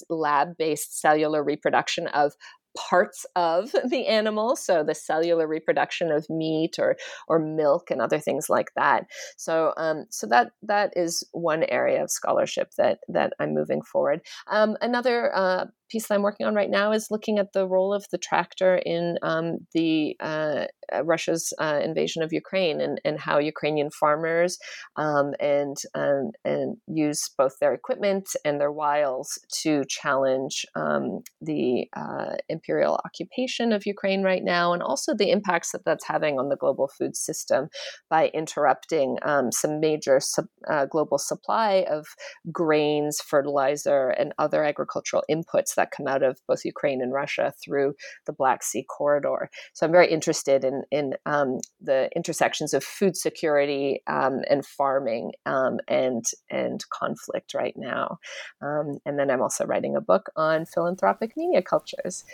lab-based 0.09 1.01
cellular 1.01 1.43
reproduction 1.43 2.07
of 2.09 2.35
parts 2.77 3.27
of 3.37 3.73
the 3.89 4.07
animal. 4.07 4.57
So 4.57 4.85
the 4.85 4.95
cellular 4.95 5.47
reproduction 5.47 6.11
of 6.11 6.29
meat 6.29 6.77
or 6.79 6.97
or 7.29 7.39
milk 7.39 7.91
and 7.91 8.01
other 8.01 8.19
things 8.19 8.49
like 8.49 8.69
that. 8.77 9.07
So 9.37 9.73
um, 9.77 10.07
so 10.11 10.27
that 10.29 10.53
that 10.63 10.93
is 10.97 11.25
one 11.33 11.65
area 11.65 12.03
of 12.03 12.11
scholarship 12.11 12.73
that 12.79 13.01
that 13.09 13.33
i'm 13.41 13.55
moving 13.55 13.83
forward. 13.83 14.21
Um, 14.51 14.77
another 14.81 15.35
uh, 15.35 15.67
piece 15.91 16.09
that 16.09 16.15
I'm 16.15 16.23
working 16.23 16.47
on 16.47 16.55
right 16.55 16.71
now 16.71 16.93
is 16.93 17.11
looking 17.11 17.39
at 17.39 17.53
the 17.53 17.67
role 17.67 17.93
of 17.93 18.07
the 18.11 18.19
tractor 18.19 18.77
in 18.77 19.19
um, 19.23 19.59
the 19.75 20.17
uh, 20.21 20.67
uh, 20.93 21.05
Russia's 21.05 21.53
uh, 21.59 21.81
invasion 21.83 22.23
of 22.23 22.33
Ukraine 22.33 22.81
and, 22.81 23.01
and 23.05 23.19
how 23.19 23.39
Ukrainian 23.39 23.91
farmers 23.91 24.59
um, 24.97 25.33
and 25.41 25.77
um, 25.95 26.31
and 26.45 26.77
use 26.87 27.31
both 27.37 27.59
their 27.61 27.75
equipment 27.75 28.29
and 28.45 28.61
their 28.61 28.73
wiles 28.73 29.39
to 29.63 29.85
challenge 29.89 30.65
um, 30.75 31.21
the 31.41 31.87
uh, 31.97 32.37
imperial 32.49 33.01
occupation 33.05 33.73
of 33.73 33.87
Ukraine 33.87 34.23
right 34.23 34.43
now, 34.43 34.73
and 34.73 34.83
also 34.83 35.15
the 35.15 35.31
impacts 35.31 35.73
that 35.73 35.85
that's 35.85 36.07
having 36.07 36.39
on 36.39 36.49
the 36.49 36.57
global 36.57 36.89
food 36.89 37.17
system 37.17 37.69
by 38.09 38.29
interrupting 38.29 39.19
um, 39.23 39.53
some 39.53 39.81
major 39.81 40.21
sub, 40.21 40.47
uh, 40.69 40.87
global 40.87 41.19
supply 41.19 41.85
of 41.91 42.07
grains, 42.51 43.21
fertilizer, 43.21 44.09
and 44.11 44.33
other 44.39 44.65
agricultural 44.65 45.25
inputs 45.31 45.75
that 45.81 45.97
come 45.97 46.07
out 46.07 46.23
of 46.23 46.39
both 46.47 46.65
Ukraine 46.75 47.01
and 47.05 47.13
Russia 47.23 47.47
through 47.63 47.95
the 48.27 48.37
Black 48.41 48.63
Sea 48.63 48.85
corridor. 48.97 49.41
So 49.73 49.81
I'm 49.87 49.93
very 49.99 50.11
interested 50.17 50.61
in 50.71 50.77
in 50.99 51.07
um, 51.35 51.51
the 51.81 52.01
intersections 52.15 52.75
of 52.75 52.83
food 52.99 53.15
security 53.17 53.87
um, 54.07 54.35
and 54.53 54.65
farming 54.79 55.33
um, 55.47 55.75
and 55.89 56.25
and 56.51 56.79
conflict 57.01 57.55
right 57.63 57.77
now. 57.77 58.19
Um, 58.67 58.87
and 59.07 59.19
then 59.19 59.31
I'm 59.31 59.43
also 59.47 59.65
writing 59.71 59.97
a 59.97 60.07
book 60.13 60.25
on 60.37 60.67
philanthropic 60.67 61.31
media 61.37 61.63
cultures. 61.63 62.25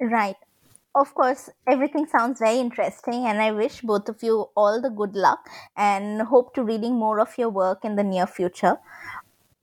Right. 0.00 0.36
of 1.02 1.14
course, 1.18 1.48
everything 1.66 2.06
sounds 2.06 2.38
very 2.44 2.58
interesting, 2.66 3.20
and 3.28 3.40
I 3.40 3.50
wish 3.52 3.76
both 3.90 4.06
of 4.12 4.22
you 4.26 4.34
all 4.54 4.76
the 4.86 4.90
good 4.90 5.14
luck 5.26 5.48
and 5.74 6.20
hope 6.32 6.48
to 6.54 6.62
reading 6.70 6.94
more 7.04 7.18
of 7.24 7.38
your 7.38 7.48
work 7.48 7.80
in 7.88 7.96
the 7.96 8.04
near 8.12 8.26
future. 8.26 8.76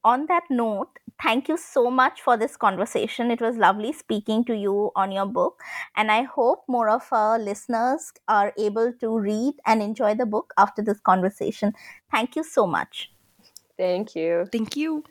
On 0.03 0.25
that 0.31 0.45
note, 0.49 0.93
thank 1.21 1.47
you 1.47 1.57
so 1.57 1.89
much 1.91 2.21
for 2.21 2.37
this 2.37 2.55
conversation. 2.57 3.31
It 3.31 3.41
was 3.41 3.57
lovely 3.57 3.93
speaking 3.93 4.43
to 4.45 4.55
you 4.55 4.91
on 4.95 5.11
your 5.11 5.25
book, 5.25 5.61
and 5.95 6.11
I 6.11 6.23
hope 6.23 6.63
more 6.67 6.89
of 6.89 7.07
our 7.11 7.37
listeners 7.39 8.11
are 8.27 8.53
able 8.57 8.93
to 8.93 9.17
read 9.17 9.55
and 9.65 9.81
enjoy 9.81 10.15
the 10.15 10.25
book 10.25 10.53
after 10.57 10.81
this 10.81 10.99
conversation. 10.99 11.73
Thank 12.11 12.35
you 12.35 12.43
so 12.43 12.65
much. 12.67 13.11
Thank 13.77 14.15
you. 14.15 14.45
Thank 14.51 14.75
you. 14.75 15.03